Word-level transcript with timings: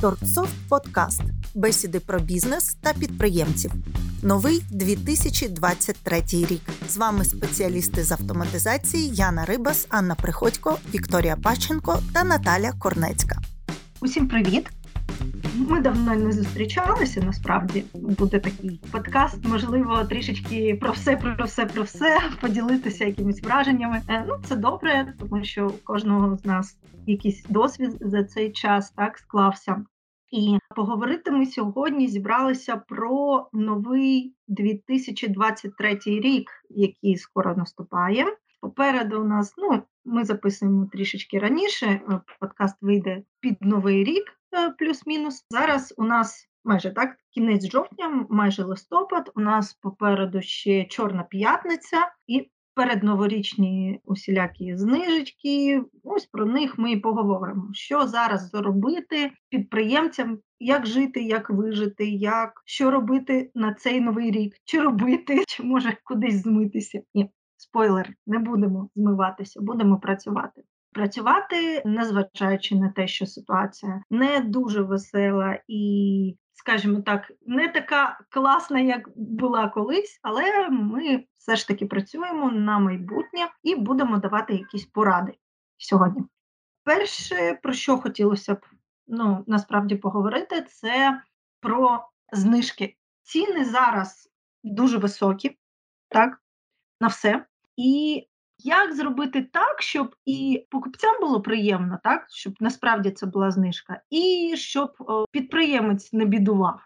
Торксофт 0.00 0.54
Подкаст. 0.68 1.22
Бесіди 1.54 2.00
про 2.00 2.20
бізнес 2.20 2.74
та 2.74 2.92
підприємців. 2.92 3.72
Новий 4.22 4.62
2023 4.70 6.22
рік. 6.32 6.60
З 6.88 6.96
вами 6.96 7.24
спеціалісти 7.24 8.04
з 8.04 8.12
автоматизації 8.12 9.10
Яна 9.14 9.44
Рибас, 9.44 9.86
Анна 9.88 10.14
Приходько, 10.14 10.78
Вікторія 10.94 11.36
Паченко 11.36 11.98
та 12.12 12.24
Наталя 12.24 12.72
Корнецька. 12.72 13.38
Усім 14.00 14.28
привіт! 14.28 14.66
Ми 15.68 15.80
давно 15.80 16.16
не 16.16 16.32
зустрічалися. 16.32 17.20
Насправді 17.20 17.84
буде 17.94 18.38
такий 18.38 18.80
подкаст. 18.92 19.44
Можливо, 19.44 20.04
трішечки 20.04 20.78
про 20.80 20.92
все, 20.92 21.16
про 21.16 21.44
все, 21.44 21.66
про 21.66 21.82
все 21.82 22.20
поділитися 22.40 23.04
якимись 23.04 23.42
враженнями. 23.42 24.02
Е, 24.08 24.24
ну 24.28 24.34
це 24.44 24.56
добре, 24.56 25.14
тому 25.18 25.44
що 25.44 25.66
у 25.66 25.84
кожного 25.84 26.36
з 26.36 26.44
нас 26.44 26.78
якийсь 27.06 27.44
досвід 27.48 27.96
за 28.00 28.24
цей 28.24 28.52
час 28.52 28.90
так 28.90 29.18
склався. 29.18 29.84
І 30.32 30.58
поговорити 30.76 31.30
ми 31.30 31.46
сьогодні 31.46 32.08
зібралися 32.08 32.76
про 32.76 33.46
новий 33.52 34.34
2023 34.48 35.98
рік, 36.04 36.50
який 36.70 37.16
скоро 37.16 37.56
наступає. 37.56 38.26
Попереду 38.60 39.20
у 39.20 39.24
нас 39.24 39.54
ну 39.58 39.82
ми 40.04 40.24
записуємо 40.24 40.88
трішечки 40.92 41.38
раніше. 41.38 41.86
Е, 41.86 42.20
подкаст 42.40 42.76
вийде 42.80 43.22
під 43.40 43.56
новий 43.60 44.04
рік, 44.04 44.24
плюс-мінус. 44.78 45.44
Зараз 45.50 45.94
у 45.96 46.04
нас 46.04 46.48
майже 46.64 46.90
так 46.90 47.16
кінець 47.30 47.70
жовтня, 47.70 48.26
майже 48.30 48.64
листопад. 48.64 49.32
У 49.34 49.40
нас 49.40 49.74
попереду 49.74 50.42
ще 50.42 50.84
Чорна 50.84 51.22
п'ятниця 51.22 52.12
і 52.26 52.50
передноворічні 52.76 54.00
усілякі 54.04 54.76
знижечки. 54.76 55.82
Ось 56.04 56.26
про 56.26 56.46
них 56.46 56.78
ми 56.78 56.92
і 56.92 56.96
поговоримо. 56.96 57.68
Що 57.72 58.06
зараз 58.06 58.48
зробити 58.50 59.30
підприємцям, 59.48 60.38
як 60.60 60.86
жити, 60.86 61.22
як 61.22 61.50
вижити, 61.50 62.06
як 62.10 62.62
що 62.64 62.90
робити 62.90 63.50
на 63.54 63.74
цей 63.74 64.00
новий 64.00 64.30
рік, 64.30 64.54
чи 64.64 64.80
робити, 64.80 65.44
чи 65.48 65.62
може 65.62 65.96
кудись 66.04 66.42
змитися. 66.42 67.00
Ні, 67.14 67.30
спойлер, 67.56 68.10
не 68.26 68.38
будемо 68.38 68.90
змиватися, 68.96 69.60
будемо 69.60 69.98
працювати. 69.98 70.62
Працювати, 70.96 71.82
незважаючи 71.84 72.74
на 72.74 72.88
те, 72.88 73.08
що 73.08 73.26
ситуація 73.26 74.02
не 74.10 74.40
дуже 74.40 74.82
весела 74.82 75.58
і, 75.68 76.36
скажімо 76.52 77.00
так, 77.00 77.32
не 77.46 77.68
така 77.68 78.18
класна, 78.30 78.80
як 78.80 79.08
була 79.16 79.68
колись, 79.68 80.20
але 80.22 80.68
ми 80.70 81.24
все 81.38 81.56
ж 81.56 81.68
таки 81.68 81.86
працюємо 81.86 82.50
на 82.50 82.78
майбутнє 82.78 83.48
і 83.62 83.74
будемо 83.74 84.18
давати 84.18 84.54
якісь 84.54 84.86
поради 84.86 85.32
сьогодні. 85.78 86.22
Перше, 86.84 87.58
про 87.62 87.72
що 87.72 87.98
хотілося 87.98 88.54
б 88.54 88.66
ну, 89.06 89.44
насправді 89.46 89.96
поговорити, 89.96 90.62
це 90.62 91.22
про 91.60 92.08
знижки. 92.32 92.96
Ціни 93.22 93.64
зараз 93.64 94.30
дуже 94.64 94.98
високі, 94.98 95.58
так, 96.08 96.42
на 97.00 97.08
все. 97.08 97.46
І 97.76 98.22
як 98.58 98.94
зробити 98.94 99.42
так, 99.42 99.82
щоб 99.82 100.16
і 100.24 100.66
покупцям 100.70 101.20
було 101.20 101.40
приємно, 101.40 101.98
так 102.04 102.26
щоб 102.30 102.54
насправді 102.60 103.10
це 103.10 103.26
була 103.26 103.50
знижка, 103.50 104.00
і 104.10 104.54
щоб 104.56 104.92
підприємець 105.30 106.12
не 106.12 106.24
бідував, 106.24 106.80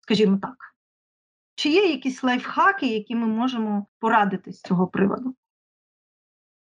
скажімо 0.00 0.38
так. 0.42 0.56
Чи 1.54 1.68
є 1.68 1.86
якісь 1.86 2.22
лайфхаки, 2.22 2.86
які 2.86 3.14
ми 3.14 3.26
можемо 3.26 3.86
порадити 3.98 4.52
з 4.52 4.62
цього 4.62 4.86
приводу? 4.86 5.34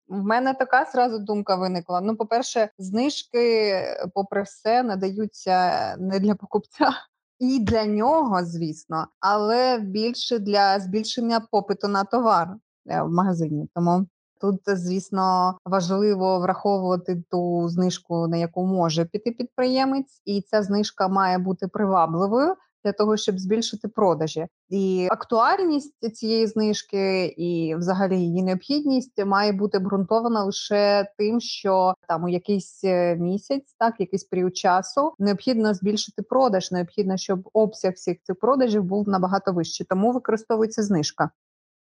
В 0.09 0.25
мене 0.25 0.55
така 0.55 0.85
зразу 0.85 1.19
думка 1.19 1.57
виникла. 1.57 2.01
Ну, 2.01 2.17
по-перше, 2.17 2.71
знижки, 2.79 3.75
попри 4.15 4.43
все, 4.43 4.83
надаються 4.83 5.97
не 5.97 6.21
для 6.21 6.35
покупця 6.35 6.91
і 7.39 7.59
для 7.59 7.85
нього, 7.87 8.45
звісно, 8.45 9.07
але 9.21 9.79
більше 9.79 10.39
для 10.39 10.81
збільшення 10.81 11.41
попиту 11.41 11.89
на 11.89 12.05
товар 12.05 12.57
е, 12.87 13.03
в 13.03 13.11
магазині. 13.11 13.69
Тому 13.75 14.07
тут, 14.45 14.61
звісно, 14.67 15.59
важливо 15.65 16.41
враховувати 16.41 17.23
ту 17.31 17.69
знижку, 17.69 18.29
на 18.29 18.37
яку 18.37 18.67
може 18.67 19.05
піти 19.05 19.31
підприємець, 19.31 20.23
і 20.25 20.43
ця 20.43 20.63
знижка 20.63 21.09
має 21.09 21.39
бути 21.39 21.69
привабливою 21.69 22.55
для 22.85 22.93
того, 22.93 23.17
щоб 23.17 23.39
збільшити 23.39 23.89
продажі. 23.89 24.47
І 24.69 25.09
актуальність 25.11 26.15
цієї 26.15 26.47
знижки, 26.47 27.27
і 27.27 27.75
взагалі 27.77 28.21
її 28.21 28.43
необхідність 28.43 29.25
має 29.25 29.53
бути 29.53 29.79
обґрунтована 29.79 30.45
лише 30.45 31.13
тим, 31.19 31.41
що 31.41 31.95
там 32.09 32.25
у 32.25 32.29
якийсь 32.29 32.85
е, 32.85 33.17
місяць, 33.17 33.75
так 33.79 33.95
якийсь 33.99 34.25
період 34.25 34.57
часу, 34.57 35.13
необхідно 35.19 35.75
збільшити 35.75 36.23
продаж. 36.23 36.73
Необхідно, 36.73 37.17
щоб 37.17 37.49
обсяг 37.53 37.93
всіх 37.93 38.17
цих 38.23 38.39
продажів 38.39 38.85
був 38.85 39.09
набагато 39.09 39.53
вищий. 39.53 39.87
Тому 39.91 40.13
використовується 40.13 40.83
знижка. 40.83 41.31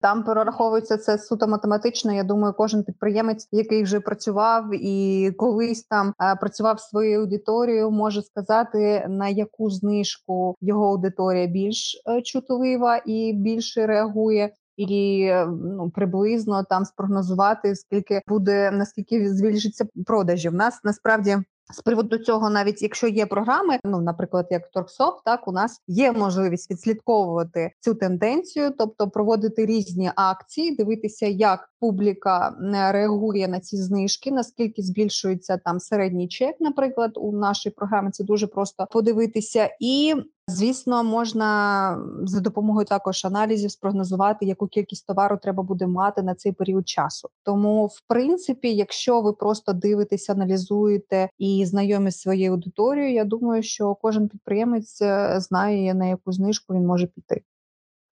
Там 0.01 0.25
прораховується 0.25 0.97
це 0.97 1.19
суто 1.19 1.49
математично. 1.49 2.13
Я 2.13 2.25
думаю, 2.25 2.55
кожен 2.57 2.85
підприємець, 2.85 3.49
який 3.53 3.83
вже 3.83 4.01
працював 4.01 4.65
і 4.73 5.31
колись 5.39 5.85
там 5.85 6.15
а, 6.19 6.37
працював 6.37 6.81
своєю 6.81 7.21
аудиторією, 7.21 7.91
може 7.91 8.23
сказати 8.23 9.07
на 9.09 9.29
яку 9.29 9.71
знижку 9.71 10.57
його 10.61 10.89
аудиторія 10.91 11.47
більш 11.47 12.03
е, 12.09 12.23
чутлива 12.23 13.01
і 13.07 13.33
більше 13.33 13.87
реагує. 13.87 14.53
І 14.77 15.31
ну 15.49 15.91
приблизно 15.95 16.65
там 16.65 16.85
спрогнозувати 16.85 17.77
скільки 17.77 18.21
буде 18.29 18.71
наскільки 18.71 19.35
збільшиться 19.35 19.87
продажі. 20.07 20.49
В 20.49 20.55
нас 20.55 20.81
насправді 20.85 21.37
з 21.73 21.81
приводу 21.81 22.19
цього, 22.19 22.51
навіть 22.51 22.83
якщо 22.83 23.09
є 23.09 23.27
програми, 23.27 23.79
ну 23.85 24.01
наприклад, 24.01 24.47
як 24.51 24.71
Торксоп, 24.71 25.25
так 25.25 25.49
у 25.49 25.53
нас 25.53 25.83
є 25.87 26.13
можливість 26.13 26.71
відслідковувати 26.71 27.73
цю 27.81 27.95
тенденцію, 27.95 28.71
тобто 28.79 29.11
проводити 29.11 29.67
різні 29.67 30.11
акції, 30.17 30.77
дивитися, 30.77 31.27
як 31.27 31.69
публіка 31.81 32.57
реагує 32.73 33.49
на 33.49 33.61
ці 33.61 33.77
знижки, 33.77 34.31
наскільки 34.31 34.83
збільшується 34.83 35.57
там 35.57 35.81
середній 35.81 36.29
чек, 36.29 36.57
наприклад, 36.61 37.13
у 37.15 37.33
нашій 37.33 37.71
програмі. 37.71 38.11
Це 38.11 38.25
дуже 38.25 38.47
просто 38.47 38.87
подивитися, 38.91 39.71
і 39.81 40.15
звісно, 40.49 41.05
можна 41.05 41.99
за 42.23 42.41
допомогою 42.41 42.87
також 42.87 43.25
аналізів 43.25 43.71
спрогнозувати, 43.71 44.47
яку 44.47 44.67
кількість 44.67 45.07
товару 45.07 45.39
треба 45.43 45.63
буде 45.63 45.87
мати 45.87 46.23
на 46.23 46.35
цей 46.35 46.53
період 46.53 46.89
часу. 46.89 47.29
Тому, 47.43 47.87
в 47.87 48.01
принципі, 48.09 48.75
якщо 48.75 49.21
ви 49.21 49.33
просто 49.33 49.73
дивитеся, 49.73 50.33
аналізуєте 50.33 51.29
і 51.39 51.65
знайомі 51.67 52.11
з 52.11 52.21
своєю 52.21 52.53
аудиторією, 52.53 53.15
я 53.15 53.25
думаю, 53.25 53.63
що 53.63 53.95
кожен 53.95 54.29
підприємець 54.29 55.03
е, 55.03 55.41
знає 55.41 55.95
на 55.95 56.07
яку 56.07 56.33
знижку 56.33 56.75
він 56.75 56.87
може 56.87 57.07
піти. 57.07 57.43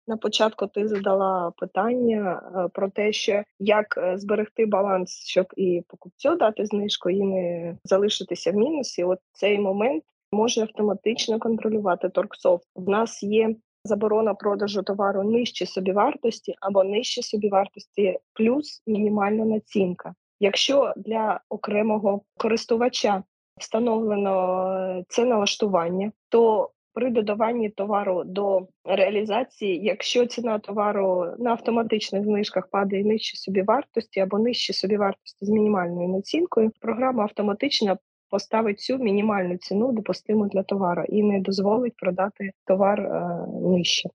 На 0.07 0.17
початку 0.17 0.67
ти 0.67 0.89
задала 0.89 1.53
питання 1.59 2.43
е, 2.57 2.69
про 2.73 2.91
те, 2.91 3.13
що 3.13 3.43
як 3.59 3.99
е, 3.99 4.19
зберегти 4.19 4.67
баланс, 4.67 5.11
щоб 5.11 5.47
і 5.57 5.83
покупцю 5.89 6.37
дати 6.37 6.67
знижку, 6.67 7.11
і 7.11 7.23
не 7.23 7.77
залишитися 7.85 8.51
в 8.51 8.55
мінусі. 8.55 9.05
От 9.05 9.19
цей 9.33 9.59
момент 9.59 10.05
може 10.33 10.61
автоматично 10.61 11.39
контролювати 11.39 12.09
торксофт. 12.09 12.65
В 12.77 12.89
нас 12.89 13.23
є 13.23 13.55
заборона 13.85 14.35
продажу 14.35 14.83
товару 14.83 15.23
нижче 15.23 15.67
собівартості 15.67 16.55
або 16.61 16.85
нижче 16.85 17.23
собівартості, 17.23 18.19
плюс 18.33 18.83
мінімальна 18.87 19.45
націнка. 19.45 20.15
Якщо 20.41 20.93
для 20.97 21.41
окремого 21.49 22.23
користувача 22.37 23.23
встановлено 23.61 24.65
е, 24.75 25.05
це 25.09 25.25
налаштування, 25.25 26.13
то 26.29 26.71
при 26.95 27.11
додаванні 27.11 27.71
товару 27.71 28.23
до 28.25 28.67
реалізації, 28.85 29.81
якщо 29.85 30.27
ціна 30.27 30.59
товару 30.59 31.35
на 31.39 31.51
автоматичних 31.51 32.25
знижках 32.25 32.71
падає 32.71 33.05
нижче 33.05 33.37
собівартості 33.37 34.21
або 34.21 34.39
нижче 34.39 34.73
собівартості 34.73 35.47
з 35.47 35.49
мінімальною 35.49 36.09
націнкою, 36.09 36.73
програма 36.81 37.23
автоматично 37.23 37.99
поставить 38.33 38.81
цю 38.81 38.99
мінімальну 38.99 39.57
ціну 39.57 39.93
допустиму 39.93 40.49
для 40.49 40.63
товару 40.63 41.05
і 41.09 41.23
не 41.23 41.41
дозволить 41.41 41.97
продати 41.97 42.51
товар 42.67 43.01
е, 43.01 43.47
нижче. 43.63 44.09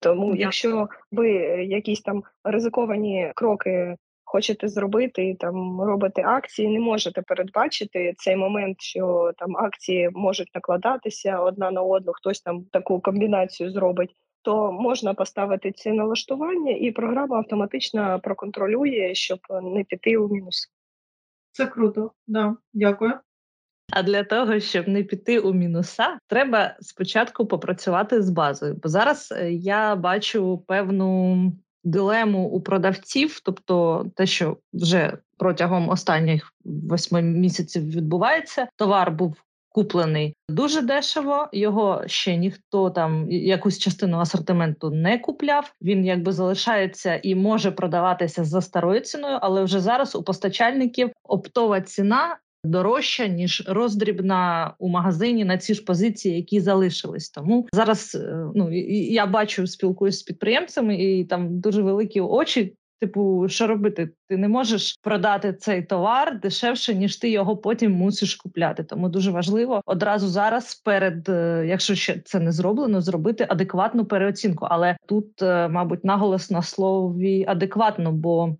Тому, 0.00 0.36
якщо 0.36 0.88
ви 1.12 1.30
якісь 1.64 2.00
там 2.00 2.22
ризиковані 2.44 3.32
кроки 3.34 3.96
хочете 4.24 4.68
зробити 4.68 5.28
і 5.28 5.34
там 5.34 5.80
робите 5.80 6.22
акції, 6.26 6.68
не 6.68 6.80
можете 6.80 7.22
передбачити 7.22 8.14
цей 8.16 8.36
момент, 8.36 8.76
що 8.80 9.32
там 9.38 9.56
акції 9.56 10.10
можуть 10.12 10.54
накладатися 10.54 11.38
одна 11.40 11.70
на 11.70 11.82
одну, 11.82 12.12
хтось 12.12 12.40
там 12.40 12.64
таку 12.64 13.00
комбінацію 13.00 13.70
зробить. 13.70 14.16
То 14.42 14.72
можна 14.72 15.14
поставити 15.14 15.72
ці 15.72 15.92
налаштування, 15.92 16.72
і 16.72 16.90
програма 16.90 17.36
автоматично 17.36 18.20
проконтролює, 18.22 19.14
щоб 19.14 19.38
не 19.62 19.84
піти 19.84 20.16
у 20.16 20.28
мінус. 20.28 20.70
Це 21.52 21.66
круто, 21.66 22.10
да, 22.26 22.56
дякую. 22.72 23.12
А 23.90 24.02
для 24.02 24.24
того, 24.24 24.60
щоб 24.60 24.88
не 24.88 25.02
піти 25.02 25.38
у 25.38 25.52
мінуса, 25.52 26.18
треба 26.26 26.76
спочатку 26.80 27.46
попрацювати 27.46 28.22
з 28.22 28.30
базою. 28.30 28.78
Бо 28.82 28.88
зараз 28.88 29.34
е, 29.36 29.52
я 29.52 29.96
бачу 29.96 30.64
певну 30.66 31.52
дилему 31.84 32.48
у 32.48 32.60
продавців, 32.60 33.40
тобто 33.40 34.06
те, 34.16 34.26
що 34.26 34.56
вже 34.72 35.18
протягом 35.38 35.88
останніх 35.88 36.52
восьми 36.64 37.22
місяців 37.22 37.90
відбувається, 37.90 38.68
товар 38.76 39.10
був 39.10 39.36
куплений 39.72 40.34
дуже 40.48 40.82
дешево. 40.82 41.48
Його 41.52 42.02
ще 42.06 42.36
ніхто 42.36 42.90
там 42.90 43.30
якусь 43.30 43.78
частину 43.78 44.18
асортименту 44.18 44.90
не 44.90 45.18
купляв. 45.18 45.74
Він 45.82 46.04
якби 46.04 46.32
залишається 46.32 47.20
і 47.22 47.34
може 47.34 47.70
продаватися 47.70 48.44
за 48.44 48.60
старою 48.60 49.00
ціною, 49.00 49.38
але 49.42 49.64
вже 49.64 49.80
зараз 49.80 50.14
у 50.14 50.22
постачальників 50.22 51.10
оптова 51.24 51.80
ціна. 51.80 52.36
Дорожча 52.64 53.26
ніж 53.26 53.62
роздрібна 53.66 54.74
у 54.78 54.88
магазині 54.88 55.44
на 55.44 55.58
ці 55.58 55.74
ж 55.74 55.84
позиції, 55.84 56.36
які 56.36 56.60
залишились. 56.60 57.30
Тому 57.30 57.68
зараз 57.72 58.14
е, 58.14 58.46
ну 58.54 58.72
я 59.12 59.26
бачу, 59.26 59.66
спілкуюсь 59.66 60.18
з 60.18 60.22
підприємцями, 60.22 60.96
і 60.96 61.24
там 61.24 61.60
дуже 61.60 61.82
великі 61.82 62.20
очі 62.20 62.74
Типу, 63.00 63.48
що 63.48 63.66
робити? 63.66 64.10
Ти 64.28 64.36
не 64.36 64.48
можеш 64.48 64.96
продати 65.02 65.52
цей 65.52 65.82
товар 65.82 66.40
дешевше, 66.40 66.94
ніж 66.94 67.16
ти 67.16 67.30
його 67.30 67.56
потім 67.56 67.92
мусиш 67.92 68.34
купляти. 68.34 68.84
Тому 68.84 69.08
дуже 69.08 69.30
важливо 69.30 69.82
одразу 69.86 70.28
зараз, 70.28 70.74
перед 70.74 71.28
е, 71.28 71.64
якщо 71.66 71.94
ще 71.94 72.18
це 72.24 72.40
не 72.40 72.52
зроблено, 72.52 73.00
зробити 73.00 73.46
адекватну 73.48 74.04
переоцінку. 74.04 74.66
Але 74.70 74.96
тут, 75.06 75.42
е, 75.42 75.68
мабуть, 75.68 76.04
наголос 76.04 76.50
на 76.50 76.62
слові 76.62 77.44
адекватно, 77.48 78.12
бо 78.12 78.56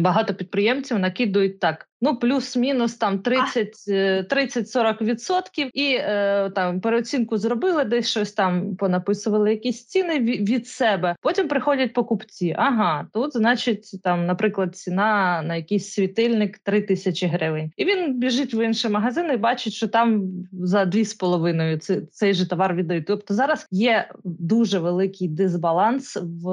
багато 0.00 0.34
підприємців 0.34 0.98
накидують 0.98 1.60
так: 1.60 1.88
ну 2.00 2.16
плюс-мінус 2.16 2.94
там 2.94 3.18
30-40 3.18 5.02
відсотків, 5.02 5.70
і 5.74 5.94
е, 5.94 6.50
там 6.54 6.80
переоцінку 6.80 7.38
зробили, 7.38 7.84
десь 7.84 8.08
щось 8.08 8.32
там 8.32 8.76
понаписували 8.76 9.50
якісь 9.50 9.86
ціни 9.86 10.20
від 10.20 10.66
себе. 10.68 11.16
Потім 11.20 11.48
приходять 11.48 11.92
покупці. 11.92 12.54
Ага, 12.58 13.06
тут 13.12 13.32
значить 13.32 14.00
там, 14.02 14.26
наприклад, 14.26 14.76
ціна 14.76 15.42
на 15.42 15.56
якийсь 15.56 15.92
світильник 15.92 16.58
3 16.58 16.82
тисячі 16.82 17.26
гривень, 17.26 17.72
і 17.76 17.84
він 17.84 18.18
біжить 18.18 18.54
в 18.54 18.64
інший 18.64 18.90
магазин 18.90 19.30
і 19.34 19.36
бачить, 19.36 19.72
що 19.72 19.88
там 19.88 20.22
за 20.52 20.84
2,5 20.84 21.78
цей, 21.78 22.00
цей 22.00 22.34
же 22.34 22.48
товар 22.48 22.74
віддають. 22.74 23.06
Тобто 23.06 23.34
зараз 23.34 23.66
є 23.70 24.08
дуже 24.24 24.78
великий 24.78 25.28
дисбаланс 25.28 26.16
в 26.16 26.46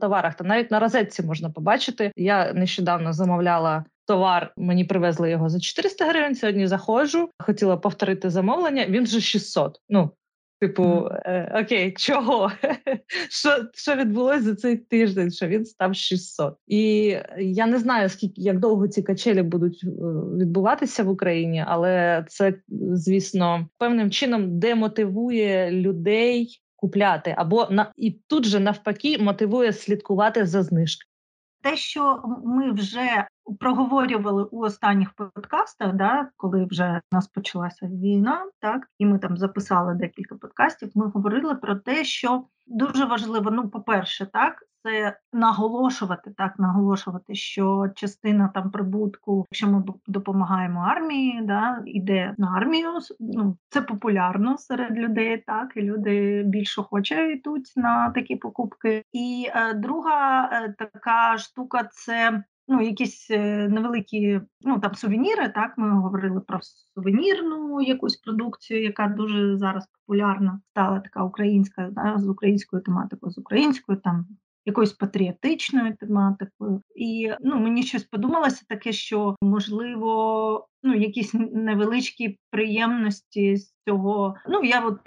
товарах. 0.00 0.34
Та 0.34 0.44
навіть 0.44 0.70
на 0.70 0.80
розетці 0.80 1.22
можна 1.22 1.50
побачити. 1.50 2.12
Я 2.16 2.52
нещодавно 2.52 3.12
замовляла 3.12 3.84
товар. 4.06 4.52
Мені 4.56 4.84
привезли 4.84 5.30
його 5.30 5.48
за 5.48 5.60
400 5.60 6.04
гривень. 6.04 6.34
Сьогодні 6.34 6.66
заходжу, 6.66 7.28
хотіла 7.38 7.76
повторити 7.76 8.30
замовлення. 8.30 8.86
Він 8.86 9.04
вже 9.04 9.20
600. 9.20 9.80
Ну 9.88 10.10
типу, 10.60 11.08
е, 11.10 11.62
окей, 11.64 11.92
чого? 11.92 12.52
Що 13.30 13.50
що 13.74 13.94
відбулося 13.94 14.42
за 14.42 14.54
цей 14.54 14.76
тиждень? 14.76 15.30
Що 15.30 15.46
він 15.46 15.64
став 15.64 15.94
600? 15.94 16.56
І 16.66 17.16
я 17.38 17.66
не 17.66 17.78
знаю, 17.78 18.08
скільки 18.08 18.40
як 18.40 18.58
довго 18.58 18.88
ці 18.88 19.02
качелі 19.02 19.42
будуть 19.42 19.80
е, 19.84 19.88
відбуватися 20.38 21.04
в 21.04 21.08
Україні, 21.08 21.64
але 21.66 22.24
це, 22.28 22.54
звісно, 22.92 23.68
певним 23.78 24.10
чином 24.10 24.58
демотивує 24.58 25.70
людей. 25.70 26.62
Купляти 26.78 27.34
або 27.38 27.66
на 27.70 27.92
і 27.96 28.10
тут 28.10 28.44
же 28.44 28.60
навпаки 28.60 29.18
мотивує 29.18 29.72
слідкувати 29.72 30.46
за 30.46 30.62
знижками. 30.62 31.10
Те, 31.62 31.76
що 31.76 32.22
ми 32.44 32.72
вже 32.72 33.26
проговорювали 33.60 34.44
у 34.44 34.60
останніх 34.60 35.12
подкастах, 35.12 35.92
да, 35.92 36.28
коли 36.36 36.64
вже 36.64 37.00
у 37.12 37.14
нас 37.16 37.26
почалася 37.26 37.86
війна, 37.86 38.46
так 38.60 38.86
і 38.98 39.06
ми 39.06 39.18
там 39.18 39.36
записали 39.36 39.94
декілька 39.94 40.34
подкастів. 40.34 40.90
Ми 40.94 41.06
говорили 41.06 41.54
про 41.54 41.76
те, 41.76 42.04
що 42.04 42.44
дуже 42.66 43.04
важливо, 43.04 43.50
ну, 43.50 43.68
по-перше, 43.68 44.26
так. 44.26 44.62
Це 44.82 45.16
наголошувати 45.32 46.34
так, 46.36 46.58
наголошувати, 46.58 47.34
що 47.34 47.88
частина 47.94 48.50
там 48.54 48.70
прибутку, 48.70 49.46
якщо 49.50 49.68
ми 49.68 49.84
допомагаємо 50.06 50.80
армії, 50.80 51.40
да 51.42 51.82
іде 51.86 52.34
на 52.38 52.52
армію. 52.56 52.88
Ну 53.20 53.56
це 53.68 53.82
популярно 53.82 54.58
серед 54.58 54.98
людей, 54.98 55.44
так 55.46 55.72
і 55.76 55.82
люди 55.82 56.42
більше 56.46 56.82
хоче 56.82 57.32
йдуть 57.32 57.72
на 57.76 58.10
такі 58.10 58.36
покупки. 58.36 59.02
І 59.12 59.48
е, 59.54 59.74
друга 59.74 60.44
е, 60.52 60.74
така 60.78 61.38
штука 61.38 61.88
це 61.92 62.42
ну, 62.68 62.82
якісь 62.82 63.30
е, 63.30 63.68
невеликі 63.68 64.40
ну, 64.60 64.78
там 64.78 64.94
сувеніри. 64.94 65.48
Так, 65.48 65.78
Ми 65.78 65.90
говорили 65.90 66.40
про 66.40 66.58
сувенірну 66.94 67.82
якусь 67.82 68.16
продукцію, 68.16 68.82
яка 68.82 69.08
дуже 69.08 69.56
зараз 69.56 69.86
популярна, 69.86 70.60
стала 70.70 71.00
така 71.00 71.22
українська, 71.22 71.88
да, 71.92 72.18
з 72.18 72.28
українською 72.28 72.82
тематикою, 72.82 73.32
з 73.32 73.38
українською 73.38 73.98
там. 73.98 74.26
Якоюсь 74.68 74.92
патріотичною 74.92 75.96
тематикою, 75.96 76.82
і 76.96 77.32
ну 77.40 77.60
мені 77.60 77.82
щось 77.82 78.04
подумалося 78.04 78.64
таке, 78.68 78.92
що 78.92 79.36
можливо, 79.40 80.68
ну 80.82 80.94
якісь 80.94 81.34
невеличкі 81.34 82.38
приємності 82.50 83.56
з 83.56 83.74
цього. 83.88 84.34
Ну 84.48 84.64
я 84.64 84.80
от 84.80 84.98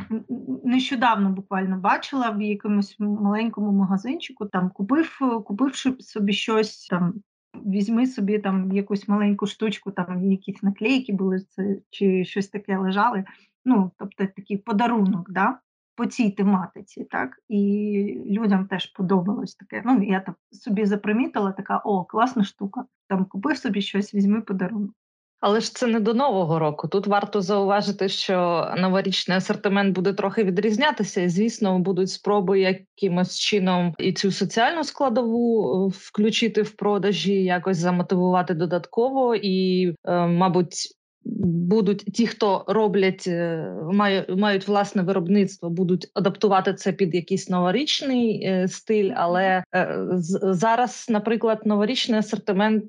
нещодавно 0.63 1.29
буквально 1.29 1.77
бачила 1.77 2.29
в 2.29 2.41
якомусь 2.41 2.95
маленькому 2.99 3.71
магазинчику, 3.71 4.45
там 4.45 4.69
купив, 4.69 5.19
купивши 5.45 5.95
собі 5.99 6.33
щось 6.33 6.87
там 6.87 7.13
Візьми 7.55 8.07
собі 8.07 8.39
там 8.39 8.71
якусь 8.71 9.07
маленьку 9.07 9.47
штучку, 9.47 9.91
там 9.91 10.31
якісь 10.31 10.63
наклейки 10.63 11.13
були 11.13 11.39
чи 11.89 12.25
щось 12.25 12.47
таке 12.47 12.77
лежали. 12.77 13.25
Ну, 13.65 13.91
тобто 13.97 14.25
такий 14.25 14.57
подарунок, 14.57 15.31
да, 15.31 15.59
по 15.95 16.05
цій 16.05 16.31
тематиці, 16.31 17.03
так, 17.03 17.39
і 17.49 18.23
людям 18.25 18.67
теж 18.67 18.85
подобалось 18.85 19.55
таке. 19.55 19.81
Ну, 19.85 20.03
я 20.03 20.19
так 20.19 20.35
собі 20.51 20.85
запримітила, 20.85 21.51
така 21.51 21.77
о, 21.77 22.05
класна 22.05 22.43
штука. 22.43 22.85
Там 23.07 23.25
купив 23.25 23.57
собі 23.57 23.81
щось, 23.81 24.13
візьми 24.13 24.41
подарунок. 24.41 24.95
Але 25.39 25.61
ж 25.61 25.75
це 25.75 25.87
не 25.87 25.99
до 25.99 26.13
нового 26.13 26.59
року. 26.59 26.87
Тут 26.87 27.07
варто 27.07 27.41
зауважити, 27.41 28.09
що 28.09 28.67
новорічний 28.77 29.37
асортимент 29.37 29.95
буде 29.95 30.13
трохи 30.13 30.43
відрізнятися, 30.43 31.21
і 31.21 31.29
звісно, 31.29 31.79
будуть 31.79 32.09
спроби 32.09 32.59
якимось 32.59 33.39
чином 33.39 33.93
і 33.97 34.13
цю 34.13 34.31
соціальну 34.31 34.83
складову 34.83 35.87
е, 35.87 35.91
включити 35.97 36.61
в 36.61 36.71
продажі, 36.71 37.33
якось 37.33 37.77
замотивувати 37.77 38.53
додатково 38.53 39.35
і, 39.35 39.87
е, 40.05 40.27
мабуть 40.27 40.98
будуть 41.25 41.97
ті, 41.97 42.27
хто 42.27 42.65
роблять, 42.67 43.23
е, 43.27 43.73
мають 43.91 44.29
мають 44.37 44.67
власне 44.67 45.01
виробництво, 45.01 45.69
будуть 45.69 46.11
адаптувати 46.13 46.73
це 46.73 46.91
під 46.91 47.15
якийсь 47.15 47.49
новорічний 47.49 48.43
е, 48.43 48.67
стиль. 48.67 49.11
Але 49.15 49.63
е, 49.75 49.97
зараз, 50.41 51.05
наприклад, 51.09 51.61
новорічний 51.65 52.19
асортимент 52.19 52.83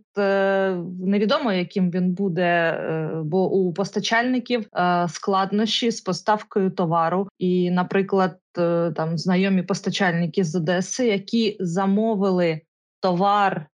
невідомо, 1.00 1.52
яким 1.52 1.90
він 1.90 2.12
буде, 2.12 2.80
бо 3.24 3.50
у 3.50 3.72
постачальників 3.72 4.66
складнощі 5.08 5.90
з 5.90 6.00
поставкою 6.00 6.70
товару, 6.70 7.28
і, 7.38 7.70
наприклад, 7.70 8.36
там 8.96 9.18
знайомі 9.18 9.62
постачальники 9.62 10.44
з 10.44 10.54
Одеси, 10.54 11.06
які 11.06 11.56
замовили 11.60 12.60
товар 13.00 13.66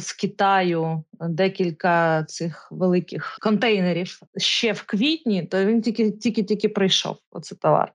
з 0.00 0.12
Китаю 0.12 1.04
декілька 1.20 2.24
цих 2.24 2.68
великих 2.72 3.38
контейнерів 3.40 4.20
ще 4.36 4.72
в 4.72 4.82
квітні, 4.82 5.42
то 5.42 5.64
він 5.64 5.82
тільки 5.82 6.10
тільки 6.10 6.42
тільки 6.42 6.68
прийшов. 6.68 7.16
Оце 7.30 7.56
товар. 7.56 7.92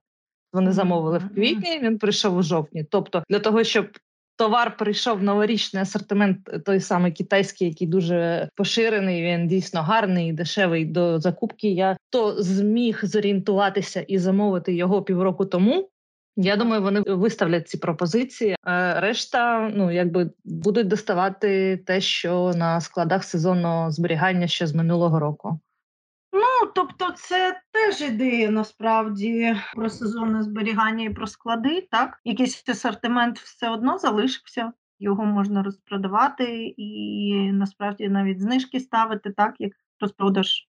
Вони 0.52 0.72
замовили 0.72 1.18
в 1.18 1.34
квітні. 1.34 1.78
Він 1.82 1.98
прийшов 1.98 2.36
у 2.36 2.42
жовтні. 2.42 2.84
Тобто, 2.84 3.24
для 3.28 3.38
того, 3.38 3.64
щоб 3.64 3.86
товар 4.36 4.76
прийшов 4.76 5.22
новорічний 5.22 5.82
асортимент, 5.82 6.64
той 6.64 6.80
самий 6.80 7.12
китайський, 7.12 7.68
який 7.68 7.86
дуже 7.86 8.48
поширений. 8.54 9.22
Він 9.22 9.48
дійсно 9.48 9.82
гарний, 9.82 10.32
дешевий 10.32 10.84
до 10.84 11.20
закупки. 11.20 11.68
Я 11.68 11.96
то 12.10 12.42
зміг 12.42 13.00
зорієнтуватися 13.02 14.00
і 14.00 14.18
замовити 14.18 14.74
його 14.74 15.02
півроку 15.02 15.44
тому. 15.44 15.88
Я 16.36 16.56
думаю, 16.56 16.82
вони 16.82 17.00
виставлять 17.00 17.68
ці 17.68 17.78
пропозиції. 17.78 18.56
Решта, 18.96 19.70
ну 19.74 19.90
якби 19.90 20.30
будуть 20.44 20.88
доставати 20.88 21.76
те, 21.76 22.00
що 22.00 22.52
на 22.56 22.80
складах 22.80 23.24
сезонного 23.24 23.90
зберігання 23.90 24.46
ще 24.46 24.66
з 24.66 24.74
минулого 24.74 25.20
року. 25.20 25.60
Ну, 26.32 26.70
тобто, 26.74 27.10
це 27.16 27.60
теж 27.72 28.00
ідея 28.00 28.50
насправді 28.50 29.56
про 29.74 29.90
сезонне 29.90 30.42
зберігання 30.42 31.04
і 31.04 31.10
про 31.10 31.26
склади. 31.26 31.88
Так, 31.90 32.20
якийсь 32.24 32.68
асортимент 32.68 33.38
все 33.38 33.70
одно 33.70 33.98
залишився. 33.98 34.72
Його 34.98 35.24
можна 35.24 35.62
розпродавати 35.62 36.74
і 36.76 37.34
насправді 37.52 38.08
навіть 38.08 38.40
знижки 38.40 38.80
ставити, 38.80 39.30
так 39.30 39.54
як 39.58 39.72
розпродаж 40.00 40.68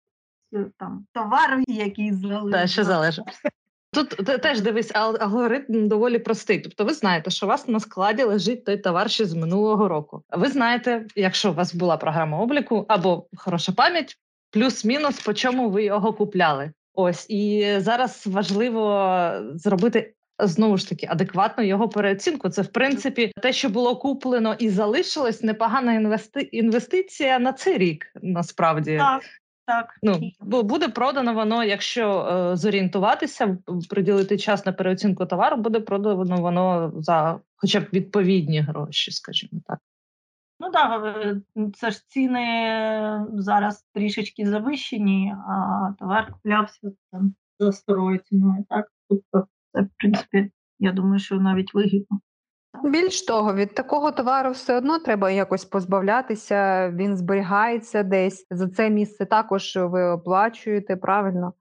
е, 0.54 0.66
там 0.78 1.06
товару, 1.14 1.64
який 1.68 2.14
залишився. 2.14 2.62
Те, 2.62 2.68
що 2.68 2.84
залишився. 2.84 3.50
Тут 3.96 4.10
теж 4.42 4.62
дивись, 4.62 4.92
алгоритм 4.94 5.88
доволі 5.88 6.20
простий. 6.20 6.60
Тобто, 6.60 6.86
ви 6.86 6.94
знаєте, 6.94 7.32
що 7.32 7.46
у 7.46 7.50
вас 7.50 7.68
на 7.68 7.80
складі 7.80 8.24
лежить 8.24 8.66
той 8.66 8.78
товар 8.78 9.10
ще 9.10 9.26
з 9.26 9.34
минулого 9.34 9.88
року. 9.88 10.24
Ви 10.32 10.48
знаєте, 10.48 11.06
якщо 11.16 11.52
у 11.52 11.54
вас 11.54 11.76
була 11.76 11.98
програма 11.98 12.40
обліку 12.40 12.86
або 12.88 13.28
хороша 13.36 13.72
пам'ять, 13.72 14.18
плюс-мінус, 14.52 15.20
по 15.20 15.34
чому 15.34 15.70
ви 15.70 15.84
його 15.84 16.14
купляли. 16.14 16.72
Ось 16.94 17.30
і 17.30 17.74
зараз 17.78 18.28
важливо 18.28 19.32
зробити. 19.54 20.12
Знову 20.40 20.78
ж 20.78 20.90
таки, 20.90 21.08
адекватно 21.10 21.64
його 21.64 21.90
переоцінку. 21.90 22.50
Це 22.50 22.62
в 22.62 22.68
принципі 22.68 23.32
те, 23.42 23.54
що 23.54 23.70
було 23.70 23.96
куплено 23.96 24.56
і 24.60 24.70
залишилось 24.70 25.44
непогана 25.44 25.94
інвести... 25.94 26.42
інвестиція 26.42 27.40
на 27.40 27.54
цей 27.54 27.78
рік. 27.78 28.06
Насправді 28.22 28.98
так. 28.98 29.24
Так. 29.68 30.00
Ну 30.04 30.20
бо 30.42 30.64
буде 30.64 30.90
продано 30.90 31.34
воно, 31.34 31.64
якщо 31.64 32.20
е, 32.22 32.56
зорієнтуватися, 32.56 33.58
приділити 33.90 34.38
час 34.38 34.66
на 34.66 34.72
переоцінку 34.74 35.26
товару, 35.26 35.58
буде 35.58 35.80
продано 35.80 36.42
воно 36.42 36.94
за 36.96 37.40
хоча 37.56 37.80
б 37.80 37.88
відповідні 37.94 38.60
гроші, 38.60 39.12
скажімо 39.12 39.62
так. 39.66 39.80
Ну 40.60 40.72
так, 40.72 41.38
це 41.74 41.92
ж 41.92 42.08
ціни 42.08 43.26
зараз 43.34 43.86
трішечки 43.94 44.46
завищені, 44.46 45.36
а 45.48 45.90
товар 46.00 46.34
куплявся 46.34 46.92
там 47.12 47.36
за 47.60 47.72
старою 47.72 48.18
ціною. 48.18 48.66
Так, 48.70 48.92
тобто, 49.10 49.48
це 49.74 49.82
в 49.82 49.90
принципі, 49.98 50.52
я 50.80 50.92
думаю, 50.92 51.20
що 51.20 51.36
навіть 51.36 51.74
вигідно. 51.74 52.20
Більш 52.84 53.26
того, 53.26 53.54
від 53.54 53.74
такого 53.74 54.12
товару 54.12 54.52
все 54.52 54.78
одно 54.78 55.00
треба 55.00 55.32
якось 55.32 55.66
позбавлятися. 55.66 56.90
Він 56.90 57.18
зберігається 57.18 58.04
десь 58.04 58.48
за 58.52 58.70
це 58.70 58.90
місце. 58.90 59.26
Також 59.26 59.78
ви 59.82 60.04
оплачуєте 60.04 60.96
правильно. 60.96 61.54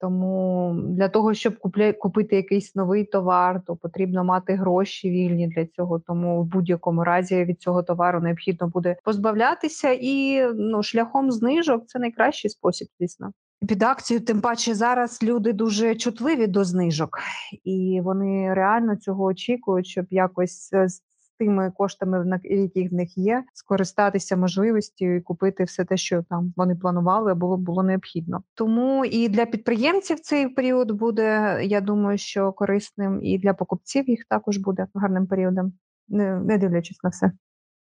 Тому 0.00 0.74
для 0.88 1.08
того, 1.08 1.34
щоб 1.34 1.58
купля... 1.58 1.92
купити 1.92 2.36
якийсь 2.36 2.74
новий 2.74 3.04
товар, 3.04 3.62
то 3.66 3.76
потрібно 3.76 4.24
мати 4.24 4.54
гроші 4.54 5.10
вільні 5.10 5.48
для 5.48 5.66
цього. 5.66 5.98
Тому 5.98 6.42
в 6.42 6.44
будь-якому 6.44 7.04
разі 7.04 7.44
від 7.44 7.60
цього 7.60 7.82
товару 7.82 8.20
необхідно 8.20 8.68
буде 8.68 8.96
позбавлятися, 9.04 9.96
і 10.00 10.44
ну 10.54 10.82
шляхом 10.82 11.30
знижок 11.30 11.86
це 11.86 11.98
найкращий 11.98 12.50
спосіб, 12.50 12.88
звісно. 12.98 13.32
Під 13.68 13.82
акцію, 13.82 14.20
тим 14.20 14.40
паче 14.40 14.74
зараз 14.74 15.22
люди 15.22 15.52
дуже 15.52 15.94
чутливі 15.94 16.46
до 16.46 16.64
знижок, 16.64 17.18
і 17.64 18.00
вони 18.04 18.54
реально 18.54 18.96
цього 18.96 19.24
очікують, 19.24 19.86
щоб 19.86 20.06
якось 20.10 20.72
е, 20.72 20.88
з 20.88 21.02
тими 21.38 21.70
коштами, 21.70 22.40
які 22.44 22.88
в 22.88 22.94
них 22.94 23.18
є, 23.18 23.44
скористатися 23.54 24.36
можливістю 24.36 25.04
і 25.04 25.20
купити 25.20 25.64
все 25.64 25.84
те, 25.84 25.96
що 25.96 26.22
там 26.22 26.52
вони 26.56 26.76
планували, 26.76 27.34
було 27.34 27.56
було 27.56 27.82
необхідно. 27.82 28.42
Тому 28.54 29.04
і 29.04 29.28
для 29.28 29.46
підприємців 29.46 30.20
цей 30.20 30.48
період 30.48 30.90
буде. 30.90 31.58
Я 31.64 31.80
думаю, 31.80 32.18
що 32.18 32.52
корисним, 32.52 33.20
і 33.22 33.38
для 33.38 33.54
покупців 33.54 34.10
їх 34.10 34.24
також 34.28 34.56
буде 34.56 34.86
гарним 34.94 35.26
періодом, 35.26 35.72
не, 36.08 36.40
не 36.40 36.58
дивлячись 36.58 37.02
на 37.02 37.10
все. 37.10 37.32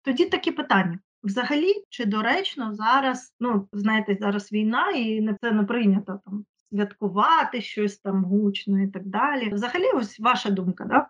Тоді 0.03 0.27
такі 0.27 0.53
питання. 0.53 0.99
Взагалі, 1.23 1.75
чи 1.89 2.05
доречно 2.05 2.75
зараз, 2.75 3.35
ну 3.41 3.69
знаєте, 3.73 4.17
зараз 4.21 4.53
війна, 4.53 4.91
і 4.91 5.21
не 5.21 5.37
це 5.41 5.51
не 5.51 5.63
прийнято 5.63 6.21
там 6.25 6.45
святкувати 6.71 7.61
щось 7.61 7.99
там 7.99 8.25
гучно 8.25 8.83
і 8.83 8.89
так 8.89 9.07
далі. 9.07 9.55
Взагалі, 9.55 9.85
ось 9.95 10.21
ваша 10.21 10.51
думка, 10.51 10.85
да? 10.85 11.09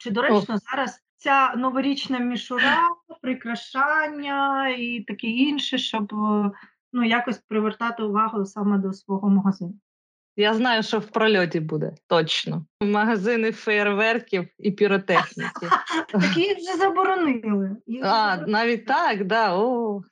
Чи 0.00 0.10
доречно 0.10 0.54
О. 0.54 0.58
зараз 0.58 1.00
ця 1.16 1.54
новорічна 1.56 2.18
мішура, 2.18 2.78
прикрашання 3.22 4.68
і 4.68 5.00
таке 5.00 5.26
інше, 5.26 5.78
щоб 5.78 6.12
ну 6.92 7.04
якось 7.04 7.38
привертати 7.38 8.02
увагу 8.02 8.44
саме 8.44 8.78
до 8.78 8.92
свого 8.92 9.28
магазину? 9.30 9.74
Я 10.36 10.54
знаю, 10.54 10.82
що 10.82 10.98
в 10.98 11.06
прольоті 11.06 11.60
буде 11.60 11.94
точно. 12.06 12.66
Магазини 12.80 13.52
фейерверків 13.52 14.48
і 14.58 14.70
піротехніки. 14.70 15.68
Такі 16.12 16.54
вже 16.54 16.76
заборонили. 16.78 17.76
А, 18.02 18.36
навіть 18.36 18.86
так, 18.86 19.24
да. 19.26 19.56
О. 19.56 20.02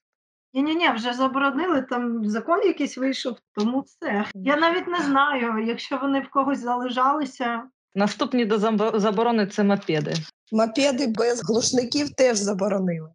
Ні, 0.54 0.62
ні, 0.62 0.74
ні, 0.74 0.90
вже 0.90 1.12
заборонили. 1.12 1.82
Там 1.82 2.24
закон 2.24 2.60
якийсь 2.62 2.98
вийшов, 2.98 3.36
тому 3.54 3.80
все. 3.80 4.24
Я 4.34 4.56
навіть 4.56 4.86
не 4.86 5.00
знаю, 5.00 5.64
якщо 5.66 5.98
вони 5.98 6.20
в 6.20 6.30
когось 6.30 6.58
залежалися. 6.58 7.62
Наступні 7.94 8.44
до 8.44 8.58
заборони 8.98 9.46
це 9.46 9.64
мопеди. 9.64 10.14
Мопеди 10.52 11.06
без 11.06 11.42
глушників 11.44 12.10
теж 12.10 12.38
заборонили. 12.38 13.10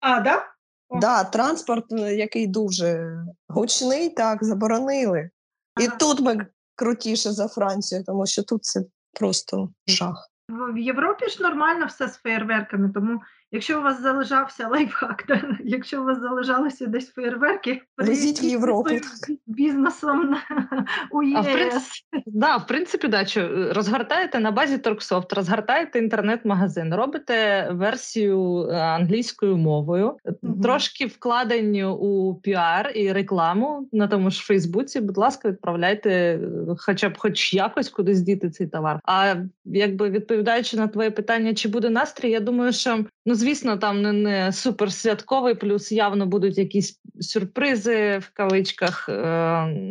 А, 0.00 0.20
да? 0.20 0.46
Да, 1.00 1.24
транспорт, 1.24 1.84
який 1.92 2.46
дуже 2.46 3.16
гучний, 3.48 4.08
так 4.08 4.44
заборонили. 4.44 5.30
І 5.80 5.88
тут 5.98 6.20
ми 6.20 6.46
крутіше 6.74 7.32
за 7.32 7.48
Францію, 7.48 8.04
тому 8.04 8.26
що 8.26 8.42
тут 8.42 8.64
це 8.64 8.80
просто 9.20 9.68
жах. 9.86 10.30
В 10.48 10.78
Європі 10.78 11.28
ж 11.28 11.42
нормально 11.42 11.86
все 11.86 12.08
з 12.08 12.16
феєрверками, 12.16 12.90
тому 12.94 13.20
якщо 13.52 13.78
у 13.78 13.82
вас 13.82 14.02
залежався 14.02 14.68
лайфхак, 14.68 15.22
то 15.22 15.36
якщо 15.64 16.02
у 16.02 16.04
вас 16.04 16.20
залежалися 16.20 16.86
десь 16.86 17.12
феєрверки, 17.12 17.82
везіть 17.98 18.42
в 18.42 18.44
Європу 18.44 18.90
бізнесом 19.46 20.36
у 21.10 21.22
ЄС. 21.22 21.36
А 21.36 21.40
в 21.40 21.52
принципі, 21.52 22.22
да, 22.26 22.56
в 22.56 22.66
принципі, 22.66 23.08
да, 23.08 23.24
що 23.24 23.40
е, 23.40 23.72
розгортаєте 23.72 24.40
на 24.40 24.50
базі 24.50 24.78
Торксофт, 24.78 25.32
розгортаєте 25.32 25.98
інтернет-магазин, 25.98 26.94
робите 26.94 27.68
версію 27.72 28.68
е, 28.70 28.74
англійською 28.74 29.56
мовою, 29.56 30.16
угу. 30.42 30.62
трошки 30.62 31.06
вкладені 31.06 31.84
у 31.84 32.34
піар 32.34 32.92
і 32.94 33.12
рекламу 33.12 33.88
на 33.92 34.08
тому 34.08 34.30
ж 34.30 34.42
Фейсбуці. 34.42 35.00
Будь 35.00 35.18
ласка, 35.18 35.48
відправляйте, 35.48 36.40
хоча 36.78 37.08
б 37.08 37.18
хоч 37.18 37.54
якось 37.54 37.88
кудись 37.88 38.20
діти 38.20 38.50
цей 38.50 38.66
товар. 38.66 39.00
А 39.04 39.34
якби 39.64 40.10
відповідаючи 40.10 40.76
на 40.76 40.88
твоє 40.88 41.10
питання, 41.10 41.54
чи 41.54 41.68
буде 41.68 41.90
настрій, 41.90 42.30
я 42.30 42.40
думаю, 42.40 42.72
що 42.72 43.04
ну 43.26 43.34
звісно, 43.40 43.76
там 43.76 44.02
не, 44.02 44.12
не 44.12 44.52
супер 44.52 44.92
святковий, 44.92 45.54
плюс 45.54 45.92
явно 45.92 46.26
будуть 46.26 46.58
якісь 46.58 47.00
сюрпризи 47.20 48.18
в 48.18 48.30
кавичках 48.34 49.08
е, 49.08 49.12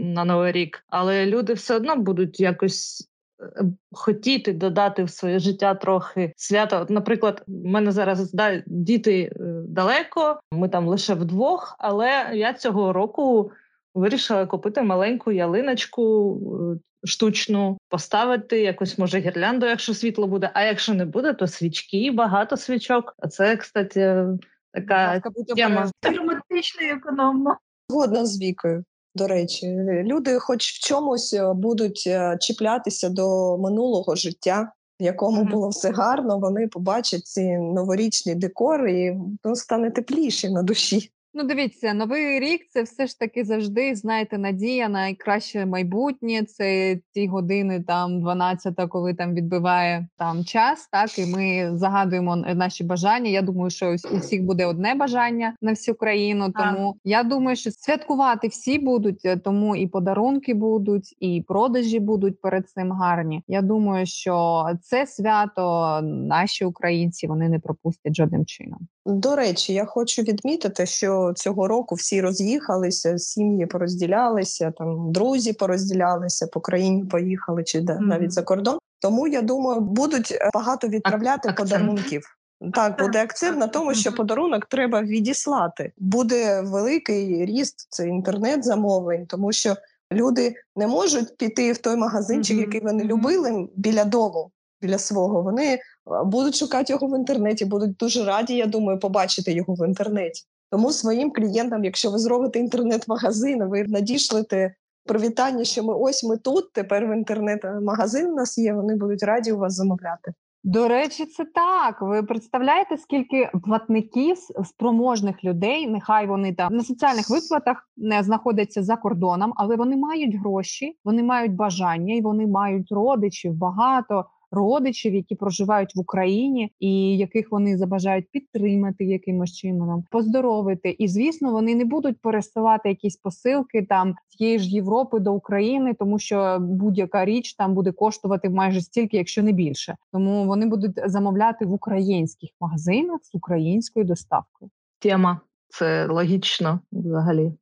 на 0.03 0.25
новий 0.25 0.51
рік, 0.51 0.83
але 0.87 1.25
люди 1.25 1.53
все 1.53 1.75
одно 1.75 1.95
будуть 1.95 2.39
якось. 2.39 3.09
Е, 3.41 3.63
хотіти 3.91 4.53
додати 4.53 5.03
в 5.03 5.09
своє 5.09 5.39
життя 5.39 5.75
трохи 5.75 6.33
свята. 6.35 6.81
От, 6.81 6.89
наприклад, 6.89 7.43
в 7.47 7.65
мене 7.65 7.91
зараз 7.91 8.31
да, 8.33 8.63
діти 8.67 9.21
е, 9.21 9.33
далеко, 9.67 10.39
ми 10.51 10.69
там 10.69 10.87
лише 10.87 11.13
вдвох, 11.13 11.75
але 11.79 12.31
я 12.33 12.53
цього 12.53 12.93
року 12.93 13.51
вирішила 13.93 14.45
купити 14.45 14.81
маленьку 14.81 15.31
ялиночку 15.31 16.35
е, 16.75 17.07
штучну, 17.07 17.77
поставити 17.89 18.61
якось, 18.61 18.97
може, 18.97 19.19
гірлянду, 19.19 19.65
якщо 19.65 19.93
світло 19.93 20.27
буде. 20.27 20.51
А 20.53 20.63
якщо 20.63 20.93
не 20.93 21.05
буде, 21.05 21.33
то 21.33 21.47
свічки, 21.47 22.11
багато 22.11 22.57
свічок. 22.57 23.15
А 23.19 23.27
це, 23.27 23.57
кстати, 23.57 24.25
така 24.73 25.21
тема. 25.55 25.91
романтично 26.03 26.87
і 26.87 26.89
економно. 26.89 27.57
Згодна 27.89 28.25
з 28.25 28.41
вікою. 28.41 28.83
До 29.15 29.27
речі, 29.27 29.67
люди, 30.03 30.39
хоч 30.39 30.71
в 30.71 30.87
чомусь 30.87 31.33
е, 31.33 31.53
будуть 31.53 32.03
е, 32.07 32.37
чіплятися 32.39 33.09
до 33.09 33.57
минулого 33.57 34.15
життя, 34.15 34.71
в 34.99 35.03
якому 35.03 35.41
mm-hmm. 35.41 35.51
було 35.51 35.69
все 35.69 35.91
гарно, 35.91 36.39
вони 36.39 36.67
побачать 36.67 37.25
ці 37.25 37.57
новорічні 37.57 38.35
декори 38.35 39.01
і 39.01 39.17
ну, 39.43 39.55
стане 39.55 39.91
тепліше 39.91 40.49
на 40.49 40.63
душі. 40.63 41.11
Ну, 41.33 41.43
дивіться, 41.43 41.93
новий 41.93 42.39
рік 42.39 42.61
це 42.69 42.83
все 42.83 43.07
ж 43.07 43.19
таки 43.19 43.43
завжди, 43.43 43.95
знаєте, 43.95 44.37
надія 44.37 44.89
на 44.89 44.99
найкраще 44.99 45.65
майбутнє. 45.65 46.43
Це 46.43 46.99
ті 47.13 47.27
години, 47.27 47.83
там 47.87 48.21
12, 48.21 48.75
коли 48.89 49.13
там 49.13 49.33
відбиває 49.33 50.07
там 50.17 50.45
час. 50.45 50.89
Так 50.91 51.19
і 51.19 51.25
ми 51.25 51.77
загадуємо 51.77 52.35
наші 52.35 52.83
бажання. 52.83 53.29
Я 53.29 53.41
думаю, 53.41 53.69
що 53.69 53.95
у 54.11 54.17
всіх 54.17 54.43
буде 54.43 54.65
одне 54.65 54.95
бажання 54.95 55.53
на 55.61 55.71
всю 55.71 55.95
країну. 55.95 56.51
Тому 56.51 56.95
а. 56.95 56.99
я 57.03 57.23
думаю, 57.23 57.55
що 57.55 57.71
святкувати 57.71 58.47
всі 58.47 58.79
будуть, 58.79 59.25
е, 59.25 59.37
тому 59.37 59.75
і 59.75 59.87
подарунки 59.87 60.53
будуть, 60.53 61.15
і 61.19 61.43
продажі 61.47 61.99
будуть 61.99 62.41
перед 62.41 62.69
цим 62.69 62.91
гарні. 62.91 63.43
Я 63.47 63.61
думаю, 63.61 64.05
що 64.05 64.65
це 64.81 65.07
свято 65.07 65.99
наші 66.03 66.65
українці 66.65 67.27
вони 67.27 67.49
не 67.49 67.59
пропустять 67.59 68.15
жодним 68.15 68.45
чином. 68.45 68.79
До 69.05 69.35
речі, 69.35 69.73
я 69.73 69.85
хочу 69.85 70.21
відмітити, 70.21 70.85
що 70.85 71.33
цього 71.35 71.67
року 71.67 71.95
всі 71.95 72.21
роз'їхалися, 72.21 73.17
сім'ї 73.17 73.65
порозділялися, 73.65 74.71
там 74.77 75.11
друзі 75.11 75.53
порозділялися, 75.53 76.47
по 76.47 76.59
країні 76.59 77.05
поїхали 77.05 77.63
чи 77.63 77.79
mm-hmm. 77.79 77.99
навіть 77.99 78.31
за 78.31 78.43
кордон. 78.43 78.77
Тому 78.99 79.27
я 79.27 79.41
думаю, 79.41 79.81
будуть 79.81 80.31
е, 80.31 80.49
багато 80.53 80.87
відправляти 80.87 81.49
акцент. 81.49 81.69
подарунків. 81.69 82.35
Так, 82.73 82.99
буде 82.99 83.23
акцент 83.23 83.57
на 83.57 83.67
тому, 83.67 83.93
що 83.93 84.11
подарунок 84.11 84.65
треба 84.65 85.01
відіслати. 85.01 85.91
Буде 85.97 86.61
великий 86.61 87.45
ріст 87.45 87.87
це 87.89 88.07
інтернет 88.07 88.63
замовлень, 88.63 89.25
тому 89.25 89.51
що 89.51 89.75
люди 90.13 90.55
не 90.75 90.87
можуть 90.87 91.37
піти 91.37 91.71
в 91.71 91.77
той 91.77 91.95
магазинчик, 91.95 92.57
mm-hmm. 92.57 92.61
який 92.61 92.81
вони 92.81 93.03
любили 93.03 93.67
біля 93.75 94.05
дому 94.05 94.51
біля 94.81 94.97
свого, 94.97 95.41
вони 95.41 95.79
будуть 96.25 96.55
шукати 96.55 96.93
його 96.93 97.07
в 97.07 97.17
інтернеті, 97.17 97.65
будуть 97.65 97.95
дуже 97.95 98.25
раді, 98.25 98.55
я 98.55 98.65
думаю, 98.65 98.99
побачити 98.99 99.53
його 99.53 99.73
в 99.73 99.87
інтернеті. 99.87 100.43
Тому 100.71 100.91
своїм 100.91 101.31
клієнтам, 101.31 101.83
якщо 101.83 102.11
ви 102.11 102.17
зробите 102.17 102.59
інтернет-магазин, 102.59 103.63
ви 103.63 103.83
надішлете 103.83 104.75
привітання, 105.05 105.63
що 105.63 105.83
ми 105.83 105.93
ось 105.93 106.23
ми 106.23 106.37
тут. 106.37 106.73
Тепер 106.73 107.07
в 107.07 107.13
інтернет-магазин 107.13 108.31
у 108.31 108.35
нас 108.35 108.57
є. 108.57 108.73
Вони 108.73 108.95
будуть 108.95 109.23
раді 109.23 109.51
у 109.51 109.57
вас 109.57 109.73
замовляти. 109.73 110.33
До 110.63 110.87
речі, 110.87 111.25
це 111.25 111.45
так. 111.45 112.01
Ви 112.01 112.23
представляєте, 112.23 112.97
скільки 112.97 113.49
платників 113.63 114.37
спроможних 114.65 115.43
людей, 115.43 115.87
нехай 115.87 116.27
вони 116.27 116.53
там 116.53 116.75
на 116.75 116.83
соціальних 116.83 117.29
виплатах 117.29 117.89
не 117.97 118.23
знаходяться 118.23 118.83
за 118.83 118.95
кордоном, 118.95 119.53
але 119.55 119.75
вони 119.75 119.97
мають 119.97 120.35
гроші, 120.35 120.97
вони 121.05 121.23
мають 121.23 121.55
бажання 121.55 122.15
і 122.15 122.21
вони 122.21 122.47
мають 122.47 122.91
родичів 122.91 123.53
багато 123.53 124.25
родичів, 124.51 125.15
які 125.15 125.35
проживають 125.35 125.95
в 125.95 125.99
Україні, 125.99 126.71
і 126.79 127.17
яких 127.17 127.51
вони 127.51 127.77
забажають 127.77 128.25
підтримати 128.31 129.05
якимось 129.05 129.53
чином, 129.53 130.03
поздоровити. 130.11 130.89
І 130.89 131.07
звісно, 131.07 131.51
вони 131.51 131.75
не 131.75 131.85
будуть 131.85 132.21
пересилати 132.21 132.89
якісь 132.89 133.17
посилки 133.17 133.85
там 133.89 134.15
з 134.29 134.35
тієї 134.35 134.59
ж 134.59 134.69
Європи 134.69 135.19
до 135.19 135.33
України, 135.33 135.93
тому 135.99 136.19
що 136.19 136.57
будь-яка 136.61 137.25
річ 137.25 137.53
там 137.53 137.73
буде 137.73 137.91
коштувати 137.91 138.49
майже 138.49 138.81
стільки, 138.81 139.17
якщо 139.17 139.43
не 139.43 139.51
більше. 139.51 139.95
Тому 140.11 140.45
вони 140.45 140.65
будуть 140.65 140.99
замовляти 141.05 141.65
в 141.65 141.71
українських 141.71 142.49
магазинах 142.61 143.19
з 143.23 143.35
українською 143.35 144.05
доставкою. 144.05 144.71
Тема 144.99 145.39
це 145.69 146.07
логічно 146.07 146.79
взагалі. 146.91 147.53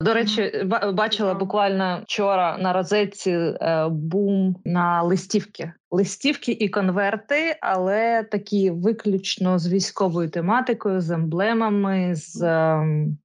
До 0.00 0.14
речі, 0.14 0.64
бачила 0.92 1.34
буквально 1.34 2.00
вчора 2.04 2.58
на 2.58 2.72
розетці 2.72 3.30
е, 3.30 3.88
бум 3.90 4.56
на 4.64 5.02
листівки. 5.02 5.72
Листівки 5.90 6.52
і 6.52 6.68
конверти, 6.68 7.56
але 7.60 8.22
такі 8.22 8.70
виключно 8.70 9.58
з 9.58 9.72
військовою 9.72 10.30
тематикою, 10.30 11.00
з 11.00 11.10
емблемами, 11.10 12.14
з 12.14 12.42
ем, 12.42 13.18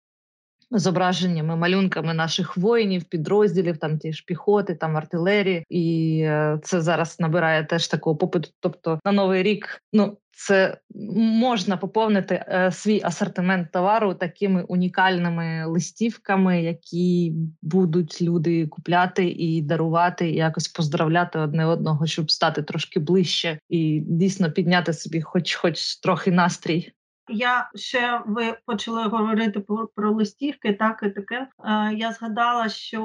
зображеннями, 0.71 1.55
малюнками 1.55 2.13
наших 2.13 2.57
воїнів, 2.57 3.03
підрозділів, 3.03 3.77
там 3.77 3.97
ті 3.97 4.13
ж 4.13 4.23
піхоти, 4.27 4.75
там 4.75 4.97
артилерії, 4.97 5.65
і 5.69 6.19
е, 6.23 6.59
це 6.63 6.81
зараз 6.81 7.19
набирає 7.19 7.65
теж 7.65 7.87
такого 7.87 8.15
попиту. 8.15 8.49
Тобто 8.59 8.99
на 9.05 9.11
новий 9.11 9.43
рік, 9.43 9.81
ну 9.93 10.17
це 10.31 10.77
можна 11.15 11.77
поповнити 11.77 12.45
е, 12.47 12.71
свій 12.71 13.01
асортимент 13.03 13.71
товару 13.71 14.13
такими 14.13 14.63
унікальними 14.63 15.65
листівками, 15.65 16.63
які 16.63 17.33
будуть 17.61 18.21
люди 18.21 18.67
купляти 18.67 19.29
і 19.29 19.61
дарувати, 19.61 20.29
і 20.29 20.35
якось 20.35 20.67
поздравляти 20.67 21.39
одне 21.39 21.65
одного, 21.65 22.05
щоб 22.05 22.31
стати 22.31 22.63
трошки 22.63 22.99
ближче 22.99 23.59
і 23.69 24.03
дійсно 24.07 24.51
підняти 24.51 24.93
собі, 24.93 25.21
хоч 25.21 25.55
хоч 25.55 25.95
трохи 25.95 26.31
настрій. 26.31 26.91
Я 27.29 27.69
ще 27.75 28.21
ви 28.25 28.57
почали 28.65 29.07
говорити 29.07 29.59
про, 29.59 29.87
про 29.87 30.11
листівки, 30.11 30.73
так 30.73 31.03
і 31.03 31.09
таке. 31.09 31.47
Е, 31.65 31.93
я 31.93 32.11
згадала, 32.11 32.69
що 32.69 33.01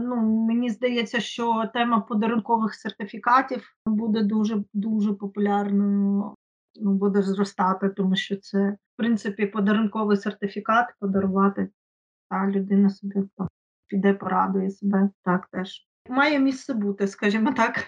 ну 0.00 0.16
мені 0.46 0.70
здається, 0.70 1.20
що 1.20 1.70
тема 1.74 2.00
подарункових 2.00 2.74
сертифікатів 2.74 3.74
буде 3.86 4.22
дуже 4.22 4.64
дуже 4.74 5.12
популярною. 5.12 6.34
Ну, 6.82 6.92
буде 6.92 7.22
зростати, 7.22 7.88
тому 7.88 8.16
що 8.16 8.36
це 8.36 8.70
в 8.70 8.96
принципі 8.96 9.46
подарунковий 9.46 10.16
сертифікат 10.16 10.86
подарувати. 11.00 11.68
Та 12.30 12.46
людина 12.46 12.90
собі 12.90 13.14
там, 13.36 13.48
піде, 13.86 14.14
порадує 14.14 14.70
себе. 14.70 15.10
Так 15.24 15.46
теж 15.46 15.86
має 16.08 16.38
місце 16.38 16.74
бути, 16.74 17.06
скажімо 17.06 17.52
так. 17.52 17.86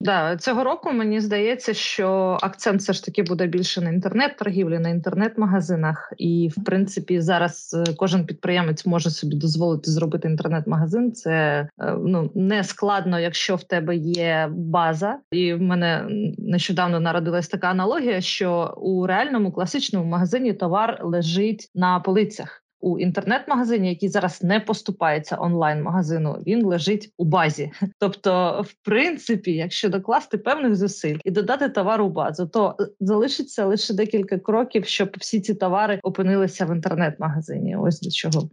Да, 0.00 0.36
цього 0.36 0.64
року 0.64 0.92
мені 0.92 1.20
здається, 1.20 1.74
що 1.74 2.38
акцент 2.42 2.80
все 2.80 2.92
ж 2.92 3.04
таки 3.04 3.22
буде 3.22 3.46
більше 3.46 3.80
на 3.80 3.90
інтернет-торгівлі, 3.90 4.78
на 4.78 4.88
інтернет-магазинах. 4.88 6.12
І 6.18 6.50
в 6.56 6.64
принципі, 6.64 7.20
зараз 7.20 7.76
е, 7.88 7.92
кожен 7.96 8.26
підприємець 8.26 8.86
може 8.86 9.10
собі 9.10 9.36
дозволити 9.36 9.90
зробити 9.90 10.28
інтернет-магазин. 10.28 11.12
Це 11.12 11.32
е, 11.80 11.96
ну 12.04 12.30
не 12.34 12.64
складно, 12.64 13.20
якщо 13.20 13.56
в 13.56 13.64
тебе 13.64 13.96
є 13.96 14.50
база. 14.52 15.18
І 15.32 15.54
в 15.54 15.62
мене 15.62 16.06
нещодавно 16.38 17.00
народилась 17.00 17.48
така 17.48 17.68
аналогія, 17.68 18.20
що 18.20 18.74
у 18.80 19.06
реальному 19.06 19.52
класичному 19.52 20.04
магазині 20.04 20.52
товар 20.52 21.00
лежить 21.02 21.70
на 21.74 22.00
полицях 22.00 22.62
у 22.80 22.98
інтернет-магазині, 22.98 23.88
який 23.88 24.08
зараз 24.08 24.42
не 24.42 24.60
поступається 24.60 25.36
онлайн-магазину, 25.40 26.32
він 26.46 26.64
лежить 26.64 27.12
у 27.16 27.24
базі. 27.24 27.72
Тобто, 27.98 28.62
в 28.68 28.74
принципі, 28.84 29.52
якщо 29.52 29.88
докласти 29.88 30.38
певних 30.38 30.76
зусиль 30.76 31.18
і 31.24 31.30
додати 31.30 31.68
товар 31.68 32.02
у 32.02 32.08
базу, 32.08 32.46
то 32.46 32.76
е, 32.80 32.86
залишиться 33.00 33.66
лише 33.66 33.94
декілька 33.94 34.38
кроків, 34.38 34.84
щоб 34.84 35.10
всі 35.18 35.40
ці 35.40 35.54
товари 35.54 36.00
опинилися 36.02 36.66
в 36.66 36.74
інтернет-магазині. 36.74 37.76
Ось 37.76 38.00
до 38.00 38.10
чого. 38.10 38.48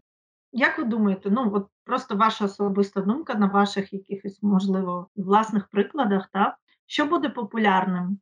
Як 0.51 0.77
ви 0.77 0.83
думаєте, 0.83 1.29
ну 1.29 1.51
от 1.53 1.67
просто 1.83 2.15
ваша 2.15 2.45
особиста 2.45 3.01
думка 3.01 3.35
на 3.35 3.47
ваших 3.47 3.93
якихось, 3.93 4.39
можливо, 4.43 5.07
власних 5.15 5.67
прикладах, 5.67 6.29
так? 6.33 6.55
Що 6.85 7.05
буде 7.05 7.29
популярним 7.29 8.19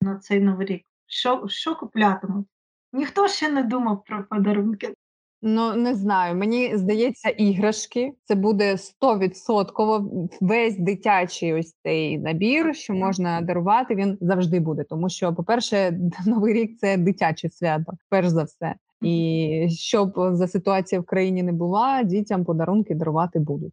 на 0.00 0.16
цей 0.16 0.40
новий 0.40 0.66
рік? 0.66 0.82
Що 1.06 1.44
що 1.48 1.76
куплятимуть? 1.76 2.46
Ніхто 2.92 3.28
ще 3.28 3.48
не 3.48 3.62
думав 3.62 4.04
про 4.04 4.24
подарунки. 4.24 4.94
Ну 5.42 5.74
не 5.76 5.94
знаю. 5.94 6.36
Мені 6.36 6.76
здається, 6.76 7.28
іграшки 7.28 8.12
це 8.24 8.34
буде 8.34 8.78
стовідсотково 8.78 10.28
весь 10.40 10.78
дитячий 10.78 11.54
ось 11.54 11.74
цей 11.82 12.18
набір, 12.18 12.76
що 12.76 12.94
можна 12.94 13.40
дарувати. 13.40 13.94
Він 13.94 14.18
завжди 14.20 14.60
буде. 14.60 14.84
Тому 14.84 15.08
що, 15.08 15.34
по-перше, 15.34 16.00
новий 16.26 16.54
рік 16.54 16.78
це 16.78 16.96
дитяче 16.96 17.50
свято, 17.50 17.92
перш 18.08 18.28
за 18.28 18.42
все. 18.42 18.74
І 19.02 19.68
щоб 19.70 20.12
за 20.32 20.48
ситуація 20.48 21.00
в 21.00 21.04
країні 21.04 21.42
не 21.42 21.52
була, 21.52 22.02
дітям 22.02 22.44
подарунки 22.44 22.94
дарувати 22.94 23.38
будуть. 23.38 23.72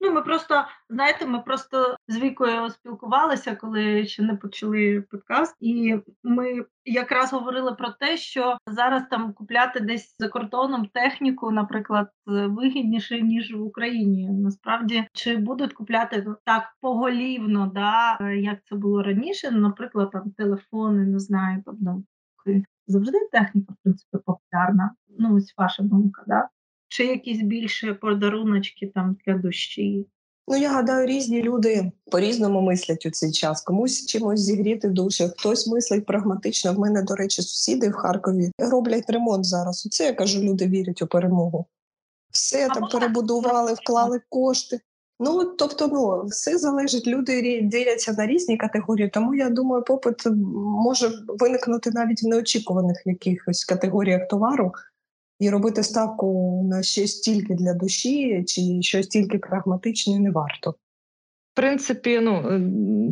Ну, 0.00 0.12
ми 0.12 0.22
просто 0.22 0.64
знаєте, 0.90 1.26
ми 1.26 1.40
просто 1.40 1.96
з 2.08 2.18
вікою 2.18 2.70
спілкувалися, 2.70 3.56
коли 3.56 4.06
ще 4.06 4.22
не 4.22 4.36
почали 4.36 5.04
подкаст, 5.10 5.56
і 5.60 5.96
ми 6.22 6.64
якраз 6.84 7.32
говорили 7.32 7.74
про 7.74 7.88
те, 7.90 8.16
що 8.16 8.58
зараз 8.66 9.02
там 9.10 9.32
купляти 9.32 9.80
десь 9.80 10.16
за 10.18 10.28
кордоном 10.28 10.86
техніку, 10.86 11.50
наприклад, 11.50 12.08
вигідніше 12.26 13.20
ніж 13.20 13.54
в 13.54 13.62
Україні. 13.62 14.30
Насправді 14.30 15.04
чи 15.12 15.36
будуть 15.36 15.72
купляти 15.72 16.26
так 16.44 16.62
поголівно, 16.80 17.72
да 17.74 18.18
як 18.30 18.58
це 18.64 18.76
було 18.76 19.02
раніше? 19.02 19.50
Наприклад, 19.50 20.10
там 20.10 20.30
телефони, 20.30 21.06
не 21.06 21.18
знаю, 21.18 21.62
тобто 21.66 22.02
завжди 22.86 23.18
техніка 23.32 23.72
в 23.72 23.76
принципі 23.82 24.18
популярна. 24.26 24.94
Ну 25.18 25.36
ось 25.36 25.54
ваша 25.56 25.82
думка, 25.82 26.24
да 26.26 26.48
чи 26.88 27.06
якісь 27.06 27.42
більше 27.42 27.94
подаруночки 27.94 28.92
там 28.94 29.16
для 29.26 29.34
душі? 29.34 30.06
Ну, 30.50 30.56
я 30.56 30.72
гадаю, 30.72 31.06
різні 31.06 31.42
люди 31.42 31.92
по-різному 32.10 32.60
мислять 32.60 33.06
у 33.06 33.10
цей 33.10 33.32
час. 33.32 33.62
Комусь 33.62 34.06
чимось 34.06 34.40
зігріти 34.40 34.88
душі, 34.88 35.28
хтось 35.36 35.66
мислить 35.66 36.06
прагматично. 36.06 36.72
В 36.72 36.78
мене, 36.78 37.02
до 37.02 37.14
речі, 37.14 37.42
сусіди 37.42 37.88
в 37.88 37.92
Харкові 37.92 38.50
роблять 38.58 39.10
ремонт 39.10 39.44
зараз. 39.44 39.86
Оце 39.86 40.04
я 40.04 40.12
кажу, 40.12 40.42
люди 40.42 40.66
вірять 40.66 41.02
у 41.02 41.06
перемогу. 41.06 41.66
Все 42.30 42.68
там 42.68 42.88
перебудували, 42.92 43.72
вклали 43.72 44.20
кошти. 44.28 44.80
Ну 45.20 45.44
тобто, 45.44 45.88
ну 45.88 46.24
все 46.26 46.58
залежить. 46.58 47.06
Люди 47.06 47.60
діляться 47.62 48.12
на 48.12 48.26
різні 48.26 48.56
категорії. 48.56 49.08
Тому 49.08 49.34
я 49.34 49.50
думаю, 49.50 49.84
попит 49.84 50.26
може 50.56 51.10
виникнути 51.28 51.90
навіть 51.90 52.22
в 52.22 52.26
неочікуваних 52.26 53.02
якихось 53.04 53.64
категоріях 53.64 54.28
товару 54.28 54.72
і 55.40 55.50
робити 55.50 55.82
ставку 55.82 56.60
на 56.70 56.82
щось 56.82 57.20
тільки 57.20 57.54
для 57.54 57.74
душі, 57.74 58.44
чи 58.46 58.82
щось 58.82 59.06
тільки 59.06 59.38
прагматичне 59.38 60.18
не 60.18 60.30
варто 60.30 60.74
принципі, 61.58 62.20
ну 62.22 62.48
е, 62.50 62.58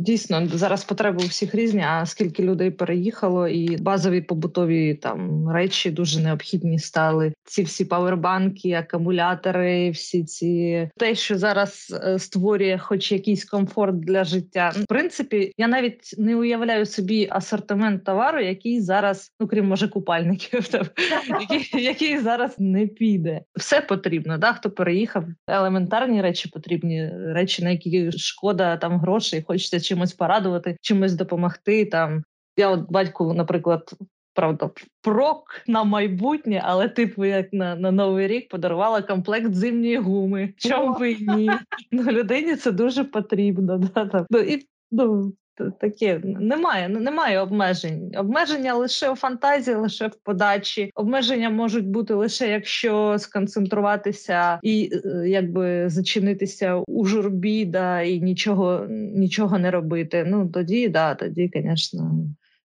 дійсно 0.02 0.46
зараз 0.46 0.84
потреби 0.84 1.24
у 1.24 1.26
всіх 1.26 1.54
різні. 1.54 1.84
А 1.88 2.06
скільки 2.06 2.42
людей 2.42 2.70
переїхало, 2.70 3.48
і 3.48 3.76
базові 3.76 4.20
побутові 4.20 4.94
там 4.94 5.48
речі 5.50 5.90
дуже 5.90 6.20
необхідні 6.20 6.78
стали. 6.78 7.32
Ці 7.44 7.62
всі 7.62 7.84
павербанки, 7.84 8.72
акумулятори, 8.72 9.90
всі 9.90 10.24
ці 10.24 10.88
те, 10.96 11.14
що 11.14 11.38
зараз 11.38 12.00
е, 12.04 12.18
створює, 12.18 12.78
хоч 12.78 13.12
якийсь 13.12 13.44
комфорт 13.44 14.00
для 14.00 14.24
життя. 14.24 14.72
В 14.76 14.86
принципі, 14.86 15.52
я 15.56 15.68
навіть 15.68 16.14
не 16.18 16.36
уявляю 16.36 16.86
собі 16.86 17.28
асортимент 17.30 18.04
товару, 18.04 18.40
який 18.40 18.80
зараз, 18.80 19.32
ну 19.40 19.46
крім 19.46 19.66
може 19.66 19.88
купальників, 19.88 20.68
який, 21.40 21.84
який 21.84 22.18
зараз 22.18 22.54
не 22.58 22.86
піде. 22.86 23.40
Все 23.56 23.80
потрібно. 23.80 24.38
Да, 24.38 24.52
хто 24.52 24.70
переїхав, 24.70 25.24
елементарні 25.48 26.22
речі 26.22 26.48
потрібні, 26.48 27.10
речі, 27.34 27.64
на 27.64 27.70
які 27.70 28.10
шкода 28.36 28.76
там 28.76 29.00
грошей, 29.00 29.42
хочеться 29.42 29.80
чимось 29.80 30.12
порадувати, 30.12 30.76
чимось 30.80 31.14
допомогти. 31.14 31.84
Там 31.84 32.24
я 32.56 32.70
от 32.70 32.90
батьку, 32.90 33.32
наприклад. 33.34 33.92
Правда, 34.34 34.70
прок 35.02 35.60
на 35.66 35.84
майбутнє, 35.84 36.62
але 36.64 36.88
типу, 36.88 37.24
як 37.24 37.52
на 37.52 37.76
на 37.76 37.90
новий 37.90 38.26
рік 38.26 38.48
подарувала 38.48 39.02
комплект 39.02 39.54
зимньої 39.54 39.96
гуми. 39.96 40.54
Чому 40.56 40.92
ви 40.92 41.16
ні? 41.20 41.50
Ну, 41.92 42.02
людині 42.02 42.56
це 42.56 42.72
дуже 42.72 43.04
потрібно. 43.04 43.78
Да, 43.78 44.06
там. 44.06 44.26
Ну, 44.30 44.38
і 44.38 44.66
ну, 44.90 45.32
таке 45.80 46.20
немає, 46.24 46.88
немає 46.88 47.40
обмежень. 47.40 48.12
Обмеження 48.16 48.74
лише 48.74 49.10
у 49.10 49.14
фантазії, 49.14 49.76
лише 49.76 50.06
в 50.06 50.16
подачі. 50.22 50.90
Обмеження 50.94 51.50
можуть 51.50 51.88
бути 51.88 52.14
лише 52.14 52.48
якщо 52.48 53.16
сконцентруватися 53.18 54.58
і 54.62 54.90
е, 55.04 55.28
якби 55.28 55.88
зачинитися 55.88 56.74
у 56.74 57.04
журбі, 57.04 57.64
да 57.64 58.00
і 58.00 58.20
нічого 58.20 58.86
нічого 58.90 59.58
не 59.58 59.70
робити. 59.70 60.24
Ну 60.28 60.48
тоді 60.48 60.88
да, 60.88 61.14
тоді, 61.14 61.50
звісно. 61.54 62.26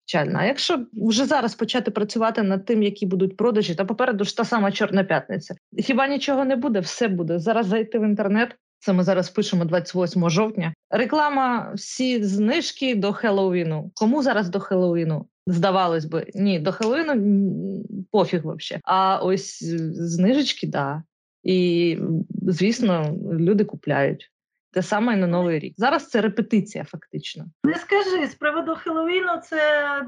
Печально. 0.07 0.38
А 0.38 0.44
якщо 0.44 0.87
вже 0.92 1.25
зараз 1.25 1.55
почати 1.55 1.90
працювати 1.90 2.42
над 2.42 2.64
тим, 2.64 2.83
які 2.83 3.07
будуть 3.07 3.37
продажі, 3.37 3.75
та 3.75 3.85
попереду 3.85 4.25
ж 4.25 4.37
та 4.37 4.44
сама 4.44 4.73
чорна 4.73 5.05
п'ятниця. 5.05 5.55
Хіба 5.79 6.09
нічого 6.09 6.44
не 6.44 6.57
буде? 6.57 6.81
Все 6.81 7.09
буде 7.09 7.38
зараз. 7.38 7.66
Зайти 7.66 7.99
в 7.99 8.03
інтернет, 8.03 8.57
Це 8.85 8.92
ми 8.92 9.03
зараз 9.03 9.31
пишемо 9.31 9.64
28 9.64 10.31
жовтня. 10.31 10.75
Реклама 10.90 11.73
всі 11.75 12.25
знижки 12.25 12.94
до 12.94 13.12
Хеллоуіну. 13.12 13.90
Кому 13.94 14.23
зараз 14.23 14.49
до 14.49 14.61
Хеллоуіну? 14.61 15.27
Здавалось 15.47 16.05
би, 16.05 16.27
ні, 16.35 16.59
до 16.59 16.73
Хеллоуіну 16.73 17.85
пофіг 18.11 18.44
вообще. 18.44 18.81
А 18.85 19.16
ось 19.16 19.62
е, 19.62 19.79
знижечки, 19.92 20.66
да. 20.66 21.03
І 21.42 21.99
звісно, 22.42 23.16
люди 23.33 23.64
купляють. 23.64 24.31
Те 24.74 24.82
саме 24.82 25.14
і 25.14 25.16
на 25.16 25.26
новий 25.26 25.58
рік. 25.58 25.74
Зараз 25.76 26.08
це 26.08 26.20
репетиція, 26.20 26.84
фактично. 26.84 27.44
Не 27.64 27.74
скажи 27.74 28.26
з 28.26 28.34
приводу 28.34 28.74
Хеллоуіну, 28.74 29.40
це 29.42 29.58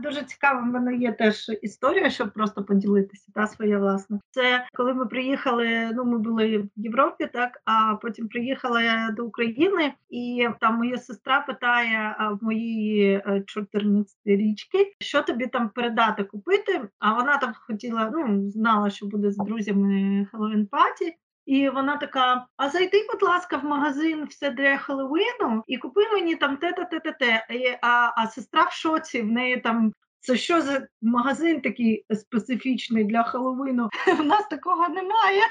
дуже 0.03 0.23
цікаво. 0.23 0.61
В 0.61 0.65
мене 0.65 0.97
є 0.97 1.13
теж 1.13 1.51
історія, 1.63 2.11
щоб 2.11 2.33
просто 2.33 2.65
поділитися. 2.65 3.33
Та 3.35 3.47
своя 3.47 3.79
власна. 3.79 4.21
Це 4.31 4.67
коли 4.75 4.95
ми 4.95 5.07
приїхали. 5.07 5.91
Ну 5.95 6.05
ми 6.05 6.19
були 6.19 6.59
в 6.59 6.69
Європі, 6.77 7.29
так 7.33 7.63
а 7.65 7.95
потім 7.95 8.29
приїхала 8.29 8.83
я 8.83 9.15
до 9.17 9.25
України, 9.25 9.93
і 10.11 10.49
там 10.61 10.77
моя 10.77 10.99
сестра 10.99 11.41
питає 11.41 12.17
в 12.41 12.45
моїй 12.45 13.21
14-річки, 13.27 14.95
що 15.01 15.23
тобі 15.23 15.47
там 15.47 15.69
передати 15.69 16.25
купити. 16.25 16.81
А 16.99 17.15
вона 17.15 17.37
там 17.37 17.53
хотіла, 17.67 18.13
ну 18.15 18.51
знала, 18.51 18.91
що 18.91 19.07
буде 19.07 19.31
з 19.31 19.37
друзями 19.37 20.27
Хеллоуін 20.31 20.67
паті. 20.67 21.17
І 21.47 21.69
вона 21.69 21.97
така: 21.97 22.47
а 22.57 22.69
зайди, 22.69 23.07
будь 23.13 23.23
ласка, 23.23 23.57
в 23.57 23.65
магазин 23.65 24.25
все 24.25 24.51
для 24.51 24.77
Хеллоуіну 24.77 25.63
і 25.67 25.77
купи 25.79 26.01
мені 26.13 26.37
там 26.37 26.57
те, 26.57 26.73
те, 26.73 27.01
те, 27.01 27.13
те. 27.13 27.47
А, 27.83 28.13
а 28.17 28.27
сестра 28.27 28.65
в 28.65 28.73
шоці, 28.73 29.23
в 29.23 29.27
неї 29.27 29.57
там. 29.57 29.93
Це 30.21 30.37
що 30.37 30.61
за 30.61 30.87
магазин 31.03 31.61
такий 31.61 32.05
специфічний 32.15 33.05
для 33.05 33.23
Хеллоуіну? 33.23 33.89
У 34.21 34.23
нас 34.23 34.47
такого 34.49 34.89
немає. 34.89 35.43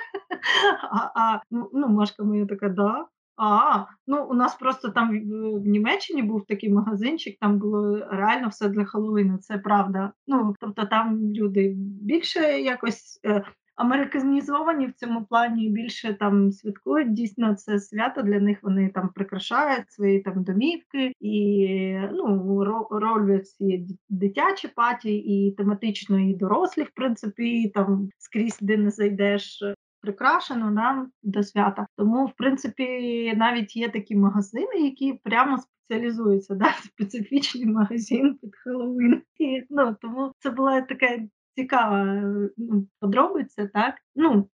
А, 0.92 1.12
а 1.16 1.42
ну, 1.52 1.88
Машка 1.88 2.24
моя 2.24 2.46
така, 2.46 2.70
да. 2.70 3.06
А, 3.38 3.86
ну 4.08 4.26
у 4.26 4.34
нас 4.34 4.56
просто 4.56 4.90
там 4.90 5.10
в, 5.10 5.68
Німеччині 5.68 6.24
був 6.24 6.46
такий 6.48 6.70
магазинчик, 6.70 7.38
там 7.40 7.58
було 7.60 8.08
реально 8.12 8.48
все 8.48 8.70
для 8.70 8.86
Хеллоуіну, 8.86 9.38
це 9.38 9.58
правда. 9.58 10.12
Ну, 10.28 10.56
тобто 10.60 10.86
там 10.86 11.34
люди 11.34 11.74
більше 12.02 12.40
якось. 12.62 13.20
Американізовані 13.76 14.88
в 14.88 14.94
цьому 14.94 15.26
плані 15.26 15.70
більше 15.70 16.14
там 16.14 16.52
святкують. 16.52 17.14
Дійсно, 17.14 17.56
це 17.56 17.80
свято 17.80 18.22
для 18.22 18.40
них. 18.40 18.60
Вони 18.64 18.90
там 18.90 19.10
прикрашають 19.16 19.92
свої 19.92 20.20
там 20.20 20.44
домівки 20.44 21.14
і 21.20 22.00
ну 22.12 22.64
роблять 22.92 23.48
дитячі 24.10 24.68
паті, 24.68 25.16
і 25.16 25.52
тематично, 25.52 26.20
і 26.20 26.34
дорослі, 26.34 26.84
в 26.84 26.92
принципі, 26.96 27.62
і 27.62 27.70
там 27.70 28.10
скрізь 28.18 28.58
де 28.62 28.78
не 28.78 28.92
зайдеш. 28.92 29.64
Прикрашено 30.02 30.72
нам 30.72 31.12
до 31.24 31.44
свята. 31.44 31.88
Тому, 31.98 32.26
в 32.26 32.34
принципі, 32.38 33.34
навіть 33.36 33.76
є 33.76 33.90
такі 33.90 34.16
магазини, 34.16 34.76
які 34.76 35.20
прямо 35.24 35.58
спеціалізуються, 35.58 36.56
да? 36.56 36.66
специфічний 36.84 37.66
магазин 37.66 38.38
під 38.42 38.56
Хеллоуін. 38.56 39.22
І, 39.38 39.64
ну, 39.70 39.96
Тому 40.02 40.32
це 40.40 40.50
була 40.50 40.82
така 40.82 41.08
цікава 41.56 42.22
ну, 42.58 42.88
подробиця, 43.00 43.68
так? 43.74 43.96
Ну, 44.16 44.50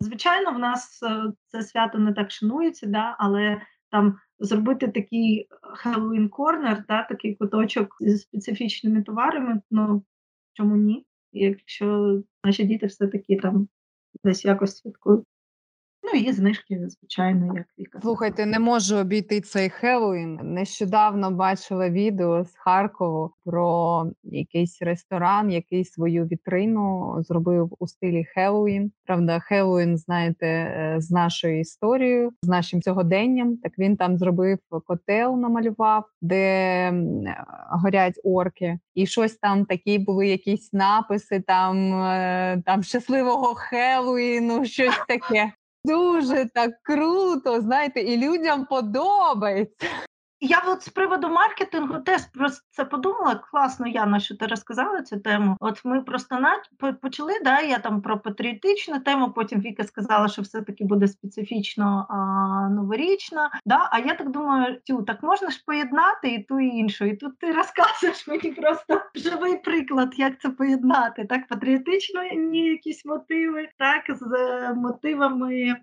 звичайно, 0.00 0.52
в 0.52 0.58
нас 0.58 1.02
е, 1.02 1.32
це 1.48 1.62
свято 1.62 1.98
не 1.98 2.12
так 2.12 2.30
шанується, 2.30 2.86
да, 2.86 3.16
але 3.18 3.60
там 3.90 4.18
зробити 4.38 4.88
такий 4.88 5.48
Halloween 5.84 6.28
корнер, 6.28 6.84
да, 6.88 7.02
такий 7.02 7.34
куточок 7.34 7.96
зі 8.00 8.18
специфічними 8.18 9.02
товарами, 9.02 9.60
ну 9.70 10.04
чому 10.52 10.76
ні? 10.76 11.06
Якщо 11.32 12.20
наші 12.44 12.64
діти 12.64 12.86
все-таки 12.86 13.36
там 13.36 13.68
десь 14.24 14.44
якось 14.44 14.76
святкують. 14.76 15.24
Ну, 16.14 16.20
є 16.20 16.32
знижки, 16.32 16.88
звичайно, 16.88 17.54
як 17.56 17.66
Віка. 17.78 17.98
Слухайте, 18.02 18.46
не 18.46 18.58
можу 18.58 18.96
обійти 18.96 19.40
цей 19.40 19.70
Хеллоуін. 19.70 20.38
Нещодавно 20.42 21.30
бачила 21.30 21.90
відео 21.90 22.44
з 22.44 22.54
Харкову 22.56 23.30
про 23.44 24.06
якийсь 24.24 24.82
ресторан, 24.82 25.50
який 25.50 25.84
свою 25.84 26.24
вітрину 26.24 27.16
зробив 27.20 27.76
у 27.78 27.86
стилі 27.86 28.24
Хеллоуін. 28.24 28.92
Правда, 29.06 29.40
Хеллоуін, 29.40 29.96
знаєте, 29.96 30.46
е, 30.46 30.96
з 30.98 31.10
нашою 31.10 31.60
історією, 31.60 32.30
з 32.42 32.48
нашим 32.48 32.82
сьогоденням. 32.82 33.56
Так 33.56 33.78
він 33.78 33.96
там 33.96 34.18
зробив 34.18 34.58
котел, 34.86 35.36
намалював, 35.36 36.04
де 36.22 36.92
горять 37.70 38.20
орки, 38.24 38.78
і 38.94 39.06
щось 39.06 39.36
там 39.36 39.64
такі 39.64 39.98
були 39.98 40.28
якісь 40.28 40.72
написи, 40.72 41.40
там 41.40 42.02
е, 42.02 42.62
там 42.66 42.82
щасливого 42.82 43.54
Хеллоуіну, 43.54 44.64
щось 44.64 45.00
таке. 45.08 45.52
Дуже 45.84 46.50
так 46.54 46.82
круто, 46.82 47.60
знаєте, 47.60 48.00
і 48.00 48.16
людям 48.16 48.66
подобається. 48.66 49.86
Я 50.44 50.62
от 50.66 50.82
з 50.82 50.88
приводу 50.88 51.28
маркетингу 51.28 51.98
теж 51.98 52.20
про 52.34 52.48
це 52.70 52.84
подумала. 52.84 53.34
Класно, 53.34 53.86
Яна, 53.86 54.20
що 54.20 54.36
ти 54.36 54.46
розказала 54.46 55.02
цю 55.02 55.20
тему. 55.20 55.56
От 55.60 55.84
ми 55.84 56.00
просто 56.00 56.40
на 56.40 56.62
почали, 56.92 57.32
да, 57.44 57.60
я 57.60 57.78
там 57.78 58.02
про 58.02 58.18
патріотичну 58.18 59.00
тему, 59.00 59.32
потім 59.32 59.60
Віка 59.60 59.84
сказала, 59.84 60.28
що 60.28 60.42
все-таки 60.42 60.84
буде 60.84 61.08
специфічно 61.08 62.06
а, 62.08 62.14
новорічна. 62.68 63.50
Да? 63.66 63.88
А 63.92 63.98
я 63.98 64.14
так 64.14 64.30
думаю, 64.30 64.80
тю, 64.84 65.02
так 65.02 65.22
можна 65.22 65.50
ж 65.50 65.62
поєднати 65.66 66.28
і 66.28 66.42
ту, 66.42 66.60
і 66.60 66.66
іншу. 66.66 67.04
І 67.04 67.16
тут 67.16 67.38
ти 67.38 67.52
розказуєш 67.52 68.26
мені 68.28 68.52
просто 68.52 69.02
живий 69.14 69.56
приклад, 69.56 70.14
як 70.16 70.40
це 70.40 70.48
поєднати. 70.48 71.24
Так, 71.24 71.48
патріотичні 71.48 72.66
якісь 72.66 73.04
мотиви, 73.04 73.68
так, 73.78 74.04
з 74.08 74.24
мотивами 74.74 75.76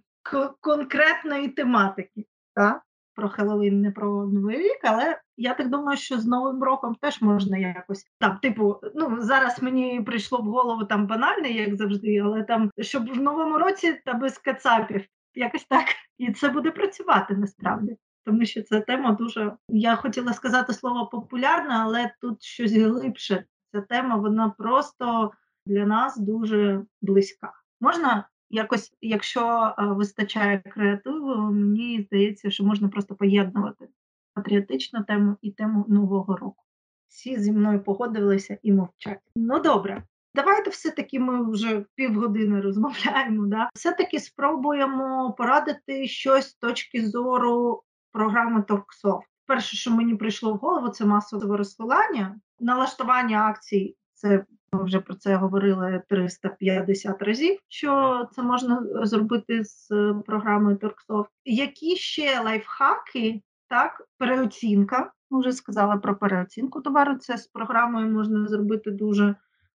конкретної 0.62 1.48
тематики. 1.48 2.26
Так? 2.56 2.82
Про 3.20 3.30
Хеллоуін, 3.30 3.82
не 3.82 3.92
про 3.92 4.26
Новий 4.26 4.58
рік, 4.58 4.80
але 4.84 5.20
я 5.38 5.54
так 5.54 5.70
думаю, 5.70 5.98
що 5.98 6.20
з 6.20 6.26
Новим 6.26 6.64
роком 6.64 6.96
теж 6.96 7.22
можна 7.22 7.58
якось 7.58 8.06
там, 8.20 8.38
типу, 8.38 8.80
ну 8.96 9.18
зараз 9.22 9.64
мені 9.64 10.02
прийшло 10.02 10.38
в 10.38 10.46
голову 10.46 10.86
там 10.86 11.08
банальне, 11.08 11.50
як 11.50 11.76
завжди, 11.76 12.18
але 12.18 12.44
там 12.44 12.72
щоб 12.78 13.14
в 13.14 13.22
новому 13.22 13.58
році 13.58 14.02
та 14.06 14.14
без 14.14 14.38
кацапів, 14.38 15.06
якось 15.34 15.66
так, 15.66 15.86
і 16.18 16.34
це 16.34 16.50
буде 16.50 16.72
працювати 16.72 17.34
насправді. 17.34 17.98
Тому 18.26 18.46
що 18.46 18.62
ця 18.62 18.82
тема 18.82 19.12
дуже. 19.12 19.56
Я 19.70 19.96
хотіла 19.96 20.34
сказати 20.34 20.74
слово 20.74 21.08
популярна, 21.08 21.84
але 21.86 22.12
тут 22.22 22.44
щось 22.44 22.74
глибше. 22.74 23.44
Ця 23.72 23.82
тема 23.82 24.16
вона 24.16 24.50
просто 24.58 25.32
для 25.66 25.86
нас 25.86 26.18
дуже 26.18 26.84
близька. 27.02 27.52
Можна 27.82 28.28
якось, 28.50 28.94
якщо 29.02 29.74
е, 29.78 29.86
вистачає 29.86 30.60
креативу, 30.60 31.36
мені 31.36 32.02
здається, 32.02 32.52
що 32.52 32.64
можна 32.64 32.88
просто 32.88 33.16
поєднувати 33.16 33.88
патріотичну 34.34 35.04
тему 35.04 35.38
і 35.42 35.52
тему 35.52 35.86
нового 35.88 36.38
року. 36.38 36.64
Всі 37.08 37.40
зі 37.40 37.52
мною 37.52 37.84
погодилися 37.84 38.58
і 38.64 38.74
мовчать. 38.74 39.20
Ну 39.36 39.60
добре, 39.60 40.04
давайте 40.36 40.70
все-таки 40.70 41.20
ми 41.20 41.52
вже 41.52 41.86
півгодини 41.96 42.62
розмовляємо. 42.62 43.46
Да? 43.46 43.70
Все-таки 43.74 44.20
спробуємо 44.20 45.36
порадити 45.38 46.08
щось 46.08 46.50
з 46.50 46.54
точки 46.54 47.08
зору 47.08 47.84
програми 48.12 48.64
TalkSoft. 48.68 49.22
Перше, 49.46 49.78
що 49.78 49.92
мені 49.92 50.16
прийшло 50.16 50.54
в 50.54 50.58
голову, 50.58 50.90
це 50.90 51.06
масове 51.06 51.58
розсилання, 51.58 52.40
налаштування 52.60 53.46
акцій. 53.46 53.96
Це 54.14 54.46
ми 54.74 54.84
вже 54.84 55.00
про 55.00 55.16
це 55.16 55.36
говорили 55.36 56.02
350 56.10 57.22
разів, 57.22 57.60
що 57.68 58.26
це 58.32 58.44
можна 58.44 58.86
зробити 59.04 59.64
з 59.64 59.90
програмою 60.26 60.78
Торксофт. 60.78 61.32
Які 61.46 61.96
ще 61.96 62.40
лайфхаки, 62.40 63.42
так, 63.70 64.08
переоцінка. 64.18 65.12
Ми 65.32 65.40
вже 65.40 65.52
сказали 65.52 65.98
про 65.98 66.16
переоцінку 66.16 66.82
товару. 66.82 67.16
Це 67.16 67.38
з 67.38 67.48
програмою 67.48 68.12
можна 68.12 68.48
зробити 68.48 68.92
дуже 68.92 69.36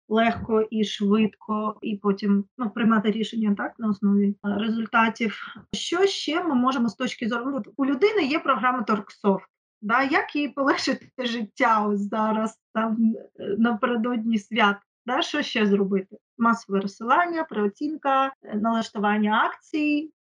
легко 0.09 0.61
і 0.61 0.83
швидко, 0.83 1.77
і 1.81 1.95
потім 1.95 2.45
ну, 2.57 2.69
приймати 2.69 3.11
рішення 3.11 3.55
так 3.57 3.73
на 3.79 3.89
основі 3.89 4.35
результатів. 4.43 5.37
Що 5.73 6.05
ще 6.05 6.43
ми 6.43 6.55
можемо 6.55 6.89
з 6.89 6.95
точки 6.95 7.29
зору 7.29 7.51
ну, 7.51 7.63
у 7.77 7.85
людини 7.85 8.23
є 8.23 8.39
програма 8.39 8.81
Торксофт. 8.81 9.45
Да, 9.83 10.03
Як 10.03 10.35
їй 10.35 10.49
полегшити 10.49 11.07
життя 11.25 11.85
ось 11.85 12.09
зараз 12.09 12.59
там 12.73 13.15
е, 13.39 13.55
напередодні 13.57 14.39
свят? 14.39 14.77
Да, 15.05 15.21
Що 15.21 15.41
ще 15.41 15.65
зробити? 15.65 16.17
Масове 16.37 16.79
розсилання, 16.79 17.43
переоцінка, 17.43 18.33
е, 18.43 18.55
налаштування 18.55 19.41
акцій, 19.45 20.12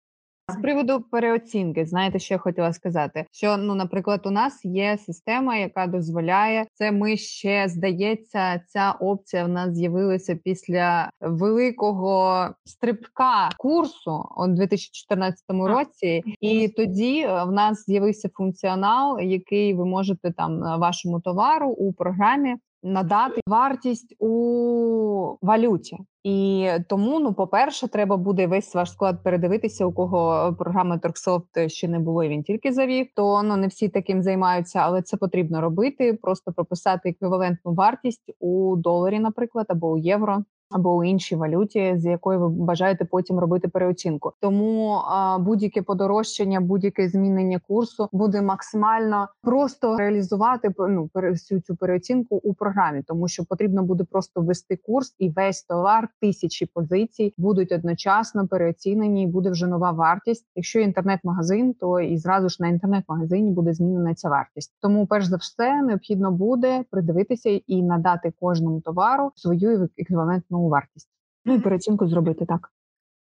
з 0.52 0.62
приводу 0.62 1.02
переоцінки, 1.02 1.86
знаєте, 1.86 2.20
що 2.20 2.34
я 2.34 2.38
хотіла 2.38 2.74
сказати? 2.74 3.26
Що 3.32 3.58
ну, 3.58 3.76
наприклад, 3.76 4.22
у 4.26 4.32
нас 4.32 4.66
є 4.66 4.98
система, 5.06 5.58
яка 5.58 5.88
дозволяє 5.88 6.66
це. 6.74 6.92
Ми 6.92 7.18
ще 7.18 7.68
здається, 7.68 8.62
ця 8.68 8.92
опція 8.92 9.46
в 9.46 9.50
нас 9.50 9.74
з'явилася 9.74 10.36
після 10.44 11.10
великого 11.22 12.48
стрибка 12.66 13.50
курсу 13.58 14.26
у 14.38 14.48
2014 14.48 15.44
році, 15.50 16.24
і 16.42 16.68
тоді 16.68 17.20
е, 17.22 17.44
в 17.44 17.52
нас 17.52 17.86
з'явився 17.86 18.30
функціонал, 18.34 19.20
який 19.20 19.74
ви 19.74 19.86
можете 19.86 20.32
там 20.32 20.60
вашому 20.80 21.20
товару 21.20 21.70
у 21.70 21.94
програмі 21.94 22.56
надати 22.84 23.42
вартість 23.48 24.16
у 24.20 25.38
валюті. 25.42 25.98
І 26.24 26.70
тому, 26.88 27.20
ну, 27.20 27.34
по-перше, 27.34 27.88
треба 27.88 28.18
буде 28.18 28.48
весь 28.48 28.76
ваш 28.76 28.92
склад 28.92 29.24
передивитися, 29.24 29.86
у 29.86 29.92
кого 29.92 30.56
програми 30.60 31.00
Торксофт 31.00 31.70
ще 31.70 31.88
не 31.88 32.00
було, 32.00 32.24
і 32.24 32.30
він 32.30 32.44
тільки 32.44 32.74
завів. 32.74 33.08
То 33.16 33.44
ну 33.44 33.58
не 33.58 33.68
всі 33.68 33.90
таким 33.90 34.24
займаються, 34.24 34.80
але 34.80 35.02
це 35.02 35.18
потрібно 35.18 35.62
робити. 35.62 36.14
Просто 36.22 36.52
прописати 36.54 37.10
еквівалентну 37.10 37.74
вартість 37.74 38.32
у 38.40 38.76
доларі, 38.76 39.20
наприклад, 39.20 39.66
або 39.70 39.92
у 39.92 39.98
євро 39.98 40.44
або 40.72 40.96
у 40.96 41.04
іншій 41.04 41.36
валюті, 41.36 41.94
з 41.98 42.06
якої 42.06 42.40
ви 42.40 42.50
бажаєте 42.50 43.06
потім 43.06 43.40
робити 43.40 43.68
переоцінку. 43.68 44.34
Тому 44.40 45.02
будь-яке 45.40 45.82
подорожчання, 45.82 46.62
будь-яке 46.62 47.10
змінення 47.10 47.60
курсу 47.68 48.10
буде 48.12 48.42
максимально 48.42 49.28
просто 49.42 49.98
реалізувати 49.98 50.74
ну, 50.80 51.10
всю 51.14 51.62
цю 51.62 51.76
переоцінку 51.76 52.36
у 52.44 52.54
програмі, 52.54 53.04
тому 53.08 53.28
що 53.28 53.46
потрібно 53.46 53.84
буде 53.84 54.04
просто 54.04 54.42
ввести 54.42 54.76
курс, 54.76 55.16
і 55.20 55.30
весь 55.30 55.64
товар 55.64 56.10
тисячі 56.22 56.66
позицій 56.66 57.34
будуть 57.38 57.72
одночасно 57.72 58.48
переоцінені. 58.48 59.24
і 59.24 59.28
Буде 59.28 59.50
вже 59.50 59.68
нова 59.68 59.92
вартість. 59.92 60.46
Якщо 60.56 60.80
інтернет-магазин, 60.80 61.74
то 61.74 62.00
і 62.00 62.18
зразу 62.18 62.50
ж 62.50 62.58
на 62.60 62.68
інтернет-магазині 62.68 63.52
буде 63.52 63.74
змінена 63.74 64.14
ця 64.14 64.30
вартість. 64.30 64.74
Тому, 64.82 65.08
перш 65.08 65.26
за 65.26 65.36
все, 65.36 65.82
необхідно 65.82 66.32
буде 66.32 66.84
придивитися 66.92 67.50
і 67.50 67.84
надати 67.84 68.34
кожному 68.40 68.82
товару 68.82 69.32
свою 69.36 69.90
еквівалентну 69.98 70.61
вартість. 70.70 71.08
Ну 71.46 71.56
і 71.56 71.60
переоцінку 71.60 72.08
зробити 72.08 72.46
так. 72.46 72.72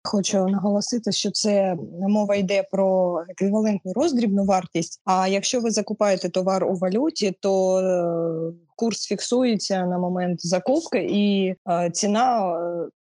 Хочу 0.03 0.47
наголосити, 0.47 1.11
що 1.11 1.31
це 1.31 1.77
мова 2.09 2.35
йде 2.35 2.63
про 2.71 3.19
еквівалентну 3.29 3.93
роздрібну 3.93 4.43
вартість. 4.45 5.01
А 5.05 5.27
якщо 5.27 5.61
ви 5.61 5.71
закупаєте 5.71 6.29
товар 6.29 6.63
у 6.63 6.75
валюті, 6.75 7.37
то 7.39 7.79
е, 7.79 8.53
курс 8.75 9.07
фіксується 9.07 9.85
на 9.85 9.97
момент 9.97 10.45
закупки, 10.45 11.07
і 11.11 11.55
е, 11.69 11.89
ціна 11.93 12.55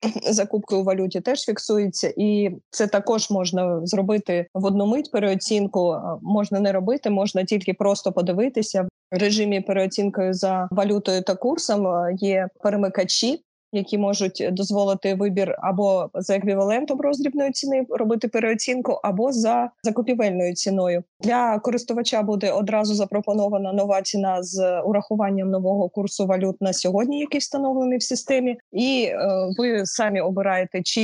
е, 0.06 0.34
закупки 0.34 0.76
у 0.76 0.84
валюті 0.84 1.22
теж 1.22 1.40
фіксується, 1.40 2.14
і 2.18 2.50
це 2.70 2.88
також 2.88 3.30
можна 3.30 3.86
зробити 3.86 4.48
в 4.54 4.66
одну 4.66 4.86
мить. 4.86 5.12
Переоцінку 5.12 5.98
можна 6.22 6.60
не 6.60 6.72
робити, 6.72 7.10
можна 7.10 7.44
тільки 7.44 7.74
просто 7.74 8.12
подивитися 8.12 8.82
в 8.82 8.88
режимі 9.18 9.62
переоцінкою 9.62 10.34
за 10.34 10.68
валютою 10.72 11.24
та 11.24 11.36
курсом. 11.36 11.88
Є 12.18 12.48
перемикачі 12.64 13.44
які 13.72 13.98
можуть 13.98 14.50
дозволити 14.52 15.16
вибір 15.16 15.56
або 15.60 16.10
за 16.14 16.36
еквівалентом 16.36 17.02
роздрібної 17.02 17.52
ціни 17.52 17.86
робити 17.90 18.28
переоцінку, 18.28 19.00
або 19.04 19.32
за 19.32 19.70
закупівельною 19.84 20.54
ціною. 20.54 21.04
Для 21.20 21.60
користувача 21.60 22.22
буде 22.22 22.52
одразу 22.52 22.94
запропонована 22.94 23.74
нова 23.74 24.02
ціна 24.02 24.44
з 24.44 24.82
урахуванням 24.82 25.50
нового 25.50 25.90
курсу 25.90 26.26
валют 26.26 26.62
на 26.62 26.74
сьогодні, 26.74 27.20
який 27.20 27.40
встановлений 27.40 27.98
в 27.98 28.04
системі, 28.04 28.58
і 28.72 29.04
е, 29.04 29.18
ви 29.58 29.86
самі 29.86 30.22
обираєте, 30.22 30.82
чи 30.84 31.02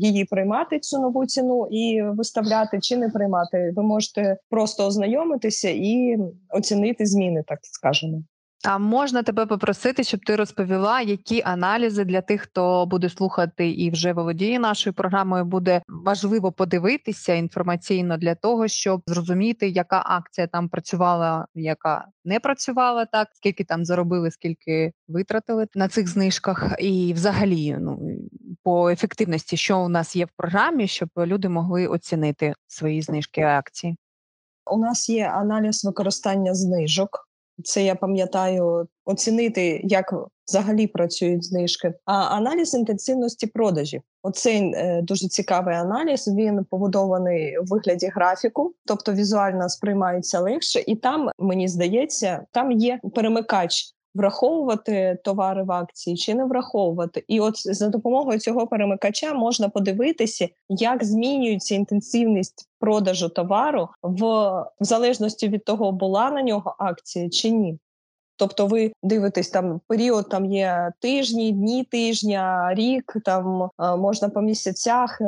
її 0.00 0.24
приймати 0.24 0.80
цю 0.80 0.98
нову 0.98 1.26
ціну 1.26 1.68
і 1.70 2.02
виставляти, 2.02 2.78
чи 2.80 2.96
не 2.96 3.08
приймати. 3.08 3.72
Ви 3.76 3.82
можете 3.82 4.36
просто 4.50 4.86
ознайомитися 4.86 5.68
і 5.68 6.18
оцінити 6.50 7.06
зміни, 7.06 7.44
так 7.46 7.58
скажемо. 7.62 8.22
А 8.64 8.78
можна 8.78 9.22
тебе 9.22 9.46
попросити, 9.46 10.04
щоб 10.04 10.24
ти 10.24 10.36
розповіла, 10.36 11.00
які 11.00 11.42
аналізи 11.44 12.04
для 12.04 12.20
тих, 12.20 12.40
хто 12.40 12.86
буде 12.86 13.08
слухати 13.08 13.70
і 13.70 13.90
вже 13.90 14.12
володіє 14.12 14.58
нашою 14.58 14.94
програмою, 14.94 15.44
буде 15.44 15.82
важливо 15.88 16.52
подивитися 16.52 17.34
інформаційно 17.34 18.16
для 18.16 18.34
того, 18.34 18.68
щоб 18.68 19.02
зрозуміти, 19.06 19.68
яка 19.68 20.02
акція 20.06 20.46
там 20.46 20.68
працювала, 20.68 21.46
яка 21.54 22.08
не 22.24 22.40
працювала 22.40 23.04
так, 23.04 23.28
скільки 23.34 23.64
там 23.64 23.84
заробили, 23.84 24.30
скільки 24.30 24.92
витратили 25.08 25.66
на 25.74 25.88
цих 25.88 26.08
знижках, 26.08 26.74
і 26.78 27.12
взагалі 27.12 27.76
ну 27.80 28.18
по 28.62 28.90
ефективності, 28.90 29.56
що 29.56 29.80
у 29.80 29.88
нас 29.88 30.16
є 30.16 30.24
в 30.24 30.30
програмі, 30.36 30.88
щоб 30.88 31.08
люди 31.16 31.48
могли 31.48 31.86
оцінити 31.86 32.54
свої 32.66 33.02
знижки 33.02 33.42
акції. 33.42 33.96
У 34.70 34.78
нас 34.78 35.08
є 35.08 35.28
аналіз 35.28 35.84
використання 35.84 36.54
знижок. 36.54 37.33
Це 37.64 37.84
я 37.84 37.94
пам'ятаю 37.94 38.88
оцінити, 39.04 39.80
як 39.84 40.14
взагалі 40.48 40.86
працюють 40.86 41.44
знижки. 41.44 41.94
А 42.04 42.12
аналіз 42.12 42.74
інтенсивності 42.74 43.46
продажів. 43.46 44.02
Оцей 44.22 44.72
е, 44.74 45.02
дуже 45.02 45.28
цікавий 45.28 45.74
аналіз. 45.74 46.28
Він 46.28 46.64
побудований 46.64 47.58
в 47.58 47.66
вигляді 47.66 48.06
графіку, 48.06 48.74
тобто 48.84 49.12
візуально 49.12 49.68
сприймається 49.68 50.40
легше, 50.40 50.84
і 50.86 50.96
там 50.96 51.30
мені 51.38 51.68
здається, 51.68 52.44
там 52.52 52.72
є 52.72 53.00
перемикач 53.14 53.94
враховувати 54.14 55.18
товари 55.24 55.62
в 55.62 55.72
акції 55.72 56.16
чи 56.16 56.34
не 56.34 56.44
враховувати. 56.44 57.24
І 57.28 57.40
от 57.40 57.74
за 57.74 57.88
допомогою 57.88 58.38
цього 58.38 58.66
перемикача 58.66 59.34
можна 59.34 59.68
подивитися, 59.68 60.48
як 60.68 61.04
змінюється 61.04 61.74
інтенсивність 61.74 62.68
продажу 62.80 63.28
товару 63.28 63.88
в, 64.02 64.22
в 64.80 64.84
залежності 64.84 65.48
від 65.48 65.64
того, 65.64 65.92
була 65.92 66.30
на 66.30 66.42
нього 66.42 66.76
акція 66.78 67.28
чи 67.30 67.50
ні. 67.50 67.78
Тобто 68.36 68.66
ви 68.66 68.92
дивитесь 69.02 69.50
там 69.50 69.80
період, 69.88 70.28
там 70.28 70.44
є 70.44 70.92
тижні, 71.00 71.52
дні 71.52 71.84
тижня, 71.84 72.74
рік, 72.74 73.16
там 73.24 73.68
можна 73.98 74.28
по 74.28 74.40
місяцях 74.40 75.20
е, 75.20 75.26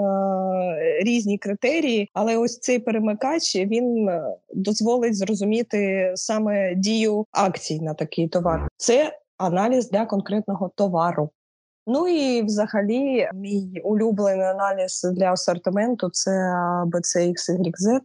різні 1.03 1.39
критерії, 1.39 2.11
але 2.15 2.37
ось 2.37 2.59
цей 2.59 2.79
перемикач 2.79 3.57
він 3.57 4.09
е, 4.09 4.37
дозволить 4.55 5.17
зрозуміти 5.17 6.13
саме 6.15 6.75
дію 6.75 7.27
акцій 7.33 7.81
на 7.81 7.95
такий 7.95 8.29
товар. 8.29 8.69
Це 8.77 9.13
аналіз 9.39 9.91
для 9.91 10.07
конкретного 10.07 10.71
товару. 10.75 11.31
Ну 11.87 12.09
і 12.09 12.43
взагалі, 12.43 13.29
мій 13.35 13.81
улюблений 13.85 14.47
аналіз 14.47 15.03
для 15.15 15.33
асортименту 15.33 16.11
це 16.13 16.31
BCXYZ. 16.87 18.01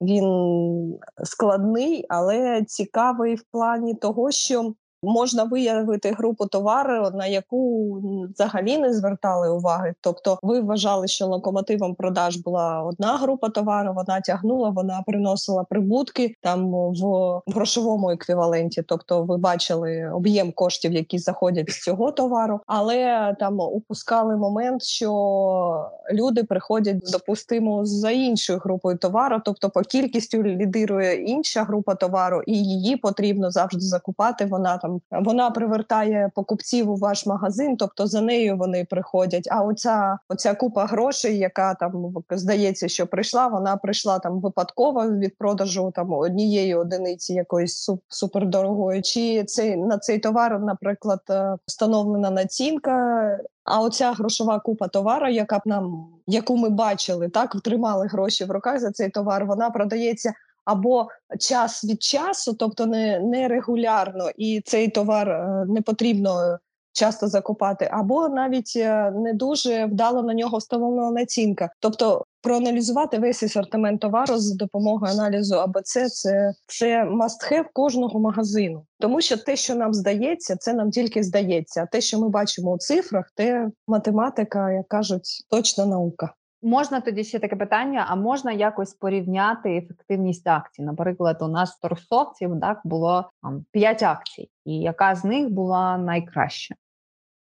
Він 0.00 0.98
складний, 1.24 2.06
але 2.08 2.64
цікавий 2.64 3.34
в 3.34 3.42
плані 3.42 3.94
того, 3.94 4.30
що 4.30 4.74
можна 5.02 5.44
виявити 5.44 6.10
групу 6.12 6.46
товару, 6.46 7.10
на 7.14 7.26
яку 7.26 7.92
взагалі 8.34 8.78
не 8.78 8.94
звертали 8.94 9.50
уваги. 9.50 9.94
Тобто, 10.00 10.38
ви 10.42 10.60
вважали, 10.60 11.08
що 11.08 11.26
локомотивом 11.26 11.94
продаж 11.94 12.36
була 12.36 12.82
одна 12.82 13.16
група 13.16 13.48
товару, 13.48 13.92
вона 13.92 14.20
тягнула, 14.20 14.70
вона 14.70 15.02
приносила 15.06 15.64
прибутки 15.64 16.34
там 16.40 16.70
в 16.70 17.40
грошовому 17.46 18.10
еквіваленті. 18.10 18.82
Тобто, 18.82 19.22
ви 19.22 19.36
бачили 19.36 20.10
об'єм 20.14 20.52
коштів, 20.52 20.92
які 20.92 21.18
заходять 21.18 21.70
з 21.70 21.82
цього 21.82 22.12
товару, 22.12 22.60
але 22.66 23.36
там 23.40 23.60
упускали 23.60 24.36
момент, 24.36 24.82
що 24.82 25.90
люди 26.12 26.44
приходять 26.44 27.10
допустимо 27.12 27.86
за 27.86 28.10
іншою 28.10 28.58
групою 28.58 28.96
товару, 28.96 29.40
тобто 29.44 29.70
по 29.70 29.80
кількістю 29.80 30.42
лідирує 30.42 31.14
інша 31.24 31.64
група 31.64 31.94
товару, 31.94 32.42
і 32.46 32.64
її 32.64 32.96
потрібно 32.96 33.50
завжди 33.50 33.80
закупати. 33.80 34.44
Вона 34.44 34.78
там 34.78 34.89
там 35.10 35.24
вона 35.24 35.50
привертає 35.50 36.30
покупців 36.34 36.90
у 36.90 36.96
ваш 36.96 37.26
магазин, 37.26 37.76
тобто 37.76 38.06
за 38.06 38.20
нею 38.20 38.56
вони 38.56 38.86
приходять. 38.90 39.48
А 39.50 39.62
оця 39.62 40.18
оця 40.28 40.54
купа 40.54 40.86
грошей, 40.86 41.38
яка 41.38 41.74
там 41.74 42.14
здається, 42.30 42.88
що 42.88 43.06
прийшла, 43.06 43.48
вона 43.48 43.76
прийшла 43.76 44.18
там 44.18 44.40
випадково 44.40 45.10
від 45.10 45.38
продажу 45.38 45.92
там 45.94 46.12
однієї 46.12 46.74
одиниці 46.74 47.34
якоїсь 47.34 47.90
супердорогої. 48.08 49.02
Чи 49.02 49.44
цей 49.44 49.76
на 49.76 49.98
цей 49.98 50.18
товар, 50.18 50.60
наприклад, 50.60 51.20
е, 51.30 51.56
встановлена 51.66 52.30
націнка. 52.30 53.38
А 53.64 53.80
оця 53.80 54.12
грошова 54.12 54.58
купа 54.58 54.88
товару, 54.88 55.28
яка 55.28 55.58
б 55.58 55.62
нам 55.64 56.06
яку 56.26 56.56
ми 56.56 56.70
бачили, 56.70 57.28
так 57.28 57.54
втримали 57.54 58.06
гроші 58.06 58.44
в 58.44 58.50
руках 58.50 58.80
за 58.80 58.90
цей 58.90 59.08
товар, 59.08 59.46
вона 59.46 59.70
продається 59.70 60.32
або 60.70 61.08
час 61.40 61.84
від 61.84 62.02
часу, 62.02 62.54
тобто 62.54 62.86
не, 62.86 63.20
не 63.20 63.48
регулярно, 63.48 64.30
і 64.36 64.60
цей 64.64 64.88
товар 64.88 65.28
е, 65.28 65.64
не 65.68 65.82
потрібно 65.82 66.58
часто 66.92 67.28
закупати, 67.28 67.88
або 67.92 68.28
навіть 68.28 68.72
е, 68.76 69.10
не 69.10 69.32
дуже 69.34 69.84
вдало 69.84 70.22
на 70.22 70.34
нього 70.34 70.58
встановлена 70.58 71.10
націнка. 71.10 71.70
Тобто 71.80 72.24
проаналізувати 72.42 73.18
весь 73.18 73.42
асортимент 73.42 74.00
товару 74.00 74.38
з 74.38 74.56
допомогою 74.56 75.12
аналізу 75.12 75.54
АБЦ– 75.54 75.92
це 76.08 76.52
це 76.66 77.04
must-have 77.04 77.64
кожного 77.72 78.20
магазину, 78.20 78.86
тому 78.98 79.20
що 79.20 79.36
те, 79.36 79.56
що 79.56 79.74
нам 79.74 79.94
здається, 79.94 80.56
це 80.56 80.72
нам 80.74 80.90
тільки 80.90 81.22
здається. 81.22 81.82
А 81.82 81.86
те, 81.86 82.00
що 82.00 82.20
ми 82.20 82.28
бачимо 82.28 82.72
у 82.72 82.78
цифрах, 82.78 83.30
те 83.34 83.68
математика, 83.88 84.72
як 84.72 84.88
кажуть, 84.88 85.46
точна 85.50 85.86
наука. 85.86 86.34
Можна 86.62 87.00
тоді 87.00 87.24
ще 87.24 87.38
таке 87.38 87.56
питання: 87.56 88.06
а 88.08 88.16
можна 88.16 88.52
якось 88.52 88.94
порівняти 88.94 89.76
ефективність 89.76 90.46
акцій? 90.46 90.82
Наприклад, 90.82 91.36
у 91.40 91.48
нас 91.48 91.78
торгсовців 91.78 92.60
так 92.60 92.80
було 92.84 93.30
там 93.42 93.64
5 93.72 94.02
акцій, 94.02 94.50
і 94.64 94.78
яка 94.78 95.14
з 95.14 95.24
них 95.24 95.50
була 95.50 95.98
найкраща? 95.98 96.74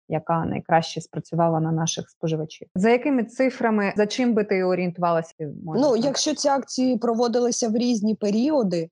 Яка 0.10 0.46
найкраще 0.46 1.02
спрацювала 1.02 1.60
на 1.60 1.72
наших 1.72 2.10
споживачів? 2.10 2.68
За 2.76 2.90
якими 2.90 3.24
цифрами 3.24 3.94
за 3.98 4.08
чим 4.08 4.34
би 4.34 4.44
ти 4.44 4.64
орієнтувалася? 4.64 5.34
Ну, 5.66 5.96
якщо 5.96 6.36
ці 6.36 6.50
акції 6.50 6.98
проводилися 6.98 7.70
в 7.70 7.76
різні 7.76 8.16
періоди, 8.16 8.90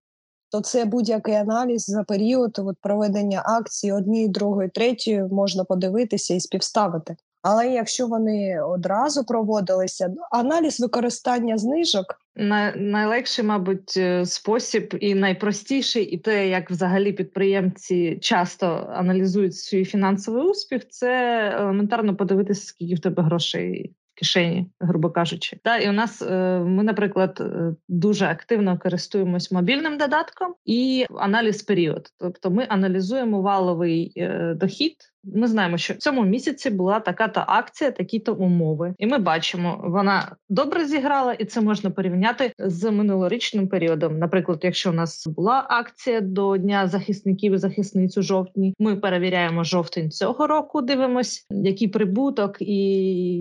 то 0.51 0.61
це 0.61 0.85
будь-який 0.85 1.35
аналіз 1.35 1.85
за 1.85 2.03
період 2.03 2.59
от, 2.59 2.77
проведення 2.81 3.43
акції 3.45 3.93
однієї, 3.93 4.29
другої, 4.29 4.69
третьої 4.69 5.23
можна 5.23 5.63
подивитися 5.63 6.33
і 6.33 6.39
співставити. 6.39 7.15
Але 7.47 7.67
якщо 7.67 8.07
вони 8.07 8.61
одразу 8.61 9.23
проводилися, 9.23 10.07
ну, 10.07 10.21
аналіз 10.31 10.79
використання 10.79 11.57
знижок 11.57 12.05
На, 12.35 12.75
найлегший, 12.75 13.45
мабуть, 13.45 13.93
е, 13.97 14.25
спосіб 14.25 14.97
і 14.99 15.15
найпростіший, 15.15 16.03
і 16.03 16.17
те, 16.17 16.49
як 16.49 16.71
взагалі 16.71 17.13
підприємці 17.13 18.17
часто 18.21 18.89
аналізують 18.93 19.55
свій 19.55 19.85
фінансовий 19.85 20.43
успіх, 20.43 20.87
це 20.89 21.39
елементарно 21.59 22.15
подивитися, 22.15 22.65
скільки 22.65 22.95
в 22.95 22.99
тебе 22.99 23.23
грошей. 23.23 23.95
Кишені, 24.17 24.67
грубо 24.79 25.09
кажучи, 25.09 25.59
та 25.63 25.77
і 25.77 25.89
у 25.89 25.91
нас 25.91 26.21
е, 26.21 26.59
ми, 26.59 26.83
наприклад, 26.83 27.37
е, 27.41 27.75
дуже 27.87 28.25
активно 28.25 28.79
користуємось 28.79 29.51
мобільним 29.51 29.97
додатком 29.97 30.55
і 30.65 31.05
аналіз 31.19 31.63
період. 31.63 32.09
Тобто, 32.19 32.51
ми 32.51 32.65
аналізуємо 32.69 33.41
валовий 33.41 34.13
дохід. 34.55 34.95
Ми 35.33 35.47
знаємо, 35.47 35.77
що 35.77 35.93
в 35.93 35.97
цьому 35.97 36.25
місяці 36.25 36.69
була 36.69 36.99
така 36.99 37.27
то 37.27 37.43
акція, 37.47 37.91
такі-то 37.91 38.33
умови, 38.33 38.93
і 38.97 39.07
ми 39.07 39.17
бачимо, 39.17 39.81
вона 39.83 40.35
добре 40.49 40.85
зіграла, 40.85 41.33
і 41.33 41.45
це 41.45 41.61
можна 41.61 41.89
порівняти 41.89 42.53
з 42.57 42.91
минулорічним 42.91 43.67
періодом. 43.67 44.19
Наприклад, 44.19 44.59
якщо 44.63 44.89
у 44.89 44.93
нас 44.93 45.27
була 45.27 45.65
акція 45.69 46.21
до 46.21 46.57
дня 46.57 46.87
захисників 46.87 47.53
і 47.53 47.57
захисниць 47.57 48.17
у 48.17 48.21
жовтні, 48.21 48.73
ми 48.79 48.95
перевіряємо 48.95 49.63
жовтень 49.63 50.11
цього 50.11 50.47
року. 50.47 50.81
Дивимось, 50.81 51.45
який 51.49 51.87
прибуток 51.87 52.57
і 52.59 52.75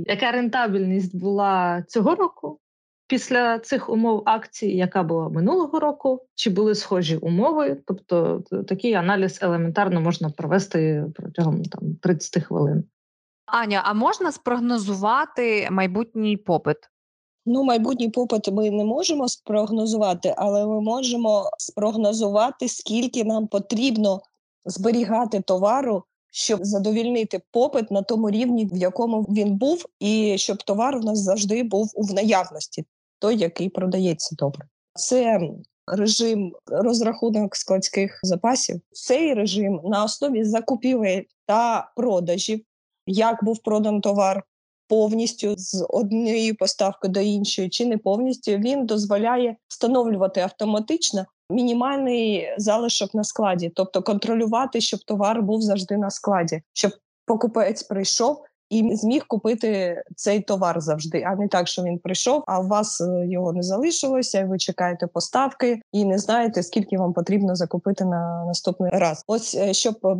яка 0.07 0.33
рентабельність 0.33 1.17
була 1.17 1.85
цього 1.89 2.15
року. 2.15 2.59
Після 3.07 3.59
цих 3.59 3.91
умов 3.91 4.23
акції, 4.27 4.77
яка 4.77 5.03
була 5.03 5.29
минулого 5.29 5.81
року, 5.81 6.27
чи 6.35 6.51
були 6.51 6.75
схожі 6.75 7.17
умови? 7.17 7.77
Тобто 7.87 8.43
такий 8.69 8.95
аналіз 8.95 9.39
елементарно 9.43 10.01
можна 10.01 10.31
провести 10.31 11.05
протягом 11.15 11.63
там 11.63 11.97
30 12.03 12.45
хвилин. 12.45 12.85
Аня, 13.47 13.83
а 13.85 13.95
можна 13.95 14.33
спрогнозувати 14.33 15.69
майбутній 15.71 16.37
попит? 16.37 16.77
Ну, 17.47 17.65
майбутній 17.65 18.09
попит 18.09 18.53
ми 18.53 18.71
не 18.71 18.85
можемо 18.85 19.29
спрогнозувати, 19.29 20.35
але 20.37 20.67
ми 20.67 20.81
можемо 20.81 21.51
спрогнозувати, 21.59 22.69
скільки 22.69 23.25
нам 23.25 23.47
потрібно 23.47 24.21
зберігати 24.65 25.41
товару, 25.41 26.05
щоб 26.31 26.65
задовільнити 26.65 27.43
попит 27.51 27.91
на 27.91 28.03
тому 28.03 28.31
рівні, 28.31 28.67
в 28.73 28.77
якому 28.77 29.23
він 29.23 29.57
був, 29.57 29.85
і 30.01 30.39
щоб 30.39 30.63
товар 30.63 30.97
у 30.97 31.01
нас 31.01 31.19
завжди 31.19 31.63
був 31.63 31.93
у 31.95 32.15
наявності, 32.15 32.85
той, 33.19 33.37
який 33.37 33.69
продається 33.69 34.37
добре. 34.39 34.67
Це 34.95 35.41
режим 35.87 36.53
розрахунок 36.67 37.57
складських 37.57 38.21
запасів. 38.23 38.81
Цей 38.93 39.35
режим 39.35 39.81
на 39.85 40.05
основі 40.05 40.45
закупівель 40.45 41.23
та 41.47 41.93
продажів, 41.97 42.65
як 43.07 43.45
був 43.45 43.59
продан 43.59 44.01
товар 44.01 44.45
повністю 44.89 45.55
з 45.57 45.87
однієї 45.89 46.53
поставки 46.53 47.09
до 47.09 47.21
іншої, 47.21 47.69
чи 47.69 47.87
не 47.87 47.99
повністю, 47.99 48.53
він 48.53 48.87
дозволяє 48.87 49.57
встановлювати 49.69 50.41
автоматично 50.41 51.27
мінімальний 51.51 52.49
залишок 52.59 53.15
на 53.15 53.25
складі, 53.25 53.73
тобто 53.75 54.03
контролювати, 54.03 54.81
щоб 54.81 55.01
товар 55.01 55.43
був 55.43 55.63
завжди 55.63 55.97
на 55.97 56.11
складі, 56.11 56.63
щоб 56.73 56.93
покупець 57.27 57.83
прийшов. 57.83 58.45
І 58.71 58.97
зміг 58.97 59.25
купити 59.27 60.03
цей 60.17 60.41
товар 60.41 60.81
завжди, 60.81 61.25
а 61.27 61.35
не 61.35 61.49
так, 61.49 61.69
що 61.69 61.83
він 61.83 61.99
прийшов, 61.99 62.45
а 62.47 62.61
у 62.61 62.67
вас 62.67 63.01
е, 63.01 63.27
його 63.27 63.53
не 63.53 63.63
залишилося. 63.63 64.41
і 64.41 64.45
Ви 64.45 64.59
чекаєте 64.59 65.07
поставки 65.07 65.81
і 65.93 66.05
не 66.05 66.19
знаєте, 66.19 66.63
скільки 66.63 66.99
вам 66.99 67.13
потрібно 67.13 67.57
закупити 67.57 68.05
на 68.05 68.45
наступний 68.45 68.91
раз. 68.91 69.25
Ось 69.27 69.55
е, 69.55 69.75
щоб 69.75 69.99
е, 70.05 70.17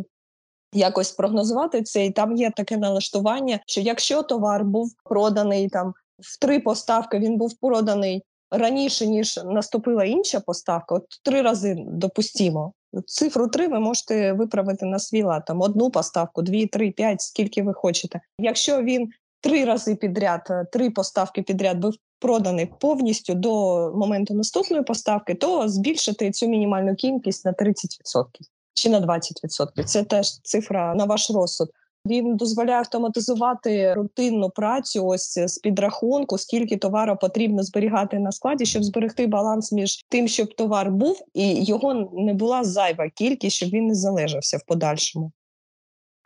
якось 0.73 1.11
прогнозувати 1.11 1.83
це, 1.83 2.05
і 2.05 2.11
там 2.11 2.35
є 2.35 2.51
таке 2.51 2.77
налаштування, 2.77 3.59
що 3.67 3.81
якщо 3.81 4.23
товар 4.23 4.63
був 4.63 4.95
проданий 5.03 5.69
там 5.69 5.93
в 6.19 6.39
три 6.39 6.59
поставки, 6.59 7.19
він 7.19 7.37
був 7.37 7.53
проданий 7.61 8.23
раніше 8.51 9.07
ніж 9.07 9.39
наступила 9.45 10.05
інша 10.05 10.39
поставка, 10.39 10.95
от 10.95 11.05
три 11.23 11.41
рази 11.41 11.75
допустимо. 11.87 12.73
Цифру 13.05 13.47
3 13.47 13.67
ви 13.67 13.79
можете 13.79 14.33
виправити 14.33 14.85
на 14.85 14.99
свій 14.99 15.23
лад, 15.23 15.45
там 15.45 15.61
одну 15.61 15.91
поставку, 15.91 16.41
дві, 16.41 16.65
три, 16.65 16.91
п'ять, 16.91 17.21
скільки 17.21 17.63
ви 17.63 17.73
хочете. 17.73 18.21
Якщо 18.39 18.81
він 18.81 19.09
три 19.41 19.65
рази 19.65 19.95
підряд, 19.95 20.47
е, 20.49 20.65
три 20.71 20.89
поставки 20.89 21.41
підряд 21.41 21.77
був 21.77 21.93
проданий 22.19 22.71
повністю 22.79 23.33
до 23.33 23.51
моменту 23.95 24.33
наступної 24.33 24.83
поставки, 24.83 25.35
то 25.35 25.69
збільшити 25.69 26.31
цю 26.31 26.47
мінімальну 26.47 26.95
кількість 26.95 27.45
на 27.45 27.51
30% 27.51 28.25
чи 28.73 28.89
на 28.89 28.99
20%. 28.99 29.83
Це 29.83 30.03
теж 30.03 30.39
цифра 30.41 30.95
на 30.95 31.05
ваш 31.05 31.31
розсуд. 31.31 31.69
Він 32.05 32.35
дозволяє 32.35 32.79
автоматизувати 32.79 33.93
рутинну 33.93 34.49
працю 34.49 35.07
ось 35.07 35.39
з 35.39 35.57
підрахунку, 35.57 36.37
скільки 36.37 36.77
товару 36.77 37.17
потрібно 37.21 37.63
зберігати 37.63 38.19
на 38.19 38.31
складі, 38.31 38.65
щоб 38.65 38.83
зберегти 38.83 39.27
баланс 39.27 39.71
між 39.71 40.05
тим, 40.09 40.27
щоб 40.27 40.55
товар 40.55 40.91
був, 40.91 41.21
і 41.33 41.63
його 41.63 42.09
не 42.13 42.33
була 42.33 42.63
зайва 42.63 43.09
кількість, 43.09 43.55
щоб 43.55 43.69
він 43.69 43.87
не 43.87 43.95
залежався 43.95 44.57
в 44.57 44.63
подальшому. 44.67 45.31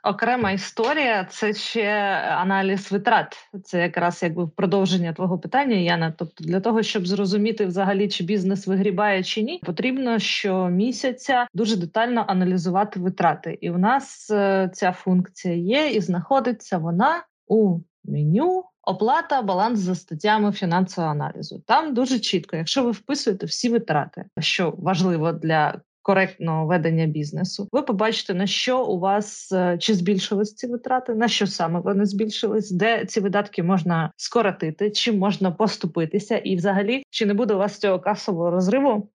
Окрема 0.04 0.52
історія 0.52 1.26
це 1.26 1.54
ще 1.54 1.92
аналіз 2.38 2.92
витрат. 2.92 3.38
Це 3.64 3.82
якраз 3.82 4.24
якби 4.24 4.48
продовження 4.48 5.14
твого 5.14 5.40
питання, 5.40 5.76
Яна. 5.76 6.14
Тобто, 6.18 6.44
для 6.44 6.60
того, 6.60 6.84
щоб 6.84 7.08
зрозуміти 7.08 7.66
взагалі, 7.66 8.08
чи 8.08 8.24
бізнес 8.24 8.68
вигрібає 8.68 9.24
чи 9.24 9.42
ні, 9.42 9.62
потрібно 9.66 10.20
щомісяця 10.20 11.48
дуже 11.54 11.78
детально 11.78 12.26
аналізувати 12.28 13.00
витрати. 13.00 13.58
І 13.62 13.70
в 13.70 13.80
нас 13.80 14.32
е, 14.32 14.70
ця 14.74 14.92
функція 14.92 15.56
є, 15.56 15.88
і 15.88 16.02
знаходиться 16.02 16.78
вона 16.78 17.24
у 17.48 17.80
меню. 18.04 18.64
Оплата, 18.82 19.42
баланс 19.42 19.80
за 19.80 19.96
статтями 19.96 20.52
фінансового 20.52 21.14
аналізу. 21.14 21.64
Там 21.68 21.94
дуже 21.94 22.20
чітко, 22.20 22.56
якщо 22.56 22.84
ви 22.84 22.92
вписуєте 22.92 23.46
всі 23.46 23.70
витрати, 23.70 24.26
що 24.40 24.76
важливо 24.78 25.32
для 25.32 25.82
коректного 26.10 26.66
ведення 26.66 27.06
бізнесу, 27.06 27.68
ви 27.72 27.82
побачите 27.82 28.34
на 28.34 28.48
що 28.48 28.86
у 28.86 29.00
вас 29.00 29.52
е, 29.52 29.78
чи 29.80 29.94
збільшились 29.94 30.56
ці 30.56 30.68
витрати, 30.68 31.16
на 31.16 31.28
що 31.28 31.48
саме 31.48 31.80
вони 31.80 32.06
збільшились, 32.06 32.72
де 32.72 33.06
ці 33.06 33.20
видатки 33.20 33.64
можна 33.64 34.12
скоротити, 34.16 34.92
чи 34.92 35.12
можна 35.12 35.52
поступитися, 35.52 36.38
і 36.38 36.56
взагалі 36.56 37.04
чи 37.10 37.26
не 37.26 37.34
буде 37.34 37.54
у 37.54 37.58
вас 37.58 37.78
цього 37.78 38.00
касового 38.00 38.52
розриву. 38.52 39.10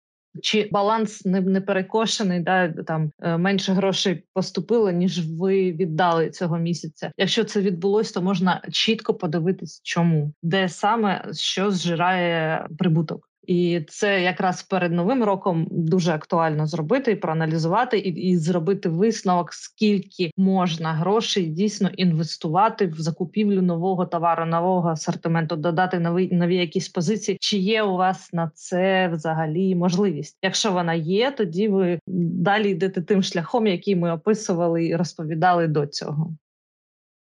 Чи 0.42 0.68
баланс 0.72 1.24
не, 1.24 1.40
не 1.40 1.60
перекошений, 1.60 2.40
да 2.40 2.68
там 2.68 3.10
е, 3.22 3.36
менше 3.36 3.72
грошей 3.72 4.24
поступило, 4.34 4.90
ніж 4.90 5.38
ви 5.38 5.72
віддали 5.72 6.30
цього 6.30 6.58
місяця. 6.58 7.12
Якщо 7.16 7.44
це 7.44 7.60
відбулось, 7.60 8.12
то 8.12 8.22
можна 8.22 8.62
чітко 8.72 9.14
подивитись, 9.14 9.80
чому 9.84 10.32
де 10.42 10.68
саме 10.68 11.24
що 11.32 11.70
зжирає 11.70 12.66
прибуток. 12.78 13.29
І 13.46 13.80
це 13.88 14.22
якраз 14.22 14.62
перед 14.62 14.92
новим 14.92 15.24
роком 15.24 15.66
дуже 15.70 16.12
актуально 16.12 16.66
зробити 16.66 17.12
і 17.12 17.16
проаналізувати, 17.16 17.98
і, 17.98 18.08
і 18.08 18.36
зробити 18.36 18.88
висновок, 18.88 19.52
скільки 19.52 20.30
можна 20.36 20.92
грошей 20.92 21.46
дійсно 21.46 21.88
інвестувати 21.88 22.86
в 22.86 23.00
закупівлю 23.00 23.62
нового 23.62 24.06
товару, 24.06 24.46
нового 24.46 24.88
асортименту, 24.88 25.56
додати 25.56 25.98
нові 25.98 26.28
нові 26.32 26.56
якісь 26.56 26.88
позиції. 26.88 27.38
Чи 27.40 27.58
є 27.58 27.82
у 27.82 27.96
вас 27.96 28.32
на 28.32 28.50
це 28.54 29.08
взагалі 29.08 29.74
можливість? 29.74 30.38
Якщо 30.42 30.72
вона 30.72 30.94
є, 30.94 31.30
тоді 31.30 31.68
ви 31.68 32.00
далі 32.06 32.70
йдете 32.70 33.02
тим 33.02 33.22
шляхом, 33.22 33.66
який 33.66 33.96
ми 33.96 34.12
описували 34.12 34.86
і 34.86 34.96
розповідали 34.96 35.66
до 35.66 35.86
цього. 35.86 36.34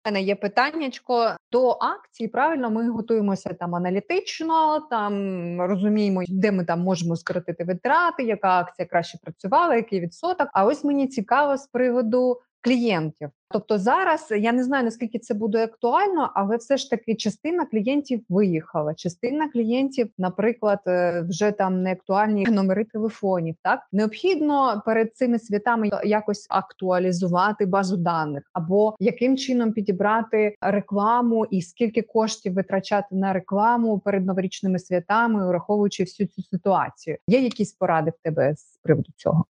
Мене 0.06 0.22
є 0.22 0.36
питаннячко 0.36 1.36
до 1.52 1.70
акції. 1.70 2.28
Правильно, 2.28 2.72
ми 2.72 2.90
готуємося 2.90 3.54
там 3.54 3.76
аналітично, 3.76 4.80
там 4.90 5.14
розуміємо, 5.62 6.22
де 6.28 6.52
ми 6.52 6.66
там 6.66 6.80
можемо 6.80 7.16
скоротити 7.16 7.64
витрати, 7.64 8.24
яка 8.24 8.60
акція 8.60 8.88
краще 8.88 9.18
працювала, 9.24 9.76
який 9.76 10.00
відсоток. 10.00 10.50
А 10.54 10.66
ось 10.66 10.84
мені 10.84 11.08
цікаво 11.08 11.58
з 11.58 11.68
приводу 11.68 12.42
клієнтів. 12.64 13.30
Тобто 13.50 13.78
зараз 13.78 14.28
я 14.38 14.52
не 14.52 14.64
знаю 14.64 14.84
наскільки 14.84 15.20
це 15.20 15.34
буде 15.34 15.64
актуально, 15.64 16.32
але 16.36 16.58
все 16.58 16.78
ж 16.78 16.90
таки 16.90 17.16
частина 17.16 17.66
клієнтів 17.66 18.22
виїхала. 18.30 18.94
Частина 18.94 19.50
клієнтів, 19.50 20.10
наприклад, 20.18 20.80
е, 20.88 21.22
вже 21.30 21.52
там 21.52 21.84
не 21.84 21.92
актуальні 21.92 22.44
номери 22.44 22.84
телефонів. 22.84 23.56
Так 23.64 23.80
необхідно 23.92 24.82
перед 24.86 25.16
цими 25.16 25.40
святами 25.40 25.90
якось 26.06 26.48
актуалізувати 26.50 27.66
базу 27.66 27.98
даних, 27.98 28.44
або 28.54 28.96
яким 29.00 29.38
чином 29.38 29.72
підібрати 29.72 30.56
рекламу 30.62 31.46
і 31.46 31.62
скільки 31.62 32.02
коштів 32.02 32.54
витрачати 32.54 33.16
на 33.16 33.34
рекламу 33.34 34.00
перед 34.00 34.26
новорічними 34.26 34.80
святами, 34.80 35.48
враховуючи 35.48 36.04
всю 36.04 36.28
цю 36.28 36.42
ситуацію. 36.42 37.18
Є 37.28 37.40
якісь 37.40 37.74
поради 37.74 38.12
в 38.12 38.24
тебе 38.24 38.56
з 38.56 38.80
приводу 38.84 39.10
цього? 39.16 39.46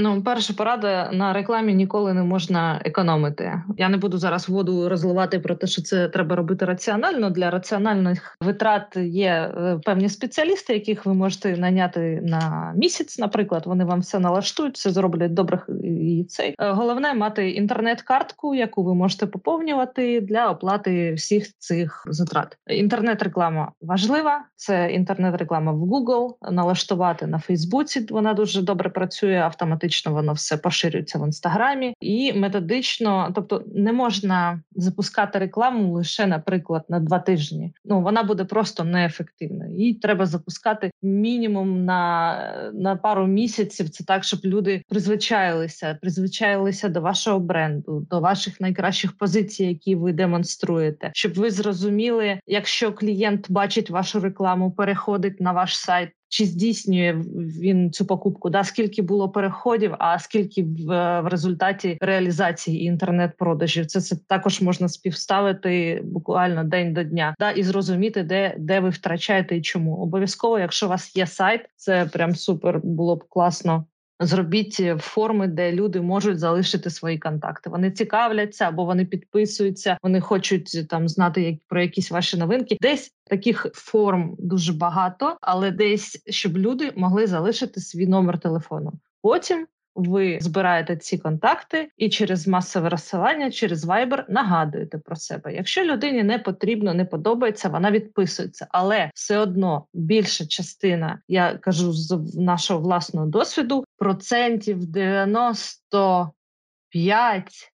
Ну, 0.00 0.22
перша 0.22 0.54
порада 0.54 1.10
на 1.12 1.32
рекламі 1.32 1.74
ніколи 1.74 2.14
не 2.14 2.22
можна 2.22 2.80
економити. 2.84 3.62
Я 3.76 3.88
не 3.88 3.96
буду 3.96 4.18
зараз 4.18 4.48
воду 4.48 4.88
розливати 4.88 5.38
про 5.38 5.54
те, 5.54 5.66
що 5.66 5.82
це 5.82 6.08
треба 6.08 6.36
робити 6.36 6.64
раціонально. 6.64 7.30
Для 7.30 7.50
раціональних 7.50 8.36
витрат 8.40 8.96
є 8.96 9.28
е, 9.28 9.80
певні 9.84 10.08
спеціалісти, 10.08 10.74
яких 10.74 11.06
ви 11.06 11.14
можете 11.14 11.56
наняти 11.56 12.20
на 12.22 12.72
місяць. 12.76 13.18
Наприклад, 13.18 13.62
вони 13.66 13.84
вам 13.84 14.00
все 14.00 14.18
налаштують, 14.18 14.74
все 14.74 14.90
зроблять 14.90 15.34
добре 15.34 15.62
і 15.84 16.26
цей 16.28 16.54
Е, 16.60 16.70
головне 16.70 17.14
мати 17.14 17.50
інтернет-картку, 17.50 18.54
яку 18.54 18.82
ви 18.82 18.94
можете 18.94 19.26
поповнювати 19.26 20.20
для 20.20 20.50
оплати 20.50 21.14
всіх 21.14 21.58
цих 21.58 22.04
затрат. 22.06 22.58
Інтернет-реклама 22.66 23.72
важлива. 23.82 24.44
Це 24.56 24.92
інтернет-реклама 24.92 25.72
в 25.72 25.82
Google, 25.82 26.34
налаштувати 26.50 27.26
на 27.26 27.38
Фейсбуці. 27.38 28.06
Вона 28.10 28.34
дуже 28.34 28.62
добре 28.62 28.90
працює 28.90 29.36
автоматично 29.36 29.87
автоматично 29.88 30.12
воно 30.12 30.32
все 30.32 30.56
поширюється 30.56 31.18
в 31.18 31.26
інстаграмі 31.26 31.94
і 32.00 32.32
методично, 32.32 33.32
тобто 33.34 33.64
не 33.74 33.92
можна 33.92 34.62
запускати 34.76 35.38
рекламу 35.38 35.92
лише, 35.92 36.26
наприклад, 36.26 36.84
на 36.88 37.00
два 37.00 37.18
тижні. 37.18 37.72
Ну 37.84 38.02
вона 38.02 38.22
буде 38.22 38.44
просто 38.44 38.84
неефективною. 38.84 39.76
Її 39.76 39.94
треба 39.94 40.26
запускати 40.26 40.90
мінімум 41.02 41.84
на 41.84 42.70
на 42.74 42.96
пару 42.96 43.26
місяців. 43.26 43.90
Це 43.90 44.04
так, 44.04 44.24
щоб 44.24 44.40
люди 44.44 44.82
призвичаїлися, 44.88 45.98
призвичаїлися 46.00 46.88
до 46.88 47.00
вашого 47.00 47.40
бренду, 47.40 48.06
до 48.10 48.20
ваших 48.20 48.60
найкращих 48.60 49.16
позицій, 49.16 49.64
які 49.64 49.94
ви 49.94 50.12
демонструєте, 50.12 51.10
щоб 51.14 51.34
ви 51.34 51.50
зрозуміли, 51.50 52.40
якщо 52.46 52.92
клієнт 52.92 53.50
бачить 53.50 53.90
вашу 53.90 54.20
рекламу, 54.20 54.70
переходить 54.70 55.40
на 55.40 55.52
ваш 55.52 55.78
сайт 55.78 56.10
чи 56.28 56.44
здійснює 56.44 57.22
він 57.60 57.92
цю 57.92 58.06
покупку, 58.06 58.50
да 58.50 58.64
скільки 58.64 59.02
було 59.02 59.28
переходів, 59.28 59.94
а 59.98 60.18
скільки 60.18 60.62
в, 60.62 61.20
в 61.20 61.26
результаті 61.26 61.98
реалізації 62.00 62.84
інтернет-продажів. 62.84 63.86
Це 63.86 64.00
це 64.00 64.16
також 64.26 64.60
можна 64.60 64.88
співставити 64.88 66.02
буквально 66.04 66.64
день 66.64 66.94
до 66.94 67.02
дня, 67.02 67.34
да 67.38 67.50
і 67.50 67.62
зрозуміти, 67.62 68.22
де 68.22 68.54
де 68.58 68.80
ви 68.80 68.88
втрачаєте 68.88 69.56
і 69.56 69.62
чому. 69.62 69.96
Обов'язково, 69.96 70.58
якщо 70.58 70.86
у 70.86 70.88
вас 70.88 71.16
є 71.16 71.26
сайт, 71.26 71.60
це 71.76 72.06
прям 72.12 72.34
супер 72.34 72.80
було 72.84 73.16
б 73.16 73.24
класно 73.28 73.84
Зробіть 74.20 74.76
е, 74.80 74.96
форми, 74.98 75.46
де 75.46 75.72
люди 75.72 76.00
можуть 76.00 76.38
залишити 76.38 76.90
свої 76.90 77.18
контакти. 77.18 77.70
Вони 77.70 77.90
цікавляться 77.90 78.64
або 78.64 78.84
вони 78.84 79.04
підписуються, 79.04 79.98
вони 80.02 80.20
хочуть 80.20 80.72
е, 80.74 80.84
там 80.84 81.08
знати 81.08 81.42
як 81.42 81.54
про 81.68 81.82
якісь 81.82 82.10
ваші 82.10 82.36
новинки. 82.36 82.76
Десь 82.80 83.12
таких 83.24 83.66
форм 83.74 84.36
дуже 84.38 84.72
багато, 84.72 85.36
але 85.40 85.70
десь 85.70 86.22
щоб 86.26 86.58
люди 86.58 86.92
могли 86.96 87.26
залишити 87.26 87.80
свій 87.80 88.06
номер 88.06 88.38
телефону. 88.38 88.92
Потім 89.22 89.66
ви 89.98 90.38
збираєте 90.40 90.96
ці 90.96 91.18
контакти 91.18 91.90
і 91.96 92.08
через 92.08 92.48
масове 92.48 92.88
розсилання, 92.88 93.50
через 93.50 93.86
Viber 93.86 94.24
нагадуєте 94.28 94.98
про 94.98 95.16
себе. 95.16 95.54
Якщо 95.54 95.84
людині 95.84 96.22
не 96.22 96.38
потрібно, 96.38 96.94
не 96.94 97.04
подобається, 97.04 97.68
вона 97.68 97.90
відписується, 97.90 98.66
але 98.70 99.10
все 99.14 99.38
одно 99.38 99.86
більша 99.94 100.46
частина, 100.46 101.18
я 101.28 101.54
кажу 101.54 101.92
з 101.92 102.34
нашого 102.34 102.80
власного 102.80 103.26
досвіду, 103.26 103.84
процентів 103.98 104.86
95 104.86 107.72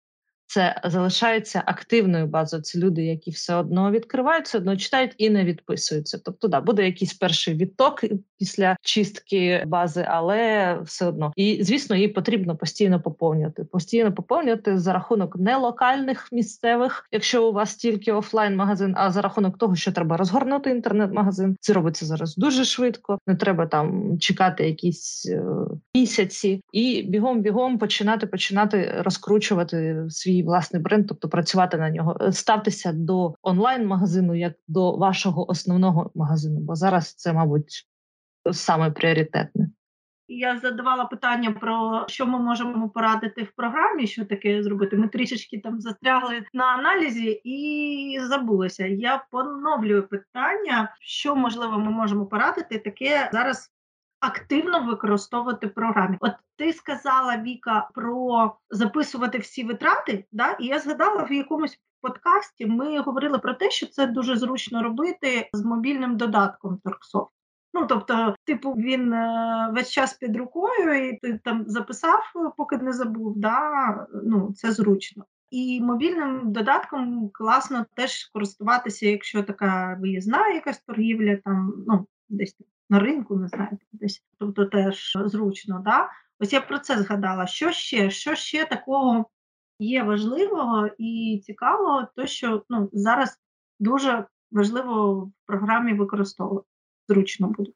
це 0.50 0.82
залишається 0.84 1.64
активною 1.66 2.28
базою. 2.28 2.64
Це 2.64 2.80
люди, 2.80 3.04
які 3.04 3.32
все 3.32 3.56
одно 3.56 3.92
відкривають, 3.92 4.46
все 4.46 4.58
одно 4.58 4.78
читають 4.78 5.16
і 5.18 5.30
не 5.30 5.46
відписуються. 5.46 6.20
Тобто, 6.26 6.48
да, 6.48 6.62
буде 6.62 6.86
якийсь 6.86 7.14
перший 7.14 7.54
відток 7.54 8.04
після 8.40 8.78
чистки 8.82 9.64
бази, 9.68 10.06
але 10.10 10.78
все 10.84 11.06
одно. 11.06 11.34
І 11.36 11.64
звісно, 11.64 11.96
її 11.96 12.08
потрібно 12.08 12.56
постійно 12.56 13.02
поповнювати. 13.02 13.64
Постійно 13.64 14.14
поповнювати 14.14 14.80
за 14.80 14.94
рахунок 14.94 15.36
не 15.36 15.56
локальних 15.56 16.28
місцевих, 16.32 17.08
якщо 17.12 17.50
у 17.50 17.54
вас 17.54 17.76
тільки 17.76 18.12
офлайн 18.12 18.56
магазин, 18.56 18.94
а 18.98 19.12
за 19.12 19.22
рахунок 19.22 19.58
того, 19.58 19.76
що 19.76 19.92
треба 19.92 20.18
розгорнути 20.18 20.70
інтернет-магазин. 20.70 21.58
Це 21.60 21.74
робиться 21.74 22.06
зараз 22.06 22.36
дуже 22.36 22.66
швидко. 22.66 23.20
Не 23.28 23.36
треба 23.36 23.66
там 23.66 24.20
чекати 24.20 24.68
якісь 24.68 25.30
е, 25.30 25.44
місяці 25.96 26.62
і 26.72 27.04
бігом-бігом 27.04 27.78
починати 27.78 28.28
починати 28.28 28.94
розкручувати 28.98 30.06
свій 30.10 30.39
свій 30.40 30.44
власний 30.44 30.82
бренд, 30.82 31.08
тобто 31.08 31.30
працювати 31.30 31.78
на 31.78 31.90
нього, 31.90 32.18
е, 32.22 32.32
ставтеся 32.32 32.92
до 32.94 33.34
онлайн-магазину 33.42 34.36
як 34.36 34.54
до 34.68 34.98
вашого 34.98 35.50
основного 35.52 36.12
магазину, 36.16 36.60
бо 36.60 36.76
зараз 36.76 37.14
це, 37.14 37.34
мабуть, 37.34 37.88
саме 38.52 38.92
пріоритетне. 38.92 39.70
Я 40.28 40.60
задавала 40.60 41.06
питання 41.06 41.52
про 41.52 42.06
що 42.08 42.26
ми 42.26 42.40
можемо 42.40 42.90
порадити 42.90 43.44
в 43.44 43.52
програмі, 43.56 44.08
що 44.08 44.26
таке 44.26 44.64
зробити. 44.64 44.98
Ми 44.98 45.08
трішечки 45.08 45.60
там 45.60 45.82
застрягли 45.82 46.44
на 46.54 46.66
аналізі 46.66 47.42
і 47.44 48.20
забулися. 48.22 48.86
Я 48.86 49.26
поновлюю 49.32 50.08
питання, 50.08 50.96
що 51.02 51.36
можливо 51.36 51.80
ми 51.80 51.92
можемо 51.92 52.26
порадити. 52.26 52.80
Таке 52.80 53.30
зараз 53.34 53.72
активно 54.20 54.84
використовувати 54.84 55.68
програмі. 55.68 56.18
От 56.20 56.32
ти 56.56 56.74
сказала 56.74 57.38
Віка 57.38 57.90
про 57.94 58.52
записувати 58.70 59.38
всі 59.38 59.64
витрати, 59.64 60.26
да? 60.32 60.52
і 60.52 60.66
я 60.66 60.80
згадала 60.80 61.24
в 61.24 61.32
якомусь 61.32 61.80
подкасті. 62.02 62.66
Ми 62.66 63.00
говорили 63.00 63.40
про 63.40 63.54
те, 63.54 63.72
що 63.72 63.88
це 63.88 64.08
дуже 64.08 64.36
зручно 64.36 64.84
робити 64.84 65.50
з 65.54 65.64
мобільним 65.66 66.18
додатком 66.18 66.80
Торксофт. 66.84 67.32
Ну, 67.74 67.86
тобто, 67.86 68.36
типу, 68.44 68.72
він 68.72 69.14
е, 69.14 69.70
весь 69.74 69.92
час 69.92 70.14
під 70.14 70.38
рукою, 70.38 71.10
і 71.10 71.18
ти 71.18 71.40
там 71.44 71.64
записав, 71.68 72.24
поки 72.58 72.78
не 72.78 72.94
забув. 72.94 73.34
да, 73.38 74.08
ну, 74.24 74.54
Це 74.54 74.72
зручно. 74.72 75.26
І 75.50 75.82
мобільним 75.82 76.42
додатком 76.52 77.30
класно 77.34 77.86
теж 77.96 78.26
користуватися, 78.26 79.10
якщо 79.10 79.44
така 79.44 79.98
виїзна 80.02 80.48
якась 80.48 80.80
торгівля, 80.80 81.36
там 81.36 81.74
ну 81.88 82.08
десь 82.30 82.58
на 82.90 83.00
ринку, 83.00 83.36
не 83.36 83.48
знаю, 83.48 83.78
десь 83.92 84.24
тобто 84.38 84.66
теж 84.66 85.18
зручно. 85.26 85.82
Да? 85.86 86.10
Ось 86.40 86.54
я 86.54 86.62
про 86.62 86.80
це 86.80 86.98
згадала. 87.02 87.48
Що 87.48 87.72
ще? 87.72 88.10
Що 88.10 88.36
ще 88.36 88.66
такого 88.66 89.26
є 89.80 90.04
важливого 90.04 90.90
і 90.98 91.42
цікавого, 91.46 92.08
то 92.16 92.26
що 92.26 92.64
ну, 92.70 92.90
зараз 92.94 93.40
дуже 93.80 94.26
важливо 94.52 95.16
в 95.16 95.32
програмі 95.46 95.94
використовувати. 95.94 96.68
Зручно 97.08 97.48
буде. 97.48 97.72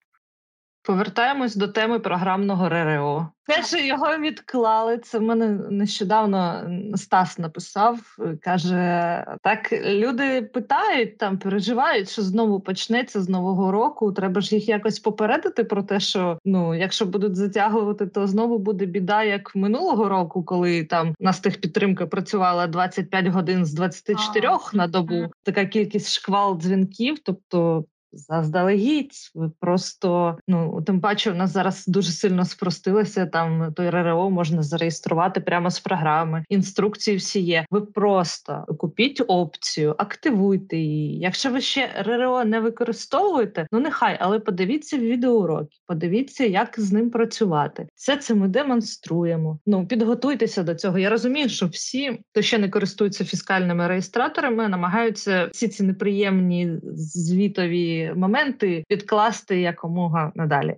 Повертаємось 0.83 1.55
до 1.55 1.67
теми 1.67 1.99
програмного 1.99 2.69
РРО. 2.69 3.27
Те, 3.47 3.63
що 3.63 3.77
його 3.77 4.17
відклали, 4.17 4.97
це 4.97 5.19
мене 5.19 5.47
нещодавно 5.69 6.69
Стас 6.95 7.39
написав. 7.39 7.99
Каже: 8.41 9.25
так 9.41 9.73
люди 9.73 10.41
питають 10.41 11.17
там, 11.17 11.37
переживають, 11.37 12.09
що 12.09 12.21
знову 12.21 12.59
почнеться 12.59 13.21
з 13.21 13.29
нового 13.29 13.71
року. 13.71 14.11
Треба 14.11 14.41
ж 14.41 14.55
їх 14.55 14.69
якось 14.69 14.99
попередити 14.99 15.63
про 15.63 15.83
те, 15.83 15.99
що 15.99 16.37
ну, 16.45 16.75
якщо 16.75 17.05
будуть 17.05 17.35
затягувати, 17.35 18.07
то 18.07 18.27
знову 18.27 18.57
буде 18.57 18.85
біда, 18.85 19.23
як 19.23 19.55
минулого 19.55 20.09
року, 20.09 20.43
коли 20.43 20.83
там 20.83 21.15
у 21.19 21.23
нас 21.23 21.39
техпідтримка 21.39 22.05
працювала 22.05 22.67
25 22.67 23.27
годин 23.27 23.65
з 23.65 23.73
24 23.73 24.49
на 24.73 24.87
добу. 24.87 25.31
Така 25.43 25.65
кількість 25.65 26.13
шквал 26.13 26.59
дзвінків. 26.59 27.19
Тобто 27.19 27.85
заздалегідь. 28.13 29.31
Ви 29.35 29.51
просто 29.59 30.37
ну 30.47 30.81
тим 30.81 31.01
паче, 31.01 31.31
у 31.31 31.35
нас 31.35 31.51
зараз 31.51 31.87
дуже 31.87 32.11
сильно 32.11 32.45
спростилося. 32.45 33.25
Там 33.25 33.73
той 33.75 33.89
РРО 33.89 34.29
можна 34.29 34.63
зареєструвати 34.63 35.41
прямо 35.41 35.69
з 35.69 35.79
програми. 35.79 36.43
Інструкції 36.49 37.17
всі 37.17 37.39
є. 37.39 37.65
Ви 37.71 37.81
просто 37.81 38.65
купіть 38.77 39.21
опцію, 39.27 39.95
активуйте 39.97 40.77
її. 40.77 41.19
Якщо 41.19 41.51
ви 41.51 41.61
ще 41.61 41.89
РРО 42.05 42.45
не 42.45 42.59
використовуєте, 42.59 43.67
ну 43.71 43.79
нехай, 43.79 44.17
але 44.21 44.39
подивіться 44.39 44.97
відеоуроки, 44.97 45.77
подивіться, 45.87 46.45
як 46.45 46.75
з 46.77 46.91
ним 46.91 47.09
працювати. 47.09 47.87
Все 47.95 48.17
це 48.17 48.35
ми 48.35 48.47
демонструємо. 48.47 49.59
Ну 49.65 49.87
підготуйтеся 49.87 50.63
до 50.63 50.75
цього. 50.75 50.99
Я 50.99 51.09
розумію, 51.09 51.49
що 51.49 51.67
всі, 51.67 52.19
хто 52.31 52.41
ще 52.41 52.57
не 52.57 52.69
користуються 52.69 53.25
фіскальними 53.25 53.87
реєстраторами, 53.87 54.69
намагаються 54.69 55.49
всі 55.53 55.67
ці 55.67 55.83
неприємні 55.83 56.79
звітові 56.93 58.02
моменти 58.15 58.83
відкласти 58.91 59.61
якомога 59.61 60.31
надалі. 60.35 60.75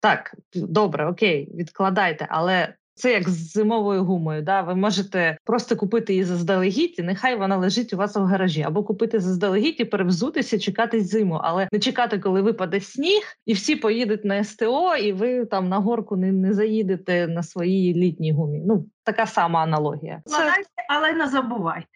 Так, 0.00 0.34
добре, 0.54 1.06
окей, 1.06 1.52
відкладайте, 1.54 2.26
але 2.30 2.74
це 2.94 3.12
як 3.12 3.28
з 3.28 3.52
зимовою 3.52 4.04
гумою. 4.04 4.42
Да? 4.42 4.62
Ви 4.62 4.74
можете 4.74 5.38
просто 5.44 5.76
купити 5.76 6.12
її 6.12 6.24
заздалегідь, 6.24 6.94
і 6.98 7.02
нехай 7.02 7.36
вона 7.36 7.56
лежить 7.56 7.92
у 7.92 7.96
вас 7.96 8.16
у 8.16 8.20
гаражі, 8.20 8.62
або 8.62 8.84
купити 8.84 9.20
заздалегідь 9.20 9.80
і 9.80 9.84
перевзутися, 9.84 10.58
чекати 10.58 11.00
зиму, 11.00 11.40
але 11.42 11.68
не 11.72 11.78
чекати, 11.78 12.18
коли 12.18 12.42
випаде 12.42 12.80
сніг, 12.80 13.22
і 13.46 13.52
всі 13.52 13.76
поїдуть 13.76 14.24
на 14.24 14.44
СТО, 14.44 14.96
і 14.96 15.12
ви 15.12 15.44
там 15.44 15.68
на 15.68 15.78
горку 15.78 16.16
не, 16.16 16.32
не 16.32 16.52
заїдете 16.52 17.28
на 17.28 17.42
своїй 17.42 17.94
літній 17.94 18.32
гумі. 18.32 18.62
Ну 18.66 18.86
така 19.04 19.26
сама 19.26 19.62
аналогія. 19.62 20.22
Вкладайте 20.26 20.68
але 20.88 21.12
не 21.12 21.28
забувайте. 21.28 21.86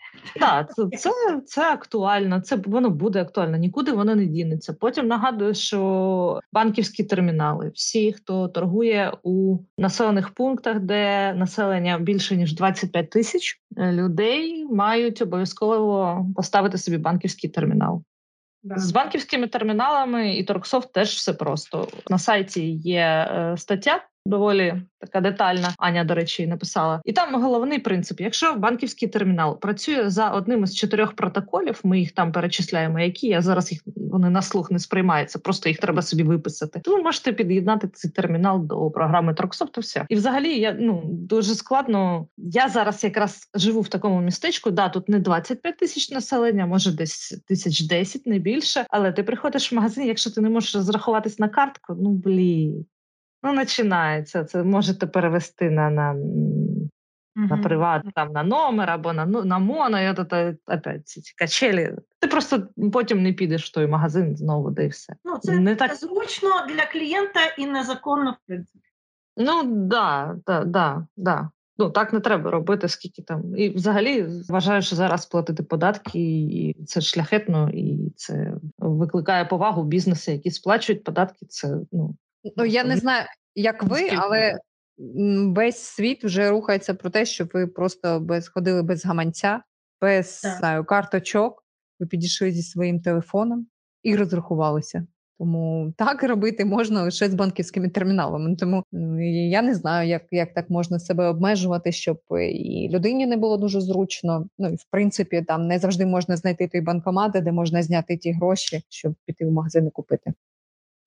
Так, 0.40 0.74
це, 0.74 0.98
це, 0.98 1.10
це 1.46 1.72
актуально, 1.72 2.40
це 2.40 2.56
воно 2.56 2.90
буде 2.90 3.20
актуально, 3.20 3.56
нікуди 3.56 3.92
воно 3.92 4.14
не 4.14 4.26
дінеться. 4.26 4.72
Потім 4.72 5.06
нагадую, 5.06 5.54
що 5.54 6.40
банківські 6.52 7.04
термінали, 7.04 7.70
всі, 7.74 8.12
хто 8.12 8.48
торгує 8.48 9.12
у 9.22 9.58
населених 9.78 10.30
пунктах, 10.30 10.80
де 10.80 11.32
населення 11.34 11.98
більше 11.98 12.36
ніж 12.36 12.54
25 12.54 13.10
тисяч 13.10 13.60
е, 13.76 13.92
людей, 13.92 14.66
мають 14.70 15.22
обов'язково 15.22 16.26
поставити 16.36 16.78
собі 16.78 16.98
банківський 16.98 17.50
термінал. 17.50 18.02
З 18.62 18.92
банківськими 18.92 19.46
терміналами 19.46 20.34
і 20.34 20.44
Торксофт 20.44 20.92
теж 20.92 21.08
все 21.08 21.32
просто. 21.32 21.88
На 22.10 22.18
сайті 22.18 22.70
є 22.72 23.00
е, 23.00 23.54
стаття 23.56 24.04
доволі 24.28 24.82
така 25.00 25.20
детальна. 25.20 25.74
Аня, 25.78 26.04
до 26.04 26.14
речі, 26.14 26.46
написала. 26.46 27.00
І 27.04 27.12
там 27.12 27.42
головний 27.42 27.78
принцип: 27.78 28.20
якщо 28.20 28.54
банківський 28.54 29.08
термінал 29.08 29.60
працює 29.60 30.10
за 30.10 30.30
одним 30.30 30.64
із 30.64 30.76
чотирьох 30.76 31.12
протоколів, 31.12 31.80
ми 31.84 31.98
їх 31.98 32.12
там 32.12 32.32
перечисляємо, 32.32 33.00
які 33.00 33.26
я 33.26 33.42
зараз 33.42 33.72
їх 33.72 33.82
вони 33.96 34.30
на 34.30 34.42
слух 34.42 34.70
не 34.70 34.78
сприймаються, 34.78 35.38
просто 35.38 35.68
їх 35.68 35.78
треба 35.78 36.02
собі 36.02 36.22
виписати. 36.22 36.80
То 36.80 36.96
ви 36.96 37.02
можете 37.02 37.32
під'єднати 37.32 37.88
цей 37.88 38.10
термінал 38.10 38.66
до 38.66 38.90
програми 38.90 39.34
Торксофт 39.34 39.76
і 39.76 39.80
все. 39.80 40.06
І 40.08 40.14
взагалі 40.14 40.60
я 40.60 40.76
ну 40.80 41.02
дуже 41.04 41.54
складно. 41.54 42.26
Я 42.36 42.68
зараз 42.68 43.04
якраз 43.04 43.50
живу 43.54 43.80
в 43.80 43.88
такому 43.88 44.20
містечку. 44.20 44.70
Да, 44.70 44.88
тут 44.88 45.08
не 45.08 45.18
25 45.18 45.76
тисяч 45.76 46.10
населення, 46.10 46.66
може 46.66 46.92
десь 46.92 47.42
тисяч 47.46 47.80
10, 47.80 48.26
не 48.26 48.38
більше. 48.38 48.86
Але 48.90 49.12
ти 49.12 49.22
приходиш 49.22 49.72
в 49.72 49.74
магазин, 49.74 50.06
якщо 50.06 50.30
ти 50.30 50.40
не 50.40 50.50
можеш 50.50 50.74
розрахуватись 50.74 51.38
на 51.38 51.48
картку, 51.48 51.96
ну 52.00 52.10
блін. 52.10 52.86
Ну, 53.42 53.56
починається. 53.56 54.44
Це 54.44 54.62
можете 54.62 55.06
перевести 55.06 55.70
на 55.70 55.90
на, 55.90 56.14
на 57.36 57.56
приват, 57.56 58.02
там 58.14 58.32
на 58.32 58.42
номер 58.42 58.90
або 58.90 59.12
на 59.12 59.26
ну, 59.26 59.44
на 59.44 59.58
моно, 59.58 60.00
і 60.00 60.08
от, 60.08 60.18
от, 60.18 60.32
опять 60.66 61.08
ці 61.08 61.34
качелі. 61.36 61.94
Ти 62.20 62.28
просто 62.28 62.68
потім 62.92 63.22
не 63.22 63.32
підеш 63.32 63.70
в 63.70 63.72
той 63.72 63.86
магазин 63.86 64.36
знову, 64.36 64.70
де 64.70 64.84
і 64.84 64.88
все. 64.88 65.14
Ну, 65.24 65.38
це 65.38 65.58
не 65.58 65.76
так 65.76 65.94
зручно 65.94 66.50
для 66.68 66.86
клієнта 66.86 67.40
і 67.58 67.66
незаконно, 67.66 68.30
в 68.30 68.46
принципі. 68.46 68.84
Ну 69.36 69.62
да, 69.64 70.36
да, 70.46 70.64
да, 70.64 71.06
да. 71.16 71.50
Ну 71.78 71.90
так 71.90 72.12
не 72.12 72.20
треба 72.20 72.50
робити, 72.50 72.88
скільки 72.88 73.22
там. 73.22 73.56
І 73.56 73.68
взагалі 73.68 74.26
вважаю, 74.48 74.82
що 74.82 74.96
зараз 74.96 75.26
платити 75.26 75.62
податки, 75.62 76.18
і 76.18 76.84
це 76.84 77.00
шляхетно, 77.00 77.70
і 77.70 78.12
це 78.16 78.52
викликає 78.78 79.44
повагу 79.44 79.84
бізнесу, 79.84 80.30
які 80.30 80.50
сплачують 80.50 81.04
податки. 81.04 81.46
Це 81.46 81.76
ну 81.92 82.16
Ну 82.56 82.64
я 82.64 82.84
не 82.84 82.96
знаю, 82.96 83.26
як 83.54 83.82
ви, 83.82 84.08
але 84.16 84.54
весь 85.54 85.78
світ 85.78 86.24
вже 86.24 86.50
рухається 86.50 86.94
про 86.94 87.10
те, 87.10 87.26
що 87.26 87.48
ви 87.54 87.66
просто 87.66 88.20
без 88.20 88.48
ходили 88.48 88.82
без 88.82 89.04
гаманця, 89.04 89.62
без 90.00 90.40
знаю, 90.58 90.84
карточок. 90.84 91.64
Ви 92.00 92.06
підійшли 92.06 92.52
зі 92.52 92.62
своїм 92.62 93.00
телефоном 93.00 93.66
і 94.02 94.16
розрахувалися. 94.16 95.06
Тому 95.38 95.92
так 95.96 96.22
робити 96.22 96.64
можна 96.64 97.02
лише 97.02 97.28
з 97.28 97.34
банківськими 97.34 97.88
терміналами. 97.88 98.56
Тому 98.56 98.84
я 99.50 99.62
не 99.62 99.74
знаю, 99.74 100.08
як 100.08 100.22
як 100.30 100.54
так 100.54 100.70
можна 100.70 100.98
себе 100.98 101.26
обмежувати, 101.26 101.92
щоб 101.92 102.20
і 102.52 102.88
людині 102.92 103.26
не 103.26 103.36
було 103.36 103.56
дуже 103.56 103.80
зручно. 103.80 104.46
Ну 104.58 104.68
і 104.68 104.74
в 104.74 104.84
принципі, 104.90 105.44
там 105.48 105.66
не 105.66 105.78
завжди 105.78 106.06
можна 106.06 106.36
знайти 106.36 106.68
той 106.68 106.80
банкомат, 106.80 107.32
де 107.32 107.52
можна 107.52 107.82
зняти 107.82 108.16
ті 108.16 108.32
гроші, 108.32 108.82
щоб 108.88 109.14
піти 109.24 109.46
в 109.46 109.52
магазин 109.52 109.86
і 109.86 109.90
купити. 109.90 110.32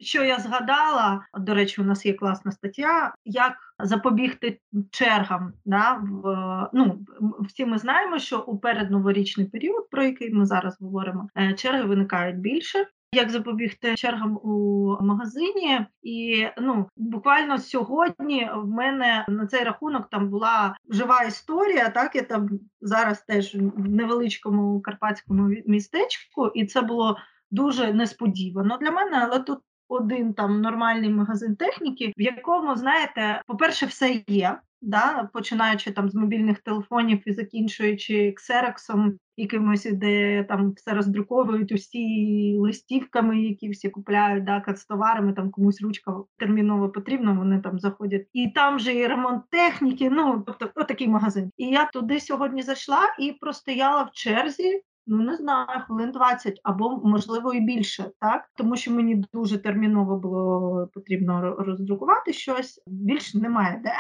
Що 0.02 0.24
я 0.24 0.40
згадала, 0.40 1.26
до 1.34 1.54
речі, 1.54 1.82
у 1.82 1.84
нас 1.84 2.06
є 2.06 2.14
класна 2.14 2.52
стаття, 2.52 3.14
як 3.26 3.54
запобігти 3.80 4.60
чергам. 4.92 5.54
Да, 5.66 5.94
в, 5.94 6.70
ну, 6.74 7.00
Всі 7.40 7.66
ми 7.66 7.78
знаємо, 7.78 8.20
що 8.20 8.40
у 8.40 8.58
передноворічний 8.58 9.48
період, 9.48 9.90
про 9.90 10.04
який 10.04 10.34
ми 10.34 10.46
зараз 10.46 10.78
говоримо, 10.82 11.30
е, 11.38 11.54
черги 11.54 11.84
виникають 11.84 12.38
більше. 12.38 12.88
Як 13.14 13.30
запобігти 13.30 13.96
чергам 13.96 14.40
у 14.44 14.98
магазині, 15.02 15.86
і 16.02 16.48
ну 16.58 16.88
буквально 16.98 17.58
сьогодні 17.58 18.50
в 18.56 18.68
мене 18.68 19.26
на 19.30 19.48
цей 19.48 19.64
рахунок 19.64 20.10
там 20.10 20.30
була 20.30 20.76
жива 20.90 21.24
історія. 21.24 21.90
Так 21.90 22.16
я 22.16 22.22
там 22.22 22.50
зараз 22.82 23.22
теж 23.22 23.56
в 23.56 23.90
невеличкому 23.90 24.82
карпатському 24.82 25.56
містечку, 25.66 26.48
і 26.48 26.66
це 26.66 26.82
було 26.82 27.18
дуже 27.52 27.94
несподівано 27.94 28.78
для 28.78 28.92
мене, 28.92 29.18
але 29.22 29.40
тут 29.40 29.60
один 29.92 30.34
там 30.34 30.62
нормальний 30.62 31.10
магазин 31.10 31.56
техніки, 31.56 32.14
в 32.18 32.22
якому, 32.22 32.76
знаєте, 32.76 33.42
по-перше, 33.48 33.86
все 33.86 34.24
є. 34.28 34.60
Да, 34.84 35.30
починаючи 35.34 35.92
там 35.92 36.10
з 36.10 36.16
мобільних 36.16 36.60
телефонів 36.60 37.22
і 37.26 37.34
закінчуючи 37.34 38.32
ксероксом, 38.32 39.18
якимось, 39.38 39.88
де 39.92 40.44
там 40.44 40.72
все 40.72 40.94
роздруковують 40.94 41.72
усі 41.72 42.58
листівками, 42.60 43.42
які 43.42 43.70
всі 43.70 43.90
купляють, 43.90 44.44
да, 44.44 44.62
канцтоварами, 44.62 45.34
там 45.34 45.52
комусь 45.52 45.82
ручка 45.82 46.16
терміново 46.38 46.90
потрібна, 46.90 47.34
вони 47.34 47.60
там 47.60 47.80
заходять. 47.80 48.28
І 48.34 48.50
там 48.50 48.80
же 48.80 48.94
і 48.94 49.08
ремонт 49.08 49.44
техніки, 49.50 50.10
ну 50.10 50.44
тобто 50.48 50.70
отакий 50.76 51.08
магазин. 51.08 51.52
І 51.58 51.66
я 51.66 51.86
туди 51.86 52.20
сьогодні 52.20 52.62
зайшла 52.62 53.16
і 53.20 53.32
простояла 53.32 54.04
в 54.04 54.12
черзі 54.12 54.82
Ну, 55.14 55.24
не 55.24 55.36
знаю, 55.38 55.82
хвилин 55.86 56.12
20 56.12 56.60
або, 56.64 57.02
можливо, 57.04 57.54
і 57.54 57.60
більше, 57.60 58.12
так? 58.20 58.50
Тому 58.56 58.76
що 58.76 58.92
мені 58.92 59.24
дуже 59.34 59.58
терміново 59.58 60.18
було 60.18 60.88
потрібно 60.94 61.56
роздрукувати 61.60 62.34
щось. 62.34 62.84
Більше 62.88 63.40
немає 63.40 63.82
де. 63.84 63.94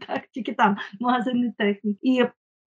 так, 0.06 0.26
Тільки 0.30 0.54
там 0.54 0.76
магазини 1.00 1.54
техніки. 1.58 1.98
І 2.02 2.24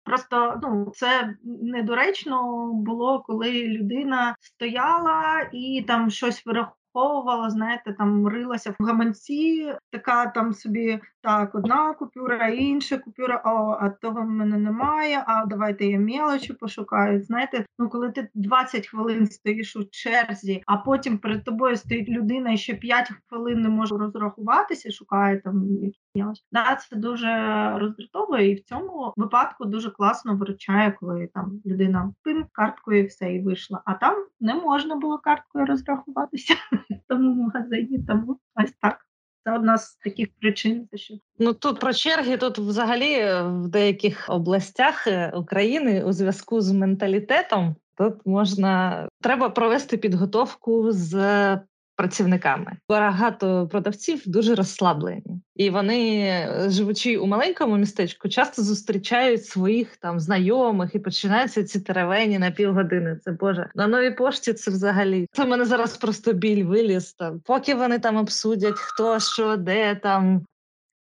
Просто 0.04 0.60
ну 0.62 0.92
це 0.94 1.36
недоречно 1.44 2.68
було, 2.72 3.22
коли 3.26 3.62
людина 3.68 4.36
стояла 4.40 5.48
і 5.52 5.84
там 5.88 6.10
щось 6.10 6.46
вираховувала 6.46 7.50
знаєте, 7.50 7.92
там 7.98 8.28
рилася 8.28 8.74
в 8.78 8.84
гаманці, 8.84 9.74
така 9.90 10.26
там 10.26 10.52
собі 10.52 11.00
так, 11.22 11.54
одна 11.54 11.94
купюра, 11.94 12.48
інша 12.48 12.98
купюра, 12.98 13.42
о, 13.44 13.76
а 13.80 13.90
того 13.90 14.22
в 14.22 14.28
мене 14.28 14.58
немає. 14.58 15.24
А 15.26 15.46
давайте 15.46 15.86
я 15.86 15.98
мелочі 16.00 16.52
пошукаю. 16.52 17.22
Знаєте, 17.22 17.66
ну 17.78 17.88
коли 17.88 18.10
ти 18.10 18.28
20 18.34 18.86
хвилин 18.86 19.26
стоїш 19.26 19.76
у 19.76 19.84
черзі, 19.90 20.62
а 20.66 20.76
потім 20.76 21.18
перед 21.18 21.44
тобою 21.44 21.76
стоїть 21.76 22.08
людина 22.08 22.52
і 22.52 22.56
ще 22.56 22.74
5 22.74 23.12
хвилин 23.28 23.60
не 23.60 23.68
може 23.68 23.96
розрахуватися, 23.96 24.90
шукає 24.90 25.40
там 25.40 25.68
якісь 25.70 26.02
Да, 26.52 26.76
це 26.76 26.96
дуже 26.96 27.28
роздратовує, 27.78 28.50
і 28.50 28.54
в 28.54 28.64
цьому 28.64 29.12
випадку 29.16 29.64
дуже 29.64 29.90
класно 29.90 30.36
виручає, 30.36 30.96
коли 31.00 31.28
там 31.34 31.60
людина 31.66 32.12
пин 32.22 32.44
карткою 32.52 33.06
все 33.06 33.34
і 33.34 33.42
вийшла. 33.42 33.82
А 33.84 33.94
там 33.94 34.26
не 34.40 34.54
можна 34.54 34.96
було 34.96 35.18
карткою 35.18 35.66
розрахуватися 35.66 36.54
в 36.72 37.08
тому 37.08 37.42
магазині. 37.44 38.04
Тому 38.08 38.38
ось 38.54 38.72
так. 38.72 39.11
Це 39.44 39.52
одна 39.54 39.78
з 39.78 39.94
таких 39.94 40.28
причин. 40.40 40.88
що 40.94 41.14
ну 41.38 41.54
тут 41.54 41.80
про 41.80 41.92
черги. 41.92 42.36
Тут 42.36 42.58
взагалі 42.58 43.24
в 43.44 43.68
деяких 43.68 44.26
областях 44.28 45.06
е, 45.06 45.32
України 45.34 46.04
у 46.04 46.12
зв'язку 46.12 46.60
з 46.60 46.72
менталітетом 46.72 47.76
тут 47.98 48.14
можна 48.26 49.08
треба 49.20 49.48
провести 49.48 49.96
підготовку 49.96 50.92
з 50.92 51.14
працівниками. 52.02 52.72
Багато 52.88 53.68
продавців 53.68 54.22
дуже 54.26 54.54
розслаблені, 54.54 55.40
і 55.56 55.70
вони, 55.70 56.48
живучи 56.68 57.16
у 57.16 57.26
маленькому 57.26 57.76
містечку, 57.76 58.28
часто 58.28 58.62
зустрічають 58.62 59.46
своїх 59.46 59.96
там 59.96 60.20
знайомих 60.20 60.94
і 60.94 60.98
починаються 60.98 61.64
ці 61.64 61.80
теревені 61.80 62.38
на 62.38 62.50
півгодини. 62.50 63.18
Це 63.24 63.32
Боже 63.32 63.70
на 63.74 63.86
новій 63.86 64.10
пошті. 64.10 64.52
Це 64.52 64.70
взагалі 64.70 65.26
це 65.32 65.44
в 65.44 65.48
мене 65.48 65.64
зараз 65.64 65.96
просто 65.96 66.32
біль 66.32 66.64
виліз 66.64 67.12
там. 67.12 67.40
Поки 67.44 67.74
вони 67.74 67.98
там 67.98 68.16
обсудять, 68.16 68.78
хто 68.78 69.20
що, 69.20 69.56
де 69.56 69.94
там 69.94 70.46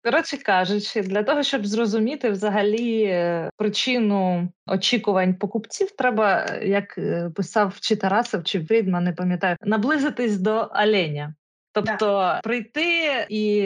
Коротше 0.07 0.37
кажучи, 0.37 1.01
для 1.01 1.23
того, 1.23 1.43
щоб 1.43 1.65
зрозуміти 1.65 2.29
взагалі 2.29 3.03
е, 3.03 3.49
причину 3.57 4.49
очікувань 4.67 5.35
покупців, 5.35 5.91
треба, 5.91 6.45
е, 6.49 6.67
як 6.67 6.97
е, 6.97 7.31
писав 7.35 7.79
чи 7.79 7.95
Тарасов, 7.95 8.43
чи 8.43 8.65
Фрідман, 8.65 9.03
не 9.03 9.13
пам'ятаю, 9.13 9.55
наблизитись 9.61 10.37
до 10.37 10.71
оленя. 10.83 11.33
Тобто 11.73 12.39
прийти 12.43 13.25
і 13.29 13.61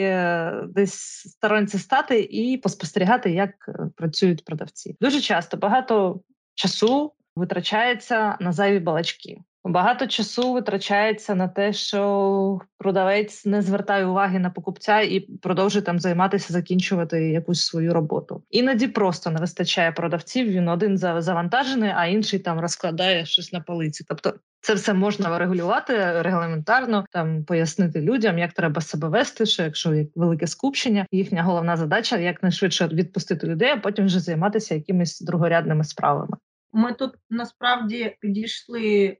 десь 0.68 0.94
сторонці 1.28 1.78
стати 1.78 2.20
і 2.20 2.58
поспостерігати, 2.58 3.30
як 3.30 3.50
працюють 3.96 4.44
продавці. 4.44 4.96
Дуже 5.00 5.20
часто 5.20 5.56
багато 5.56 6.20
часу 6.54 7.12
витрачається 7.36 8.36
на 8.40 8.52
зайві 8.52 8.78
балачки. 8.78 9.38
Багато 9.64 10.06
часу 10.06 10.52
витрачається 10.52 11.34
на 11.34 11.48
те, 11.48 11.72
що 11.72 12.58
продавець 12.78 13.46
не 13.46 13.62
звертає 13.62 14.06
уваги 14.06 14.38
на 14.38 14.50
покупця 14.50 15.00
і 15.00 15.20
продовжує 15.20 15.82
там 15.82 15.98
займатися, 15.98 16.52
закінчувати 16.52 17.30
якусь 17.30 17.66
свою 17.66 17.94
роботу. 17.94 18.42
Іноді 18.50 18.88
просто 18.88 19.30
не 19.30 19.40
вистачає 19.40 19.92
продавців. 19.92 20.48
Він 20.48 20.68
один 20.68 20.98
завантажений, 20.98 21.92
а 21.96 22.06
інший 22.06 22.38
там 22.38 22.60
розкладає 22.60 23.26
щось 23.26 23.52
на 23.52 23.60
полиці. 23.60 24.04
Тобто, 24.08 24.34
це 24.60 24.74
все 24.74 24.94
можна 24.94 25.38
регулювати 25.38 26.22
регламентарно, 26.22 27.04
там 27.12 27.44
пояснити 27.44 28.00
людям, 28.00 28.38
як 28.38 28.52
треба 28.52 28.80
себе 28.80 29.08
вести. 29.08 29.46
Що 29.46 29.62
якщо 29.62 30.04
велике 30.14 30.46
скупчення, 30.46 31.06
їхня 31.10 31.42
головна 31.42 31.76
задача 31.76 32.18
якнайшвидше 32.18 32.86
відпустити 32.86 33.46
людей, 33.46 33.68
а 33.68 33.76
потім 33.76 34.06
вже 34.06 34.20
займатися 34.20 34.74
якимись 34.74 35.20
другорядними 35.20 35.84
справами. 35.84 36.36
Ми 36.72 36.92
тут 36.92 37.14
насправді 37.30 38.16
підійшли 38.20 39.16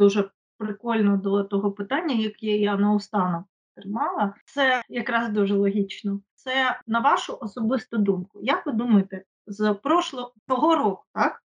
дуже 0.00 0.30
прикольно 0.58 1.16
до 1.16 1.44
того 1.44 1.72
питання, 1.72 2.14
яке 2.14 2.46
я 2.46 2.76
наостанок 2.76 3.44
тримала. 3.76 4.34
Це 4.44 4.82
якраз 4.88 5.28
дуже 5.28 5.54
логічно. 5.54 6.20
Це 6.34 6.80
на 6.86 7.00
вашу 7.00 7.38
особисту 7.40 7.98
думку. 7.98 8.40
Як 8.42 8.66
ви 8.66 8.72
думаєте, 8.72 9.24
з 9.46 9.74
прошлого 9.74 10.76
року, 10.76 11.04
так? 11.14 11.42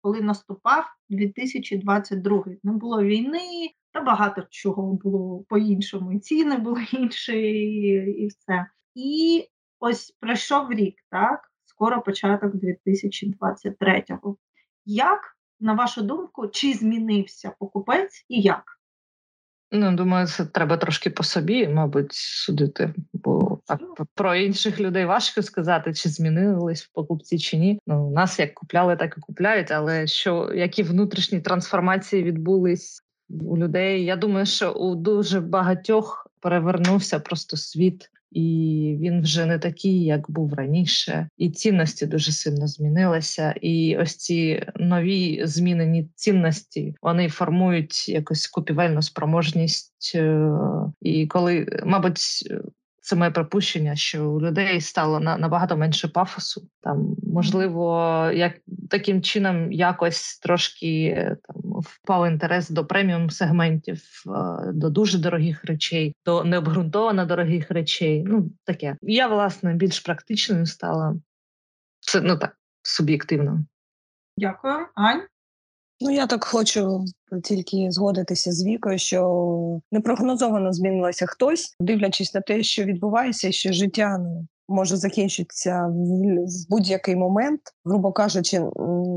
Коли 0.00 0.20
наступав 0.20 0.84
2022, 1.08 2.44
не 2.62 2.72
було 2.72 3.02
війни, 3.02 3.70
та 3.92 4.00
багато 4.00 4.46
чого 4.50 4.92
було 4.92 5.44
по-іншому. 5.48 6.12
І 6.12 6.18
ціни 6.18 6.56
були 6.56 6.84
інші, 6.92 7.38
і 8.18 8.26
все. 8.26 8.66
І 8.94 9.44
ось 9.80 10.10
пройшов 10.20 10.72
рік, 10.72 10.94
так? 11.10 11.50
Скоро 11.64 12.02
початок 12.02 12.54
2023-го. 12.54 14.36
Як, 14.84 15.36
на 15.62 15.72
вашу 15.72 16.02
думку, 16.02 16.48
чи 16.48 16.72
змінився 16.72 17.52
покупець 17.58 18.24
і 18.28 18.40
як? 18.40 18.78
Ну, 19.74 19.96
думаю, 19.96 20.26
це 20.26 20.44
треба 20.44 20.76
трошки 20.76 21.10
по 21.10 21.22
собі, 21.22 21.68
мабуть, 21.68 22.12
судити, 22.12 22.94
бо 23.12 23.58
так 23.66 23.80
про 24.14 24.34
інших 24.34 24.80
людей 24.80 25.04
важко 25.04 25.42
сказати, 25.42 25.94
чи 25.94 26.08
змінились 26.08 26.84
в 26.84 26.92
покупці 26.92 27.38
чи 27.38 27.56
ні. 27.56 27.78
Ну, 27.86 28.10
нас 28.10 28.38
як 28.38 28.54
купляли, 28.54 28.96
так 28.96 29.14
і 29.18 29.20
купляють. 29.20 29.70
Але 29.70 30.06
що 30.06 30.52
які 30.54 30.82
внутрішні 30.82 31.40
трансформації 31.40 32.22
відбулись 32.22 33.02
у 33.30 33.56
людей? 33.56 34.04
Я 34.04 34.16
думаю, 34.16 34.46
що 34.46 34.72
у 34.72 34.94
дуже 34.94 35.40
багатьох 35.40 36.26
перевернувся 36.40 37.20
просто 37.20 37.56
світ 37.56 38.10
і 38.34 38.96
він 39.00 39.22
вже 39.22 39.46
не 39.46 39.58
такий, 39.58 40.04
як 40.04 40.30
був 40.30 40.54
раніше, 40.54 41.28
і 41.38 41.50
цінності 41.50 42.06
дуже 42.06 42.32
сильно 42.32 42.66
змінилися. 42.66 43.54
І 43.60 43.96
ось 43.96 44.16
ці 44.16 44.66
нові 44.76 45.46
змінені 45.46 46.08
цінності 46.14 46.94
вони 47.02 47.28
формують 47.28 48.08
якось 48.08 48.46
купівельну 48.46 49.02
спроможність. 49.02 50.12
Е, 50.14 50.50
і 51.00 51.26
коли, 51.26 51.66
мабуть, 51.84 52.18
це 53.02 53.16
моє 53.16 53.30
припущення, 53.30 53.96
що 53.96 54.30
у 54.30 54.40
людей 54.40 54.80
стало 54.80 55.20
на 55.20 55.38
набагато 55.38 55.76
менше 55.76 56.08
пафосу. 56.08 56.68
Там 56.80 57.16
можливо, 57.22 58.30
як 58.34 58.52
таким 58.90 59.22
чином 59.22 59.72
якось 59.72 60.38
трошки 60.38 61.04
е, 61.04 61.36
там 61.42 61.71
впав 61.82 62.26
інтерес 62.26 62.70
до 62.70 62.86
преміум 62.86 63.30
сегментів, 63.30 64.02
е, 64.26 64.72
до 64.72 64.90
дуже 64.90 65.18
дорогих 65.18 65.64
речей, 65.64 66.14
до 66.26 66.44
необґрунтовано 66.44 67.26
дорогих 67.26 67.70
речей. 67.70 68.24
Ну 68.26 68.50
таке 68.64 68.96
я 69.02 69.28
власне 69.28 69.74
більш 69.74 70.00
практичною 70.00 70.66
стала. 70.66 71.16
Це 72.00 72.20
ну 72.20 72.36
так 72.36 72.56
суб'єктивно. 72.82 73.64
Дякую, 74.36 74.86
Ань. 74.94 75.22
Ну, 76.04 76.10
я 76.10 76.26
так 76.26 76.44
хочу 76.44 77.04
тільки 77.44 77.90
згодитися 77.90 78.52
з 78.52 78.64
вікою, 78.66 78.98
що 78.98 79.80
непрогнозовано 79.92 80.72
змінилося 80.72 81.26
хтось, 81.26 81.76
дивлячись 81.80 82.34
на 82.34 82.40
те, 82.40 82.62
що 82.62 82.84
відбувається, 82.84 83.52
що 83.52 83.72
життя 83.72 84.18
ну, 84.18 84.46
може 84.68 84.96
закінчитися 84.96 85.86
в, 85.86 85.94
в 86.44 86.68
будь-який 86.68 87.16
момент, 87.16 87.60
грубо 87.84 88.12
кажучи, 88.12 88.60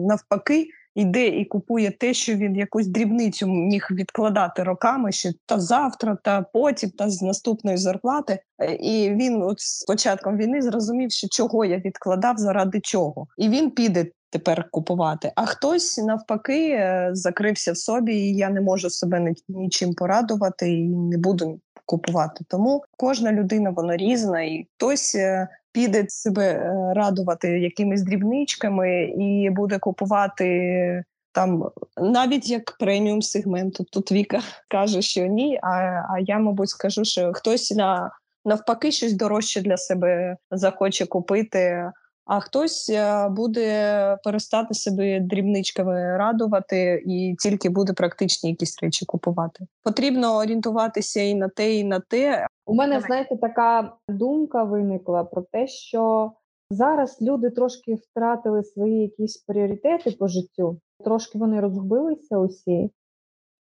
навпаки. 0.07 0.67
Йде 0.95 1.27
і 1.27 1.45
купує 1.45 1.91
те, 1.91 2.13
що 2.13 2.35
він 2.35 2.55
якусь 2.55 2.87
дрібницю 2.87 3.47
міг 3.47 3.87
відкладати 3.91 4.63
роками, 4.63 5.11
ще 5.11 5.33
та 5.45 5.59
завтра, 5.59 6.17
та 6.23 6.41
потім, 6.41 6.89
та 6.89 7.09
з 7.09 7.21
наступної 7.21 7.77
зарплати. 7.77 8.39
Е, 8.59 8.73
і 8.73 9.15
він, 9.15 9.43
от 9.43 9.59
з 9.59 9.83
початком 9.83 10.37
війни, 10.37 10.61
зрозумів, 10.61 11.11
що 11.11 11.27
чого 11.27 11.65
я 11.65 11.77
відкладав, 11.77 12.37
заради 12.37 12.79
чого, 12.79 13.27
і 13.37 13.49
він 13.49 13.71
піде 13.71 14.05
тепер 14.29 14.69
купувати. 14.71 15.31
А 15.35 15.45
хтось 15.45 15.97
навпаки 15.97 16.69
е, 16.69 17.09
закрився 17.13 17.71
в 17.71 17.77
собі, 17.77 18.15
і 18.15 18.35
я 18.35 18.49
не 18.49 18.61
можу 18.61 18.89
себе 18.89 19.33
нічим 19.47 19.93
порадувати 19.93 20.71
і 20.71 20.83
не 20.89 21.17
буду 21.17 21.59
купувати. 21.85 22.45
Тому 22.47 22.83
кожна 22.97 23.31
людина 23.31 23.69
вона 23.69 23.97
різна, 23.97 24.41
і 24.41 24.67
хтось 24.77 25.15
е, 25.15 25.47
піде 25.75 26.05
себе 26.09 26.43
е, 26.43 26.93
радувати 26.93 27.59
якимись 27.59 28.01
дрібничками 28.01 29.03
і 29.03 29.49
буде 29.49 29.79
купувати. 29.79 31.03
Там 31.31 31.69
навіть 31.97 32.49
як 32.49 32.77
преміум 32.79 33.21
сегменту, 33.21 33.83
тут 33.83 34.11
Віка 34.11 34.41
каже, 34.69 35.01
що 35.01 35.25
ні. 35.25 35.59
А 35.63 35.69
а 36.09 36.19
я, 36.19 36.39
мабуть, 36.39 36.69
скажу, 36.69 37.05
що 37.05 37.33
хтось 37.33 37.71
на 37.71 38.11
навпаки 38.45 38.91
щось 38.91 39.13
дорожче 39.13 39.61
для 39.61 39.77
себе 39.77 40.37
захоче 40.51 41.05
купити 41.05 41.91
а 42.25 42.39
хтось 42.39 42.89
е, 42.89 43.29
буде 43.29 44.17
перестати 44.23 44.73
себе 44.73 45.19
дрібничками 45.19 46.17
радувати 46.17 47.03
і 47.05 47.35
тільки 47.39 47.69
буде 47.69 47.93
практичні 47.93 48.49
якісь 48.49 48.83
речі 48.83 49.05
купувати. 49.05 49.67
Потрібно 49.83 50.37
орієнтуватися 50.37 51.21
і 51.21 51.35
на 51.35 51.49
те, 51.49 51.75
і 51.75 51.83
на 51.83 51.99
те. 51.99 52.47
У 52.65 52.73
мене 52.73 52.99
знаєте, 52.99 53.37
така 53.37 53.97
думка 54.09 54.63
виникла 54.63 55.23
про 55.23 55.41
те, 55.41 55.67
що 55.67 56.31
зараз 56.69 57.21
люди 57.21 57.49
трошки 57.49 57.95
втратили 57.95 58.63
свої 58.63 59.01
якісь 59.01 59.37
пріоритети 59.37 60.11
по 60.11 60.27
життю, 60.27 60.79
трошки 61.03 61.37
вони 61.37 61.59
розгубилися 61.59 62.37
усі. 62.37 62.91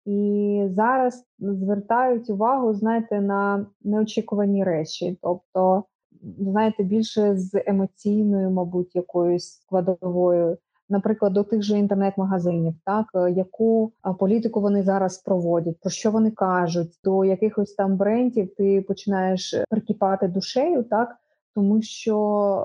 І 0.07 0.69
зараз 0.71 1.25
звертають 1.39 2.31
увагу, 2.31 2.75
знаєте, 2.75 3.21
на 3.21 3.67
неочікувані 3.83 4.65
речі. 4.65 5.19
Тобто 5.23 5.85
знаєте, 6.39 6.83
більше 6.83 7.37
з 7.37 7.63
емоційною, 7.67 8.51
мабуть, 8.51 8.97
якоюсь 8.97 9.61
складовою. 9.61 10.59
Наприклад, 10.89 11.33
до 11.33 11.45
тих 11.45 11.63
же 11.63 11.79
інтернет-магазинів, 11.79 12.75
так 12.85 13.07
е, 13.15 13.31
яку 13.31 13.93
політику 14.19 14.61
вони 14.61 14.83
зараз 14.83 15.19
проводять, 15.19 15.81
про 15.81 15.91
що 15.91 16.11
вони 16.11 16.31
кажуть, 16.31 16.99
до 17.05 17.25
якихось 17.25 17.75
там 17.75 17.97
брендів 17.97 18.55
ти 18.57 18.85
починаєш 18.89 19.55
прикипати 19.71 20.29
душею, 20.29 20.83
так 20.83 21.17
тому 21.55 21.83
що 21.83 22.17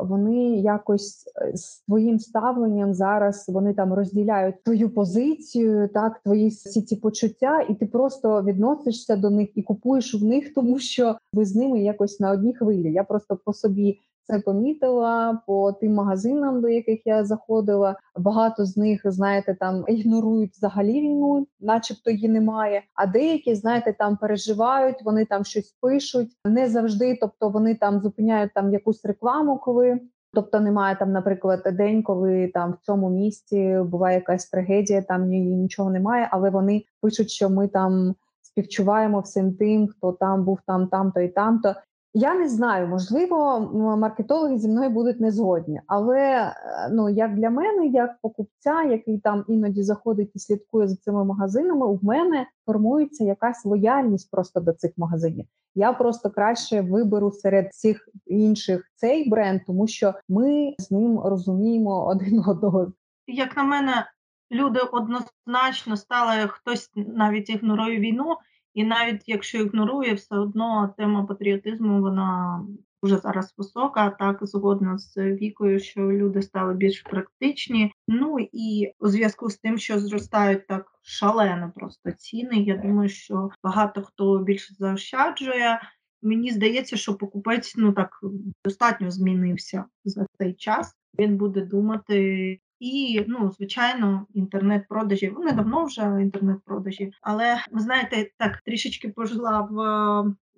вони 0.09 0.55
якось 0.55 1.23
е, 1.41 1.57
з 1.57 1.81
твоїм 1.81 2.19
ставленням 2.19 2.93
зараз 2.93 3.45
вони 3.49 3.73
там 3.73 3.93
розділяють 3.93 4.63
твою 4.63 4.89
позицію, 4.89 5.89
так 5.93 6.19
твої 6.23 6.49
всі 6.49 6.81
ці 6.81 6.95
почуття, 6.95 7.61
і 7.69 7.75
ти 7.75 7.85
просто 7.85 8.43
відносишся 8.43 9.15
до 9.15 9.29
них 9.29 9.49
і 9.55 9.63
купуєш 9.63 10.21
в 10.21 10.25
них, 10.25 10.53
тому 10.55 10.79
що 10.79 11.15
ви 11.33 11.45
з 11.45 11.55
ними 11.55 11.79
якось 11.79 12.19
на 12.19 12.31
одній 12.31 12.53
хвилі. 12.53 12.93
Я 12.93 13.03
просто 13.03 13.37
по 13.45 13.53
собі 13.53 13.99
це 14.29 14.39
помітила 14.39 15.41
по 15.47 15.71
тим 15.71 15.93
магазинам, 15.93 16.61
до 16.61 16.69
яких 16.69 17.07
я 17.07 17.25
заходила. 17.25 17.95
Багато 18.15 18.65
з 18.65 18.77
них, 18.77 19.01
знаєте, 19.05 19.57
там 19.59 19.85
ігнорують 19.87 20.51
взагалі 20.51 21.01
війну, 21.01 21.47
начебто 21.59 22.11
її 22.11 22.29
немає. 22.29 22.83
А 22.95 23.05
деякі, 23.07 23.55
знаєте, 23.55 23.95
там 23.99 24.17
переживають, 24.17 25.03
вони 25.05 25.25
там 25.25 25.43
щось 25.43 25.75
пишуть 25.81 26.29
не 26.45 26.69
завжди. 26.69 27.17
Тобто 27.21 27.49
вони 27.49 27.75
там 27.75 28.01
зупиняють 28.01 28.53
там 28.53 28.73
якусь 28.73 29.05
рекламу, 29.05 29.57
коли. 29.57 29.99
Тобто 30.33 30.59
немає 30.59 30.95
там, 30.95 31.11
наприклад, 31.11 31.63
день, 31.73 32.03
коли 32.03 32.47
там 32.53 32.71
в 32.71 32.85
цьому 32.85 33.09
місті 33.09 33.77
буває 33.85 34.15
якась 34.15 34.49
трагедія, 34.49 35.01
там 35.01 35.29
нічого 35.29 35.89
немає, 35.89 36.29
але 36.31 36.49
вони 36.49 36.83
пишуть, 37.01 37.29
що 37.29 37.49
ми 37.49 37.67
там 37.67 38.15
співчуваємо 38.41 39.19
всім 39.19 39.53
тим, 39.53 39.87
хто 39.87 40.11
там 40.11 40.43
був 40.43 40.59
там, 40.67 40.87
там-то 40.87 41.19
і 41.19 41.27
там-то. 41.27 41.75
Я 42.13 42.33
не 42.33 42.49
знаю, 42.49 42.87
можливо, 42.87 43.59
маркетологи 43.97 44.57
зі 44.57 44.67
мною 44.67 44.89
будуть 44.89 45.19
не 45.19 45.31
згодні, 45.31 45.81
але 45.87 46.19
е, 46.19 46.53
ну 46.91 47.09
як 47.09 47.35
для 47.35 47.49
мене, 47.49 47.87
як 47.87 48.15
покупця, 48.21 48.83
який 48.83 49.19
там 49.19 49.45
іноді 49.47 49.83
заходить 49.83 50.31
і 50.35 50.39
слідкує 50.39 50.87
за 50.87 50.95
цими 50.95 51.25
магазинами, 51.25 51.85
у 51.85 51.99
мене 52.01 52.47
формується 52.65 53.23
якась 53.23 53.65
лояльність 53.65 54.31
просто 54.31 54.59
до 54.59 54.73
цих 54.73 54.91
магазинів. 54.97 55.45
Я 55.75 55.93
просто 55.93 56.29
краще 56.29 56.81
виберу 56.81 57.31
серед 57.31 57.67
всіх 57.71 58.09
інших 58.25 58.91
цей 58.95 59.29
бренд, 59.29 59.61
тому 59.67 59.87
що 59.87 60.13
ми 60.29 60.75
з 60.79 60.91
ним 60.91 61.19
розуміємо 61.19 62.05
один 62.07 62.43
одного. 62.47 62.91
Як 63.27 63.57
на 63.57 63.63
мене, 63.63 64.05
люди 64.51 64.79
однозначно 64.79 65.97
стали 65.97 66.47
хтось 66.47 66.91
навіть 66.95 67.49
ігнорує 67.49 67.99
війну. 67.99 68.35
І 68.79 68.83
навіть 68.83 69.23
якщо 69.27 69.57
ігнорує, 69.57 70.13
все 70.13 70.35
одно 70.35 70.93
тема 70.97 71.25
патріотизму 71.25 72.01
вона 72.01 72.61
вже 73.03 73.17
зараз 73.17 73.53
висока, 73.57 74.09
так 74.09 74.37
згодна 74.41 74.97
з 74.97 75.17
вікою, 75.17 75.79
що 75.79 76.01
люди 76.01 76.41
стали 76.41 76.73
більш 76.73 77.01
практичні. 77.01 77.91
Ну 78.07 78.35
і 78.51 78.91
у 78.99 79.07
зв'язку 79.07 79.49
з 79.49 79.57
тим, 79.57 79.77
що 79.77 79.99
зростають 79.99 80.67
так 80.67 80.85
шалено 81.01 81.71
просто 81.75 82.11
ціни. 82.11 82.55
Я 82.57 82.77
думаю, 82.77 83.09
що 83.09 83.49
багато 83.63 84.01
хто 84.01 84.39
більше 84.39 84.73
заощаджує. 84.73 85.81
Мені 86.21 86.51
здається, 86.51 86.97
що 86.97 87.15
покупець 87.15 87.73
ну 87.77 87.93
так 87.93 88.09
достатньо 88.65 89.11
змінився 89.11 89.85
за 90.03 90.25
цей 90.37 90.53
час. 90.53 90.95
він 91.19 91.37
буде 91.37 91.61
думати. 91.61 92.59
І, 92.79 93.25
ну, 93.27 93.51
звичайно, 93.51 94.25
інтернет-продажі. 94.33 95.29
Вони 95.29 95.51
давно 95.51 95.85
вже 95.85 96.01
інтернет-продажі, 96.01 97.11
але 97.21 97.57
ви 97.71 97.79
знаєте, 97.79 98.31
так 98.37 98.61
трішечки 98.65 99.09
пожила 99.09 99.61
в 99.61 99.75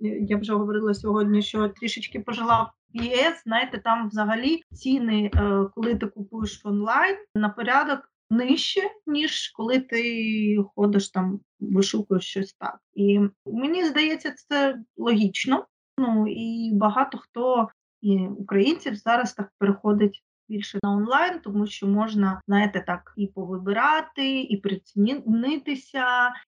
я 0.04 0.38
вже 0.38 0.54
говорила 0.54 0.94
сьогодні, 0.94 1.42
що 1.42 1.70
трішечки 1.70 2.20
пожила 2.20 2.72
в 2.94 3.04
ЄС. 3.04 3.44
Знаєте, 3.44 3.82
там 3.84 4.10
взагалі 4.10 4.62
ціни, 4.74 5.32
е, 5.36 5.66
коли 5.76 5.96
ти 5.96 6.08
купуєш 6.08 6.62
онлайн, 6.64 7.16
на 7.36 7.50
порядок 7.50 8.00
нижче, 8.30 8.82
ніж 9.08 9.48
коли 9.48 9.80
ти 9.80 10.58
ходиш 10.76 11.10
там, 11.10 11.40
вишукуєш 11.60 12.26
щось 12.26 12.54
так. 12.54 12.80
І 12.94 13.20
мені 13.46 13.86
здається, 13.86 14.34
це 14.36 14.78
логічно. 14.98 15.66
Ну 15.98 16.28
і 16.28 16.72
багато 16.74 17.18
хто 17.18 17.70
і 18.02 18.18
українців 18.18 18.96
зараз 18.96 19.34
так 19.34 19.52
переходить 19.60 20.24
більше 20.52 20.80
на 20.84 20.91
онлайн, 20.91 21.39
тому 21.39 21.68
що 21.68 21.88
можна, 21.88 22.41
знаєте, 22.47 22.84
так 22.88 23.14
і 23.18 23.28
повибирати, 23.28 24.41
і 24.41 24.58
прицінитися, 24.58 26.06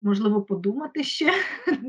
можливо, 0.02 0.42
подумати 0.42 1.04
ще, 1.04 1.34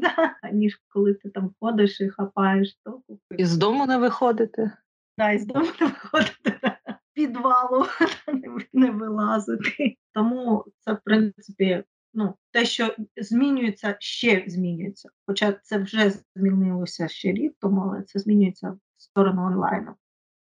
ніж 0.52 0.80
коли 0.88 1.14
ти 1.14 1.30
там 1.30 1.54
ходиш 1.60 2.00
і 2.00 2.08
хапаєш 2.08 2.76
то 2.84 3.02
І 3.38 3.44
з 3.44 3.56
дому 3.56 3.86
не 3.86 3.98
виходити. 3.98 4.70
Да, 5.18 5.30
і 5.30 5.38
з 5.38 5.46
дому 5.46 5.66
не 5.80 5.86
виходити 5.86 6.78
підвалу 7.18 7.86
не 8.72 8.90
вилазити. 8.90 9.96
Тому 10.12 10.64
це, 10.78 10.92
в 10.92 10.98
принципі, 11.04 11.84
ну, 12.14 12.34
те, 12.52 12.64
що 12.64 12.94
змінюється, 13.16 13.96
ще 14.00 14.44
змінюється. 14.46 15.08
Хоча 15.26 15.52
це 15.52 15.78
вже 15.78 16.12
змінилося 16.36 17.08
ще 17.08 17.32
рік 17.32 17.54
тому, 17.60 17.80
але 17.80 18.02
це 18.02 18.18
змінюється 18.18 18.70
в 18.70 19.02
сторону 19.02 19.42
онлайну. 19.42 19.94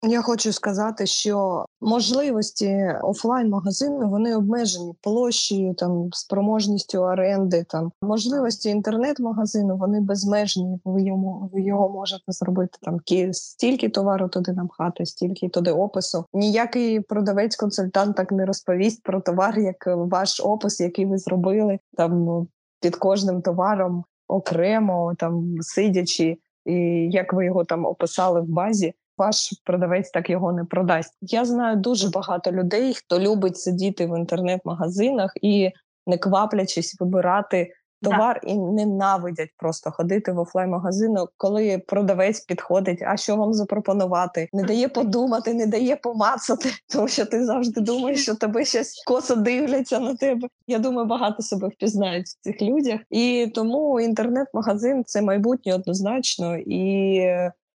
Я 0.08 0.22
хочу 0.22 0.52
сказати, 0.52 1.06
що 1.06 1.66
можливості 1.80 2.94
офлайн-магазину 3.02 4.10
вони 4.10 4.36
обмежені 4.36 4.94
площею, 5.00 5.74
там 5.74 6.08
спроможністю 6.12 6.98
оренди, 6.98 7.64
там 7.68 7.92
можливості 8.02 8.68
інтернет-магазину 8.68 9.76
вони 9.76 10.00
безмежні. 10.00 10.78
Ви 10.84 11.02
йому 11.02 11.50
ви 11.52 11.62
його 11.62 11.88
можете 11.88 12.32
зробити 12.32 12.78
там 12.82 13.00
стільки 13.32 13.88
товару 13.88 14.28
туди 14.28 14.52
намхати, 14.52 15.06
стільки 15.06 15.48
туди 15.48 15.70
опису. 15.70 16.24
Ніякий 16.32 17.00
продавець-консультант 17.00 18.14
так 18.14 18.32
не 18.32 18.46
розповість 18.46 19.02
про 19.02 19.20
товар, 19.20 19.58
як 19.58 19.86
ваш 19.86 20.40
опис, 20.40 20.80
який 20.80 21.06
ви 21.06 21.18
зробили 21.18 21.78
там 21.96 22.24
ну, 22.24 22.48
під 22.80 22.96
кожним 22.96 23.42
товаром 23.42 24.04
окремо, 24.28 25.14
там 25.18 25.54
сидячи, 25.60 26.38
і 26.64 26.74
як 27.10 27.32
ви 27.32 27.44
його 27.44 27.64
там 27.64 27.86
описали 27.86 28.40
в 28.40 28.48
базі 28.48 28.94
ваш 29.18 29.60
продавець 29.64 30.10
так 30.10 30.30
його 30.30 30.52
не 30.52 30.64
продасть. 30.64 31.18
Я 31.20 31.44
знаю 31.44 31.76
дуже 31.76 32.08
багато 32.08 32.52
людей, 32.52 32.94
хто 32.94 33.20
любить 33.20 33.58
сидіти 33.58 34.06
в 34.06 34.18
інтернет-магазинах 34.18 35.32
і 35.42 35.70
не 36.06 36.18
кваплячись 36.18 37.00
вибирати 37.00 37.72
товар 38.04 38.40
і 38.42 38.54
ненавидять 38.54 39.50
просто 39.56 39.90
ходити 39.90 40.32
в 40.32 40.38
офлайн-магазину, 40.38 41.28
коли 41.36 41.78
продавець 41.78 42.40
підходить. 42.40 43.02
А 43.02 43.16
що 43.16 43.36
вам 43.36 43.52
запропонувати? 43.52 44.48
Не 44.52 44.62
дає 44.62 44.88
подумати, 44.88 45.54
не 45.54 45.66
дає 45.66 45.96
помацати, 45.96 46.68
тому 46.92 47.08
що 47.08 47.26
ти 47.26 47.44
завжди 47.44 47.80
думаєш, 47.80 48.22
що 48.22 48.34
тебе 48.34 48.64
щось 48.64 49.02
косо 49.06 49.36
дивляться 49.36 50.00
на 50.00 50.14
тебе. 50.14 50.48
Я 50.66 50.78
думаю, 50.78 51.06
багато 51.06 51.42
себе 51.42 51.68
впізнають 51.68 52.26
в 52.26 52.40
цих 52.40 52.62
людях, 52.62 53.00
і 53.10 53.52
тому 53.54 54.00
інтернет-магазин 54.00 55.02
це 55.06 55.22
майбутнє 55.22 55.74
однозначно 55.74 56.56
і 56.56 57.20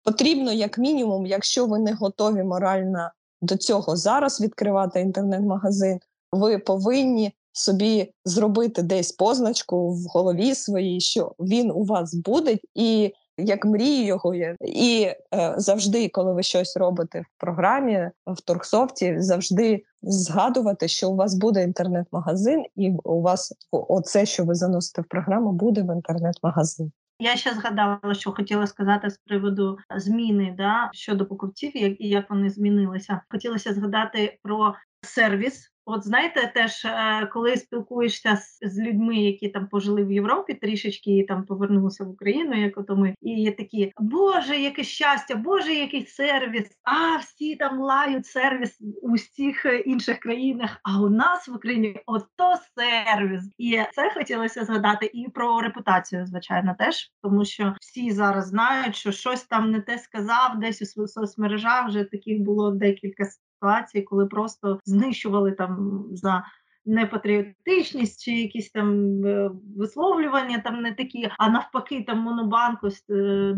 потрібно, 0.04 0.52
як 0.52 0.78
мінімум, 0.78 1.26
якщо 1.26 1.66
ви 1.66 1.78
не 1.78 1.92
готові 1.92 2.42
морально 2.42 3.10
до 3.42 3.56
цього 3.56 3.96
зараз 3.96 4.40
відкривати 4.40 5.00
інтернет-магазин, 5.00 5.98
ви 6.32 6.58
повинні 6.58 7.32
собі 7.52 8.12
зробити 8.24 8.82
десь 8.82 9.12
позначку 9.12 9.92
в 9.92 10.04
голові 10.04 10.54
своїй, 10.54 11.00
що 11.00 11.34
він 11.40 11.70
у 11.70 11.84
вас 11.84 12.14
буде, 12.14 12.58
і 12.74 13.12
як 13.38 13.64
мрію 13.64 14.06
його 14.06 14.34
є. 14.34 14.56
І 14.60 15.08
е, 15.34 15.54
завжди, 15.56 16.08
коли 16.08 16.32
ви 16.32 16.42
щось 16.42 16.76
робите 16.76 17.20
в 17.20 17.40
програмі, 17.40 18.10
в 18.26 18.40
торгсофті, 18.40 19.16
завжди 19.18 19.82
згадувати, 20.02 20.88
що 20.88 21.10
у 21.10 21.16
вас 21.16 21.34
буде 21.34 21.62
інтернет-магазин, 21.62 22.64
і 22.76 22.92
у 23.04 23.20
вас 23.20 23.52
оце, 23.72 24.26
що 24.26 24.44
ви 24.44 24.54
заносите 24.54 25.02
в 25.02 25.04
програму, 25.04 25.52
буде 25.52 25.82
в 25.82 25.94
інтернет-магазин. 25.94 26.92
Я 27.20 27.36
ще 27.36 27.54
згадала, 27.54 28.14
що 28.14 28.32
хотіла 28.32 28.66
сказати 28.66 29.10
з 29.10 29.18
приводу 29.18 29.78
зміни 29.96 30.54
да, 30.58 30.90
щодо 30.92 31.26
покупців, 31.26 31.76
як 31.76 32.00
і 32.00 32.08
як 32.08 32.30
вони 32.30 32.50
змінилися. 32.50 33.20
Хотілося 33.28 33.74
згадати 33.74 34.38
про 34.42 34.74
сервіс 35.02 35.72
От 35.90 36.04
знаєте, 36.04 36.52
теж 36.54 36.84
е, 36.84 37.28
коли 37.32 37.56
спілкуєшся 37.56 38.36
з, 38.36 38.58
з 38.62 38.78
людьми, 38.78 39.16
які 39.16 39.48
там 39.48 39.68
пожили 39.68 40.04
в 40.04 40.12
Європі, 40.12 40.54
трішечки 40.54 41.18
і 41.18 41.24
там 41.24 41.44
повернулися 41.44 42.04
в 42.04 42.10
Україну, 42.10 42.60
як 42.60 42.78
ото 42.78 42.96
ми, 42.96 43.14
і 43.22 43.30
є 43.30 43.52
такі 43.52 43.92
Боже, 43.98 44.56
яке 44.56 44.84
щастя, 44.84 45.34
Боже, 45.34 45.74
який 45.74 46.06
сервіс! 46.06 46.70
А 46.82 47.16
всі 47.16 47.56
там 47.56 47.80
лають 47.80 48.26
сервіс 48.26 48.78
у 49.02 49.12
всіх 49.12 49.66
інших 49.86 50.18
країнах. 50.18 50.80
А 50.82 51.00
у 51.00 51.08
нас 51.08 51.48
в 51.48 51.54
Україні 51.54 52.02
ото 52.06 52.54
сервіс. 52.76 53.42
І 53.58 53.80
це 53.92 54.10
хотілося 54.14 54.64
згадати 54.64 55.10
і 55.14 55.28
про 55.28 55.60
репутацію, 55.60 56.26
звичайно, 56.26 56.74
теж 56.78 57.10
тому, 57.22 57.44
що 57.44 57.74
всі 57.80 58.10
зараз 58.10 58.48
знають, 58.48 58.96
що 58.96 59.12
щось 59.12 59.44
там 59.44 59.70
не 59.70 59.80
те 59.80 59.98
сказав, 59.98 60.58
десь 60.58 60.96
у 60.96 61.06
соцмережах 61.06 61.88
вже 61.88 62.04
таких 62.04 62.40
було 62.40 62.70
декілька 62.70 63.24
ситуації, 63.58 64.04
коли 64.04 64.26
просто 64.26 64.80
знищували 64.84 65.52
там 65.52 66.04
за 66.12 66.44
непатріотичність 66.88 68.24
чи 68.24 68.32
якісь 68.32 68.70
там 68.70 69.24
е, 69.24 69.50
висловлювання 69.76 70.58
там 70.58 70.82
не 70.82 70.92
такі, 70.92 71.30
а 71.38 71.48
навпаки, 71.48 72.04
там 72.06 72.18
монобанк 72.18 72.78
е, 73.10 73.56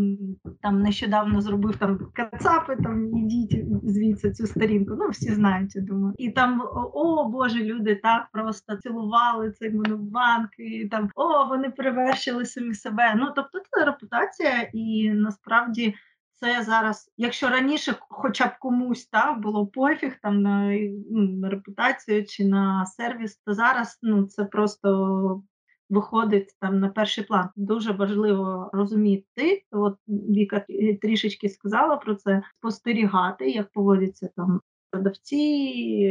там 0.63 0.83
нещодавно 0.83 1.41
зробив 1.41 1.77
там 1.77 1.99
кацапи, 2.15 2.77
там 2.77 3.17
ідіть 3.17 3.65
звідси 3.83 4.33
цю 4.33 4.47
сторінку. 4.47 4.95
Ну 4.99 5.09
всі 5.09 5.33
знають, 5.33 5.77
я 5.77 5.83
думаю. 5.83 6.15
І 6.19 6.31
там 6.31 6.63
о 6.95 7.25
Боже, 7.29 7.65
люди 7.65 7.95
так 7.95 8.29
просто 8.33 8.77
цілували 8.77 9.51
цей 9.51 9.71
монобанк, 9.71 10.51
і 10.59 10.89
там 10.89 11.11
о, 11.15 11.45
вони 11.45 11.71
перевершили 11.71 12.45
самі 12.45 12.75
себе. 12.75 13.15
Ну 13.17 13.33
тобто 13.37 13.59
це 13.71 13.85
репутація, 13.85 14.71
і 14.73 15.11
насправді 15.11 15.95
це 16.41 16.63
зараз, 16.63 17.13
якщо 17.17 17.49
раніше, 17.49 17.95
хоча 18.01 18.47
б 18.47 18.51
комусь 18.59 19.07
та, 19.07 19.33
було 19.33 19.67
пофіг 19.67 20.19
там 20.23 20.43
на, 20.43 20.79
ну, 21.11 21.23
на 21.23 21.49
репутацію 21.49 22.25
чи 22.25 22.45
на 22.45 22.87
сервіс, 22.87 23.37
то 23.37 23.55
зараз 23.55 23.99
ну 24.03 24.27
це 24.27 24.45
просто 24.45 25.43
виходить 25.91 26.57
там 26.61 26.81
на 26.81 26.89
перший 26.89 27.25
план. 27.25 27.49
Дуже 27.57 27.93
важливо 27.93 28.71
розуміти. 28.73 29.65
От 29.71 29.97
Віка 30.09 30.65
трішечки 31.03 31.49
сказала 31.49 31.97
про 31.97 32.15
це, 32.15 32.43
спостерігати, 32.59 33.51
як 33.51 33.73
поводяться 33.73 34.29
там 34.37 34.61
продавці, 34.91 35.37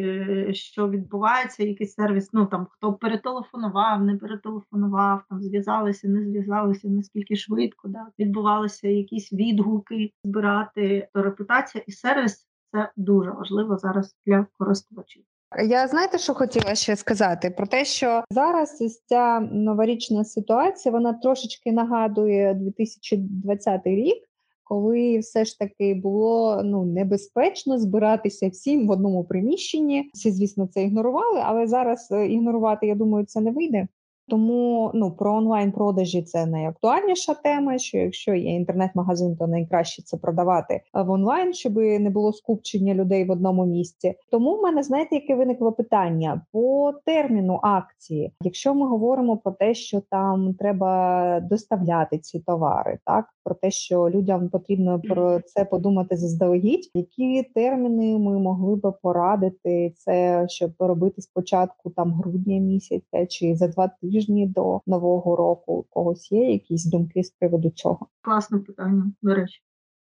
е, 0.05 0.53
що 0.53 0.89
відбувається, 0.89 1.63
якийсь 1.63 1.93
сервіс. 1.93 2.29
Ну 2.33 2.45
там 2.45 2.67
хто 2.71 2.93
перетелефонував, 2.93 4.03
не 4.03 4.17
перетелефонував, 4.17 5.23
там 5.29 5.41
зв'язалися, 5.41 6.07
не 6.07 6.23
зв'язалися, 6.23 6.87
наскільки 6.87 7.35
швидко 7.35 7.87
да 7.87 8.07
відбувалися 8.19 8.87
якісь 8.87 9.33
відгуки 9.33 10.11
збирати. 10.23 11.07
То 11.13 11.21
репутація 11.21 11.83
і 11.87 11.91
сервіс 11.91 12.47
це 12.71 12.91
дуже 12.95 13.31
важливо 13.31 13.77
зараз 13.77 14.15
для 14.25 14.45
користувачів. 14.57 15.23
Я 15.67 15.87
знаєте, 15.87 16.17
що 16.17 16.33
хотіла 16.33 16.75
ще 16.75 16.95
сказати 16.95 17.49
про 17.57 17.67
те, 17.67 17.85
що 17.85 18.23
зараз 18.29 18.81
ось 18.81 19.03
ця 19.05 19.39
новорічна 19.39 20.23
ситуація 20.23 20.91
вона 20.91 21.13
трошечки 21.13 21.71
нагадує 21.71 22.53
2020 22.53 23.81
рік 23.85 24.28
коли 24.69 25.19
все 25.19 25.45
ж 25.45 25.59
таки 25.59 25.93
було 25.93 26.61
ну 26.63 26.85
небезпечно 26.85 27.79
збиратися 27.79 28.49
всім 28.49 28.87
в 28.87 28.91
одному 28.91 29.23
приміщенні. 29.23 30.09
Всі, 30.13 30.31
звісно, 30.31 30.67
це 30.67 30.83
ігнорували, 30.83 31.41
але 31.43 31.67
зараз 31.67 32.07
е, 32.11 32.27
ігнорувати, 32.27 32.87
я 32.87 32.95
думаю, 32.95 33.25
це 33.25 33.41
не 33.41 33.51
вийде. 33.51 33.87
Тому 34.29 34.91
ну 34.93 35.11
про 35.11 35.33
онлайн-продажі 35.33 36.21
це 36.21 36.45
найактуальніша 36.45 37.33
тема. 37.33 37.77
Що 37.77 37.97
якщо 37.97 38.33
є 38.33 38.55
інтернет-магазин, 38.55 39.35
то 39.37 39.47
найкраще 39.47 40.01
це 40.01 40.17
продавати 40.17 40.81
в 40.93 41.09
онлайн, 41.09 41.53
щоб 41.53 41.75
не 41.75 42.09
було 42.09 42.33
скупчення 42.33 42.93
людей 42.93 43.25
в 43.25 43.31
одному 43.31 43.65
місці. 43.65 44.13
Тому 44.31 44.57
в 44.57 44.61
мене 44.61 44.83
знаєте, 44.83 45.15
яке 45.15 45.35
виникло 45.35 45.71
питання 45.71 46.41
по 46.51 46.93
терміну 47.05 47.59
акції. 47.63 48.33
Якщо 48.41 48.73
ми 48.73 48.87
говоримо 48.87 49.37
про 49.37 49.51
те, 49.51 49.73
що 49.73 50.01
там 50.09 50.53
треба 50.53 51.39
доставляти 51.39 52.17
ці 52.17 52.39
товари, 52.39 52.99
так 53.05 53.25
про 53.43 53.55
те, 53.55 53.71
що 53.71 54.09
людям 54.09 54.49
потрібно 54.49 54.99
про 54.99 55.39
це 55.39 55.65
подумати 55.65 56.17
заздалегідь, 56.17 56.91
які 56.93 57.43
терміни 57.55 58.17
ми 58.19 58.39
могли 58.39 58.75
би 58.75 58.93
порадити 59.01 59.93
це, 59.97 60.45
щоб 60.49 60.71
робити 60.79 61.21
спочатку 61.21 61.89
там 61.89 62.13
грудня 62.13 62.59
місяця 62.59 63.25
чи 63.25 63.55
за 63.55 63.67
два 63.67 63.87
тижні 63.87 64.18
до 64.27 64.81
нового 64.87 65.35
року. 65.35 65.73
У 65.73 65.83
когось 65.83 66.31
є 66.31 66.51
якісь 66.51 66.85
думки 66.85 67.23
з 67.23 67.31
приводу 67.31 67.69
цього? 67.69 68.07
Класне 68.21 68.59
питання, 68.59 69.11
до 69.21 69.35
речі. 69.35 69.61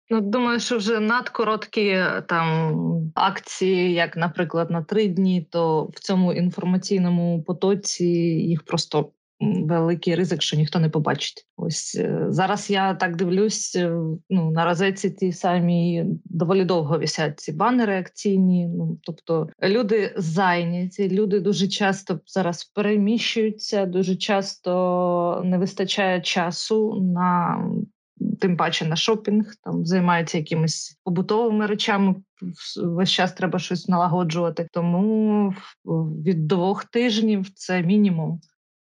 Ну, 0.09 0.22
думаю, 0.22 0.59
що 0.59 0.78
вже 0.78 0.99
надкороткі 0.99 1.88
е, 1.88 2.24
там 2.28 3.12
акції, 3.16 3.93
як, 3.93 4.18
наприклад, 4.18 4.72
на 4.72 4.84
три 4.84 5.07
дні, 5.07 5.47
то 5.51 5.89
в 5.93 5.99
цьому 5.99 6.34
інформаційному 6.34 7.43
потоці 7.43 8.05
їх 8.05 8.64
просто 8.64 9.12
великий 9.42 10.16
ризик, 10.16 10.42
що 10.42 10.58
ніхто 10.58 10.80
не 10.80 10.89
побачить. 10.89 11.46
Ось 11.58 11.96
е, 12.00 12.26
зараз 12.30 12.70
я 12.70 12.94
так 12.94 13.16
дивлюсь. 13.16 13.76
Е, 13.76 13.89
ну 14.30 14.52
на 14.52 14.66
розетці 14.66 15.10
ті 15.10 15.32
самі 15.32 16.06
доволі 16.26 16.66
довго 16.66 16.98
висять 16.98 17.39
ці 17.39 17.52
банери 17.52 18.00
акційні. 18.00 18.68
Ну 18.68 18.98
тобто 19.04 19.50
люди 19.64 20.14
зайняті, 20.18 21.10
люди 21.10 21.39
дуже 21.39 21.68
часто 21.68 22.20
зараз 22.26 22.64
переміщуються, 22.64 23.86
дуже 23.86 24.16
часто 24.16 25.42
не 25.46 25.58
вистачає 25.58 26.22
часу 26.22 27.02
на. 27.02 27.58
Тим 28.39 28.58
паче 28.58 28.86
на 28.86 28.96
шопінг, 28.96 29.54
там 29.64 29.86
займаються 29.86 30.38
якимись 30.38 31.00
побутовими 31.04 31.66
речами. 31.66 32.16
Весь 32.84 33.10
час 33.10 33.34
треба 33.34 33.60
щось 33.60 33.88
налагоджувати. 33.88 34.68
Тому 34.72 35.54
від 36.26 36.48
двох 36.48 36.86
тижнів 36.86 37.50
це 37.56 37.82
мінімум. 37.82 38.39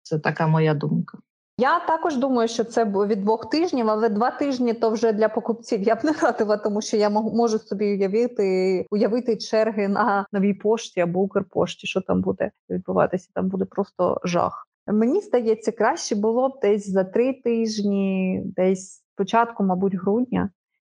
Це 0.06 0.20
така 0.20 0.47
моя 0.47 0.74
думка. 0.74 1.18
Я 1.58 1.80
також 1.80 2.18
думаю, 2.18 2.47
що 2.47 2.64
це 2.64 2.86
від 2.86 3.22
двох 3.22 3.49
тижнів, 3.49 3.89
але 3.89 4.10
два 4.10 4.32
тижні 4.32 4.74
то 4.74 4.89
вже 4.89 5.14
для 5.14 5.30
покупців 5.30 5.82
я 5.84 5.95
б 5.95 5.99
не 6.03 6.12
радила, 6.12 6.58
тому 6.58 6.82
що 6.82 6.97
я 6.97 7.10
можу 7.10 7.60
собі 7.60 7.93
уявити 7.93 8.86
уявити 8.91 9.38
черги 9.38 9.88
на 9.88 10.26
новій 10.32 10.53
пошті 10.53 10.99
або 10.99 11.20
Укрпошті, 11.20 11.88
що 11.88 12.01
там 12.01 12.22
буде 12.22 12.51
відбуватися. 12.70 13.30
Там 13.34 13.49
буде 13.49 13.66
просто 13.66 14.22
жах. 14.24 14.68
Мені 14.88 15.22
здається, 15.22 15.72
краще 15.72 16.16
було 16.16 16.49
б 16.49 16.60
десь 16.62 16.89
за 16.89 17.03
три 17.03 17.34
тижні, 17.34 18.41
десь 18.45 19.03
спочатку, 19.14 19.64
мабуть, 19.64 19.95
грудня, 19.95 20.49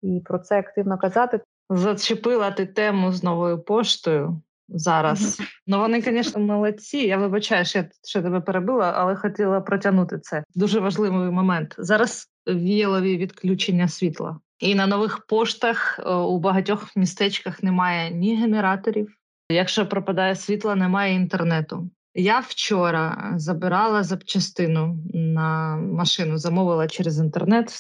і 0.03 0.23
про 0.25 0.39
це 0.39 0.59
активно 0.59 0.99
казати. 0.99 1.41
Зачепила 1.71 2.51
ти 2.51 2.67
тему 2.67 3.13
з 3.13 3.23
новою 3.23 3.59
поштою 3.59 4.41
зараз. 4.69 5.41
Ну 5.67 5.79
вони, 5.79 6.01
звісно, 6.01 6.41
молодці. 6.41 6.99
Я 6.99 7.17
вибачаю, 7.17 7.65
що 7.65 7.79
я 7.79 7.89
ще 8.05 8.23
тебе 8.23 8.41
перебила, 8.41 8.93
але 8.97 9.17
хотіла 9.17 9.61
протягнути 9.61 10.19
це. 10.19 10.45
Дуже 10.55 10.81
важливий 10.81 11.31
момент. 11.31 11.75
Зараз 11.79 12.27
віялові 12.49 13.17
відключення 13.17 13.89
світла, 13.89 14.39
і 14.59 14.75
на 14.75 14.87
нових 14.87 15.27
поштах 15.27 16.01
е, 16.07 16.11
у 16.15 16.39
багатьох 16.39 16.97
містечках 16.97 17.63
немає 17.63 18.11
ні 18.11 18.37
генераторів. 18.37 19.09
Якщо 19.51 19.87
пропадає 19.87 20.35
світло, 20.35 20.77
немає 20.77 21.15
інтернету. 21.15 21.91
Я 22.19 22.39
вчора 22.41 23.33
забирала 23.37 24.03
запчастину 24.03 24.99
на 25.15 25.77
машину, 25.77 26.39
замовила 26.39 26.89
через 26.89 27.19
інтернет. 27.19 27.73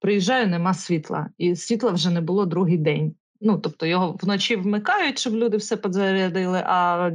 Приїжджаю, 0.00 0.48
нема 0.48 0.74
світла, 0.74 1.28
і 1.38 1.56
світла 1.56 1.90
вже 1.90 2.10
не 2.10 2.20
було 2.20 2.46
другий 2.46 2.78
день. 2.78 3.14
Ну, 3.40 3.58
тобто 3.58 3.86
його 3.86 4.16
вночі 4.22 4.56
вмикають, 4.56 5.18
щоб 5.18 5.34
люди 5.34 5.56
все 5.56 5.76
підзарядили, 5.76 6.62
а 6.66 7.10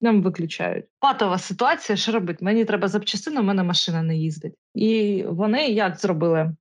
днем 0.00 0.22
виключають. 0.22 0.84
Патова 1.00 1.38
ситуація, 1.38 1.96
що 1.96 2.12
робить? 2.12 2.42
Мені 2.42 2.64
треба 2.64 2.88
запчастину, 2.88 3.40
у 3.40 3.44
мене 3.44 3.62
машина 3.62 4.02
не 4.02 4.16
їздить. 4.16 4.54
І 4.74 5.22
вони 5.28 5.68
як 5.68 5.96
зробили? 5.96 6.56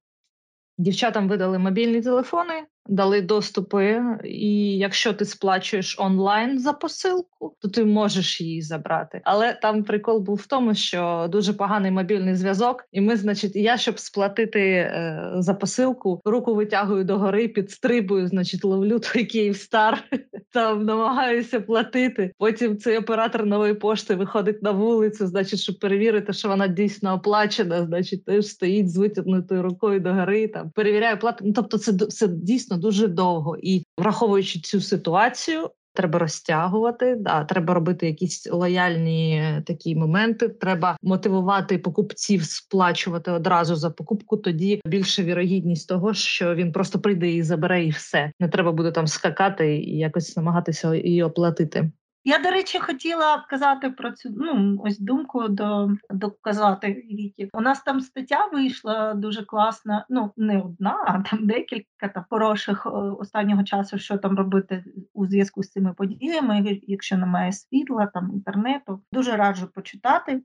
Дівчатам 0.78 1.28
видали 1.28 1.60
мобільні 1.60 2.02
телефони, 2.02 2.66
дали 2.88 3.22
доступи, 3.22 4.02
і 4.24 4.78
якщо 4.78 5.14
ти 5.14 5.26
сплачуєш 5.26 5.96
онлайн 6.00 6.60
за 6.60 6.74
посилку, 6.74 7.56
то 7.60 7.70
ти 7.70 7.86
можеш 7.86 8.42
її 8.42 8.62
забрати. 8.62 9.22
Але 9.24 9.54
там 9.62 9.84
прикол 9.84 10.20
був 10.20 10.36
в 10.36 10.48
тому, 10.48 10.76
що 10.76 11.28
дуже 11.32 11.54
поганий 11.54 11.92
мобільний 11.92 12.36
зв'язок, 12.36 12.86
і 12.92 13.02
ми, 13.02 13.16
значить, 13.18 13.56
я 13.56 13.78
щоб 13.78 14.00
сплатити 14.00 14.62
е, 14.62 15.32
за 15.38 15.54
посилку, 15.54 16.22
руку 16.26 16.56
витягую 16.56 17.04
догори, 17.04 17.48
підстрибую, 17.48 18.28
значить, 18.28 18.64
ловлю 18.64 19.00
той 19.00 19.26
Київстар, 19.26 20.04
там 20.54 20.86
намагаюся 20.86 21.60
платити. 21.60 22.32
Потім 22.38 22.78
цей 22.78 22.98
оператор 22.98 23.46
нової 23.46 23.74
пошти 23.74 24.16
виходить 24.16 24.64
на 24.64 24.72
вулицю, 24.72 25.28
значить, 25.28 25.60
щоб 25.60 25.80
перевірити, 25.80 26.34
що 26.34 26.48
вона 26.48 26.68
дійсно 26.68 27.14
оплачена. 27.14 27.86
Значить, 27.86 28.26
теж 28.26 28.46
стоїть 28.46 28.92
з 28.92 28.98
витягнутою 28.98 29.64
рукою 29.64 30.00
догори, 30.00 30.48
там 30.48 30.72
перевіряє 30.72 31.16
плату. 31.16 31.46
Ну 31.48 31.54
тобто, 31.54 31.78
це 31.78 31.94
це 31.94 32.28
дійсно 32.28 32.75
дійсно 32.76 32.90
дуже 32.90 33.08
довго. 33.08 33.58
І 33.62 33.84
враховуючи 33.98 34.60
цю 34.60 34.82
ситуацію, 34.82 35.70
треба 35.94 36.20
розтягувати. 36.20 37.16
Да, 37.20 37.44
треба 37.44 37.74
робити 37.74 38.06
якісь 38.06 38.48
лояльні 38.52 39.62
такі 39.66 39.96
моменти. 39.96 40.50
Треба 40.50 40.98
мотивувати 41.04 41.78
покупців 41.78 42.44
сплачувати 42.44 43.32
одразу 43.32 43.76
за 43.76 43.90
покупку. 43.90 44.38
Тоді 44.38 44.82
більше 44.86 45.24
вірогідність 45.24 45.90
того, 45.90 46.14
що 46.14 46.56
він 46.56 46.72
просто 46.72 47.00
прийде 47.00 47.32
і 47.32 47.44
забере, 47.44 47.86
і 47.86 47.90
все 47.90 48.32
не 48.40 48.50
треба 48.50 48.72
буде 48.72 48.92
там 48.92 49.08
скакати 49.08 49.78
і 49.78 49.98
якось 49.98 50.38
намагатися 50.38 50.96
її 50.96 51.24
оплатити. 51.24 51.92
Я, 52.28 52.40
до 52.40 52.50
речі, 52.52 52.80
хотіла 52.80 53.46
казати 53.50 53.90
про 53.90 54.12
цю 54.12 54.30
ну 54.30 54.78
ось 54.84 55.00
думку 55.00 55.48
до 55.48 55.90
доказати 56.10 56.88
Вікі. 56.88 57.50
У 57.54 57.62
нас 57.62 57.82
там 57.82 58.02
стаття 58.02 58.50
вийшла 58.54 59.14
дуже 59.14 59.44
класна. 59.44 60.06
Ну 60.10 60.32
не 60.38 60.62
одна, 60.62 61.04
а 61.08 61.30
там 61.30 61.48
декілька 61.48 62.08
та 62.08 62.26
хороших 62.30 62.86
останнього 63.20 63.64
часу, 63.64 63.98
що 63.98 64.18
там 64.18 64.38
робити 64.38 64.84
у 65.14 65.28
зв'язку 65.28 65.64
з 65.64 65.72
цими 65.72 65.94
подіями, 65.94 66.80
якщо 66.88 67.18
немає 67.18 67.52
світла, 67.54 68.12
там 68.14 68.32
інтернету. 68.34 69.02
Дуже 69.12 69.36
раджу 69.36 69.68
почитати. 69.74 70.42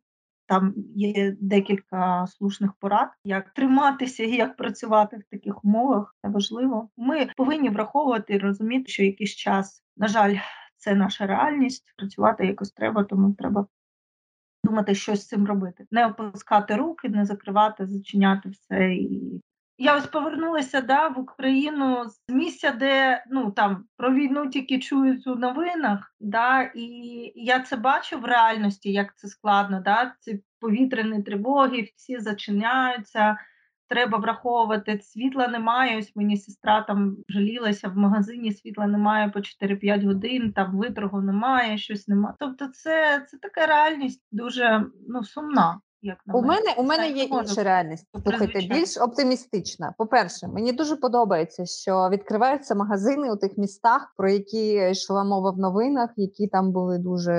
Там 0.46 0.74
є 0.96 1.36
декілька 1.40 2.26
слушних 2.26 2.72
порад, 2.80 3.08
як 3.24 3.50
триматися 3.50 4.22
і 4.22 4.36
як 4.36 4.56
працювати 4.56 5.16
в 5.16 5.30
таких 5.30 5.64
умовах. 5.64 6.16
Це 6.22 6.28
важливо. 6.28 6.88
Ми 6.96 7.28
повинні 7.36 7.68
враховувати 7.68 8.34
і 8.34 8.38
розуміти, 8.38 8.92
що 8.92 9.02
якийсь 9.02 9.34
час, 9.34 9.84
на 9.96 10.08
жаль, 10.08 10.36
це 10.80 10.94
наша 10.94 11.26
реальність. 11.26 11.94
Працювати 11.96 12.46
якось 12.46 12.72
треба, 12.72 13.04
тому 13.04 13.34
треба 13.34 13.66
думати, 14.64 14.94
що 14.94 15.16
з 15.16 15.26
цим 15.26 15.46
робити. 15.46 15.86
Не 15.90 16.06
опускати 16.06 16.76
руки, 16.76 17.08
не 17.08 17.24
закривати, 17.24 17.86
зачиняти 17.86 18.48
все. 18.48 18.94
І 18.94 19.40
я 19.78 19.96
ось 19.96 20.06
повернулася 20.06 20.80
да, 20.80 21.08
в 21.08 21.18
Україну 21.18 22.04
з 22.08 22.32
місця, 22.32 22.70
де 22.70 23.24
ну 23.30 23.50
там 23.50 23.84
про 23.96 24.14
війну 24.14 24.46
тільки 24.46 24.78
чують 24.78 25.26
у 25.26 25.34
новинах, 25.34 26.14
да, 26.20 26.62
і 26.74 26.82
я 27.34 27.60
це 27.60 27.76
бачу 27.76 28.18
в 28.18 28.24
реальності, 28.24 28.92
як 28.92 29.16
це 29.16 29.28
складно. 29.28 29.80
Да, 29.80 30.14
Ці 30.20 30.44
повітряні 30.60 31.22
тривоги, 31.22 31.88
всі 31.96 32.18
зачиняються 32.18 33.36
треба 33.90 34.18
враховувати 34.18 35.00
світла 35.02 35.48
немає. 35.48 35.98
Ось 35.98 36.16
мені 36.16 36.36
сестра 36.36 36.82
там 36.82 37.16
жалілася 37.28 37.88
в 37.88 37.96
магазині. 37.96 38.52
Світла 38.52 38.86
немає 38.86 39.28
по 39.28 39.38
4-5 39.38 40.06
годин, 40.06 40.52
там 40.52 40.78
виторгу 40.78 41.20
немає, 41.20 41.78
щось 41.78 42.08
немає. 42.08 42.34
Тобто, 42.38 42.66
це 42.66 43.26
це 43.30 43.36
така 43.42 43.66
реальність 43.66 44.22
дуже 44.32 44.86
ну 45.08 45.24
сумна. 45.24 45.80
Як 46.02 46.18
на 46.26 46.34
у 46.34 46.42
мене 46.42 46.74
у 46.76 46.82
мене 46.82 47.10
є 47.10 47.24
інша 47.24 47.62
реальність. 47.62 48.06
Слухайте, 48.22 48.60
більш 48.60 48.98
оптимістична. 48.98 49.94
По 49.98 50.06
перше, 50.06 50.48
мені 50.48 50.72
дуже 50.72 50.96
подобається, 50.96 51.66
що 51.66 52.08
відкриваються 52.12 52.74
магазини 52.74 53.32
у 53.32 53.36
тих 53.36 53.58
містах, 53.58 54.14
про 54.16 54.30
які 54.30 54.90
йшла 54.90 55.24
мова 55.24 55.50
в 55.50 55.58
новинах, 55.58 56.10
які 56.16 56.48
там 56.48 56.72
були 56.72 56.98
дуже 56.98 57.32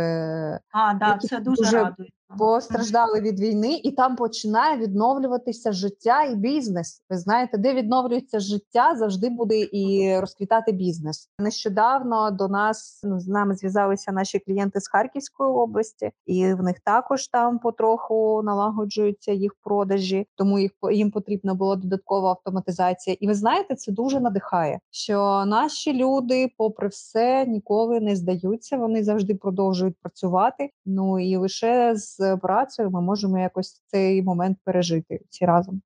а 0.71 0.93
да, 0.93 1.17
це 1.21 1.39
дуже, 1.39 1.61
дуже 1.61 1.95
радує 2.31 2.61
постраждали 2.61 3.21
від 3.21 3.39
війни, 3.39 3.81
і 3.83 3.91
там 3.91 4.15
починає 4.15 4.77
відновлюватися 4.77 5.71
життя 5.71 6.23
і 6.23 6.35
бізнес. 6.35 7.03
Ви 7.09 7.17
знаєте, 7.17 7.57
де 7.57 7.73
відновлюється 7.73 8.39
життя, 8.39 8.95
завжди 8.95 9.29
буде 9.29 9.59
і 9.71 10.15
розквітати 10.19 10.71
бізнес. 10.71 11.29
Нещодавно 11.39 12.31
до 12.31 12.47
нас 12.47 13.01
ну, 13.03 13.19
з 13.19 13.27
нами 13.27 13.55
зв'язалися 13.55 14.11
наші 14.11 14.39
клієнти 14.39 14.79
з 14.79 14.87
Харківської 14.87 15.49
області, 15.49 16.11
і 16.25 16.53
в 16.53 16.63
них 16.63 16.79
також 16.79 17.27
там 17.27 17.59
потроху 17.59 18.41
налагоджуються 18.43 19.31
їх 19.31 19.51
продажі, 19.63 20.27
тому 20.35 20.59
їх 20.59 20.71
їм 20.91 21.11
потрібна 21.11 21.53
була 21.53 21.75
додаткова 21.75 22.29
автоматизація. 22.29 23.17
І 23.19 23.27
ви 23.27 23.33
знаєте, 23.33 23.75
це 23.75 23.91
дуже 23.91 24.19
надихає, 24.19 24.79
що 24.91 25.43
наші 25.47 25.93
люди, 25.93 26.53
попри 26.57 26.87
все, 26.87 27.45
ніколи 27.45 27.99
не 27.99 28.15
здаються. 28.15 28.77
Вони 28.77 29.03
завжди 29.03 29.35
продовжують 29.35 29.95
працювати. 30.01 30.69
Ну 30.85 31.19
і 31.19 31.35
лише 31.35 31.95
з 31.95 32.20
працею 32.41 32.89
ми 32.89 33.01
можемо 33.01 33.39
якось 33.39 33.83
цей 33.87 34.23
момент 34.23 34.57
пережити 34.63 35.19
всі 35.29 35.45
разом. 35.45 35.81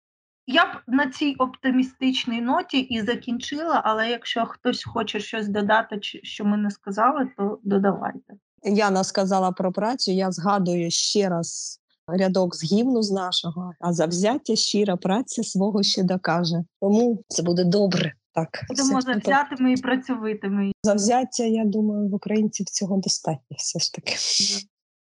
Я 0.48 0.66
б 0.66 0.68
на 0.88 1.12
цій 1.12 1.36
оптимістичній 1.40 2.42
ноті 2.42 2.80
і 2.80 3.02
закінчила, 3.02 3.82
але 3.86 4.10
якщо 4.10 4.46
хтось 4.46 4.84
хоче 4.84 5.20
щось 5.20 5.48
додати, 5.48 6.00
що 6.02 6.46
ми 6.46 6.58
не 6.58 6.72
сказали, 6.72 7.28
то 7.38 7.60
додавайте. 7.64 8.34
Яна 8.64 9.04
сказала 9.04 9.52
про 9.52 9.72
працю. 9.72 10.12
Я 10.12 10.32
згадую 10.32 10.92
ще 10.92 11.30
раз 11.30 11.80
рядок 12.08 12.56
з 12.56 12.64
гімну 12.64 13.02
з 13.02 13.12
нашого, 13.12 13.74
а 13.80 13.94
завзяття 13.94 14.56
щира 14.56 14.96
праця 14.96 15.44
свого 15.44 15.84
ще 15.84 16.04
докаже. 16.04 16.64
Тому 16.82 17.24
це 17.28 17.44
буде 17.44 17.64
добре. 17.64 18.14
Так, 18.34 18.50
Будемо 18.70 19.02
завзятими 19.02 19.74
і 19.74 19.78
працьовитими. 19.78 20.72
Завзяття, 20.84 21.44
я 21.44 21.66
думаю, 21.66 22.10
в 22.10 22.14
українців 22.14 22.66
цього 22.66 22.98
достатньо 22.98 23.58
все 23.58 23.80
ж 23.80 23.94
таки. 23.94 24.16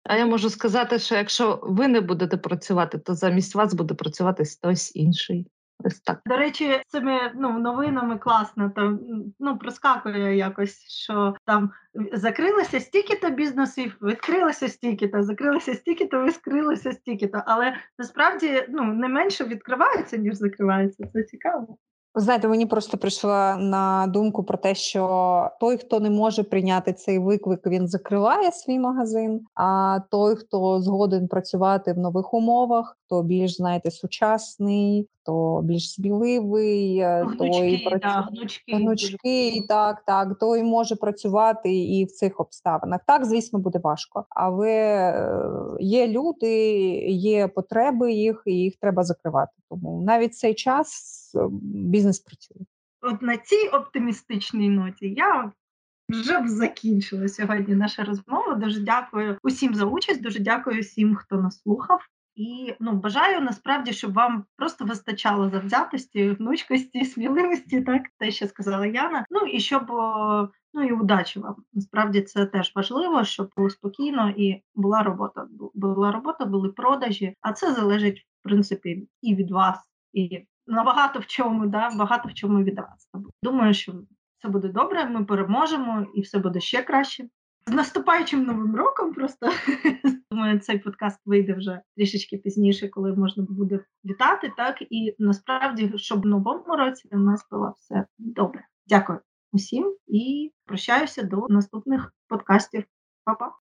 А 0.09 0.17
я 0.17 0.27
можу 0.27 0.51
сказати, 0.51 0.99
що 0.99 1.15
якщо 1.15 1.61
ви 1.63 1.89
не 1.89 2.01
будете 2.01 2.37
працювати, 2.37 2.99
то 2.99 3.15
замість 3.15 3.55
вас 3.55 3.75
буде 3.75 3.95
працювати 3.95 4.45
хтось 4.45 4.97
інший. 4.97 5.47
Ось 5.85 6.01
так. 6.01 6.21
До 6.27 6.37
речі, 6.37 6.83
цими 6.87 7.33
ну 7.35 7.59
новинами 7.59 8.19
класно 8.19 8.71
там 8.71 9.01
ну 9.41 9.59
проскакує 9.59 10.37
якось, 10.37 10.85
що 10.89 11.35
там 11.45 11.71
закрилося 12.13 12.81
стільки-то 12.81 13.31
бізнесів, 13.31 13.99
відкрилося 14.03 14.69
стільки-то, 14.69 15.23
закрилося 15.23 15.75
стільки-то, 15.75 16.25
відкрилося 16.25 16.93
стільки-то. 16.93 17.43
Але 17.47 17.77
насправді 17.99 18.67
ну 18.69 18.85
не 18.85 19.09
менше 19.09 19.45
відкривається 19.45 20.17
ніж 20.17 20.35
закривається. 20.35 21.05
Це 21.13 21.23
цікаво. 21.23 21.79
Ви 22.15 22.23
знаєте, 22.23 22.49
мені 22.49 22.67
просто 22.67 22.99
прийшла 22.99 23.57
на 23.57 24.07
думку 24.07 24.45
про 24.45 24.59
те, 24.59 24.75
що 24.75 25.51
той, 25.61 25.77
хто 25.77 26.01
не 26.01 26.11
може 26.11 26.43
прийняти 26.43 26.93
цей 26.93 27.19
виклик, 27.19 27.67
він 27.67 27.89
закриває 27.89 28.53
свій 28.53 28.79
магазин. 28.79 29.41
А 29.55 29.99
той, 30.11 30.37
хто 30.37 30.81
згоден 30.81 31.29
працювати 31.29 31.93
в 31.93 31.99
нових 31.99 32.35
умовах, 32.35 32.97
хто 33.07 33.23
більш 33.23 33.57
знаєте, 33.57 33.91
сучасний, 33.91 35.09
хто 35.23 35.61
більш 35.65 35.93
сміливий, 35.93 36.99
е, 36.99 37.27
той 37.39 37.49
Гнучки, 37.49 37.85
да, 37.85 37.91
працює 37.91 38.23
гнучки, 38.31 38.77
гнучки, 38.77 39.65
так, 39.69 40.03
так, 40.07 40.39
той 40.39 40.63
може 40.63 40.97
працювати 40.97 41.75
і 41.75 42.05
в 42.05 42.11
цих 42.11 42.41
обставинах. 42.41 43.01
Так, 43.07 43.25
звісно, 43.25 43.59
буде 43.59 43.81
важко, 43.85 44.25
але 44.31 44.71
е, 44.71 45.41
є 45.81 46.09
люди, 46.09 46.75
є 47.09 47.49
потреби 47.49 48.13
їх, 48.13 48.43
і 48.47 48.53
їх 48.53 48.77
треба 48.81 49.05
закривати. 49.05 49.53
Тому 49.71 50.03
навіть 50.07 50.35
цей 50.35 50.55
час 50.55 50.89
е, 51.35 51.49
бізнес 51.63 52.19
працює. 52.19 52.59
От 53.01 53.23
на 53.23 53.37
цій 53.37 53.69
оптимістичній 53.73 54.69
ноті 54.69 55.09
я 55.09 55.53
вже 56.09 56.41
б 56.41 56.49
закінчила 56.49 57.29
сьогодні 57.29 57.75
наша 57.75 58.05
розмова. 58.05 58.55
Дуже 58.55 58.81
дякую 58.81 59.39
усім 59.43 59.75
за 59.75 59.85
участь. 59.85 60.23
Дуже 60.23 60.39
дякую 60.39 60.81
всім, 60.81 61.15
хто 61.15 61.37
нас 61.37 61.63
слухав. 61.63 62.01
І 62.39 62.75
ну 62.81 62.93
бажаю 62.93 63.41
насправді, 63.41 63.93
щоб 63.93 64.13
вам 64.13 64.45
просто 64.57 64.85
вистачало 64.85 65.51
завзятості, 65.51 66.29
гнучкості, 66.29 67.05
сміливості, 67.05 67.83
так 67.83 68.03
те, 68.19 68.31
що 68.31 68.47
сказала 68.47 68.87
Яна. 68.87 69.25
Ну 69.31 69.41
і 69.41 69.61
щоб 69.61 69.83
ну 70.75 70.83
і 70.83 70.93
удачі 70.93 71.41
вам. 71.41 71.57
Насправді 71.73 72.23
це 72.23 72.47
теж 72.47 72.73
важливо, 72.75 73.25
щоб 73.25 73.51
було 73.57 73.71
спокійно 73.71 74.35
і 74.37 74.63
була 74.75 75.03
робота. 75.03 75.47
Була 75.75 76.13
робота, 76.13 76.45
були 76.45 76.69
продажі. 76.69 77.35
А 77.41 77.53
це 77.53 77.73
залежить 77.73 78.19
в 78.19 78.43
принципі 78.43 79.09
і 79.23 79.35
від 79.35 79.51
вас, 79.51 79.79
і 80.13 80.47
набагато 80.69 81.19
в 81.21 81.27
чому, 81.27 81.67
да 81.67 81.91
багато 81.97 82.29
в 82.29 82.35
чому 82.35 82.63
від 82.63 82.79
вас. 82.79 83.11
Думаю, 83.43 83.75
що 83.75 83.93
все 84.39 84.49
буде 84.49 84.69
добре. 84.69 85.05
Ми 85.05 85.25
переможемо, 85.25 86.07
і 86.15 86.21
все 86.21 86.39
буде 86.39 86.61
ще 86.61 86.83
краще. 86.83 87.29
З 87.67 87.73
наступаючим 87.73 88.45
новим 88.45 88.77
роком 88.77 89.15
просто 89.15 89.51
думаю, 90.31 90.59
цей 90.59 90.79
подкаст 90.79 91.21
вийде 91.27 91.55
вже 91.55 91.81
трішечки 91.97 92.37
пізніше, 92.39 92.89
коли 92.89 93.17
можна 93.17 93.47
буде 93.49 93.85
вітати. 94.05 94.53
Так 94.57 94.83
і 94.91 95.17
насправді, 95.19 95.93
щоб 95.97 96.23
в 96.23 96.27
новому 96.27 96.77
році 96.77 97.09
у 97.13 97.19
нас 97.19 97.47
було 97.51 97.73
все 97.77 98.07
добре. 98.19 98.67
Дякую 98.87 99.19
усім 99.53 99.97
і 100.07 100.53
прощаюся 100.65 101.23
до 101.23 101.47
наступних 101.49 102.13
подкастів. 102.29 102.85
Па-па! 103.25 103.59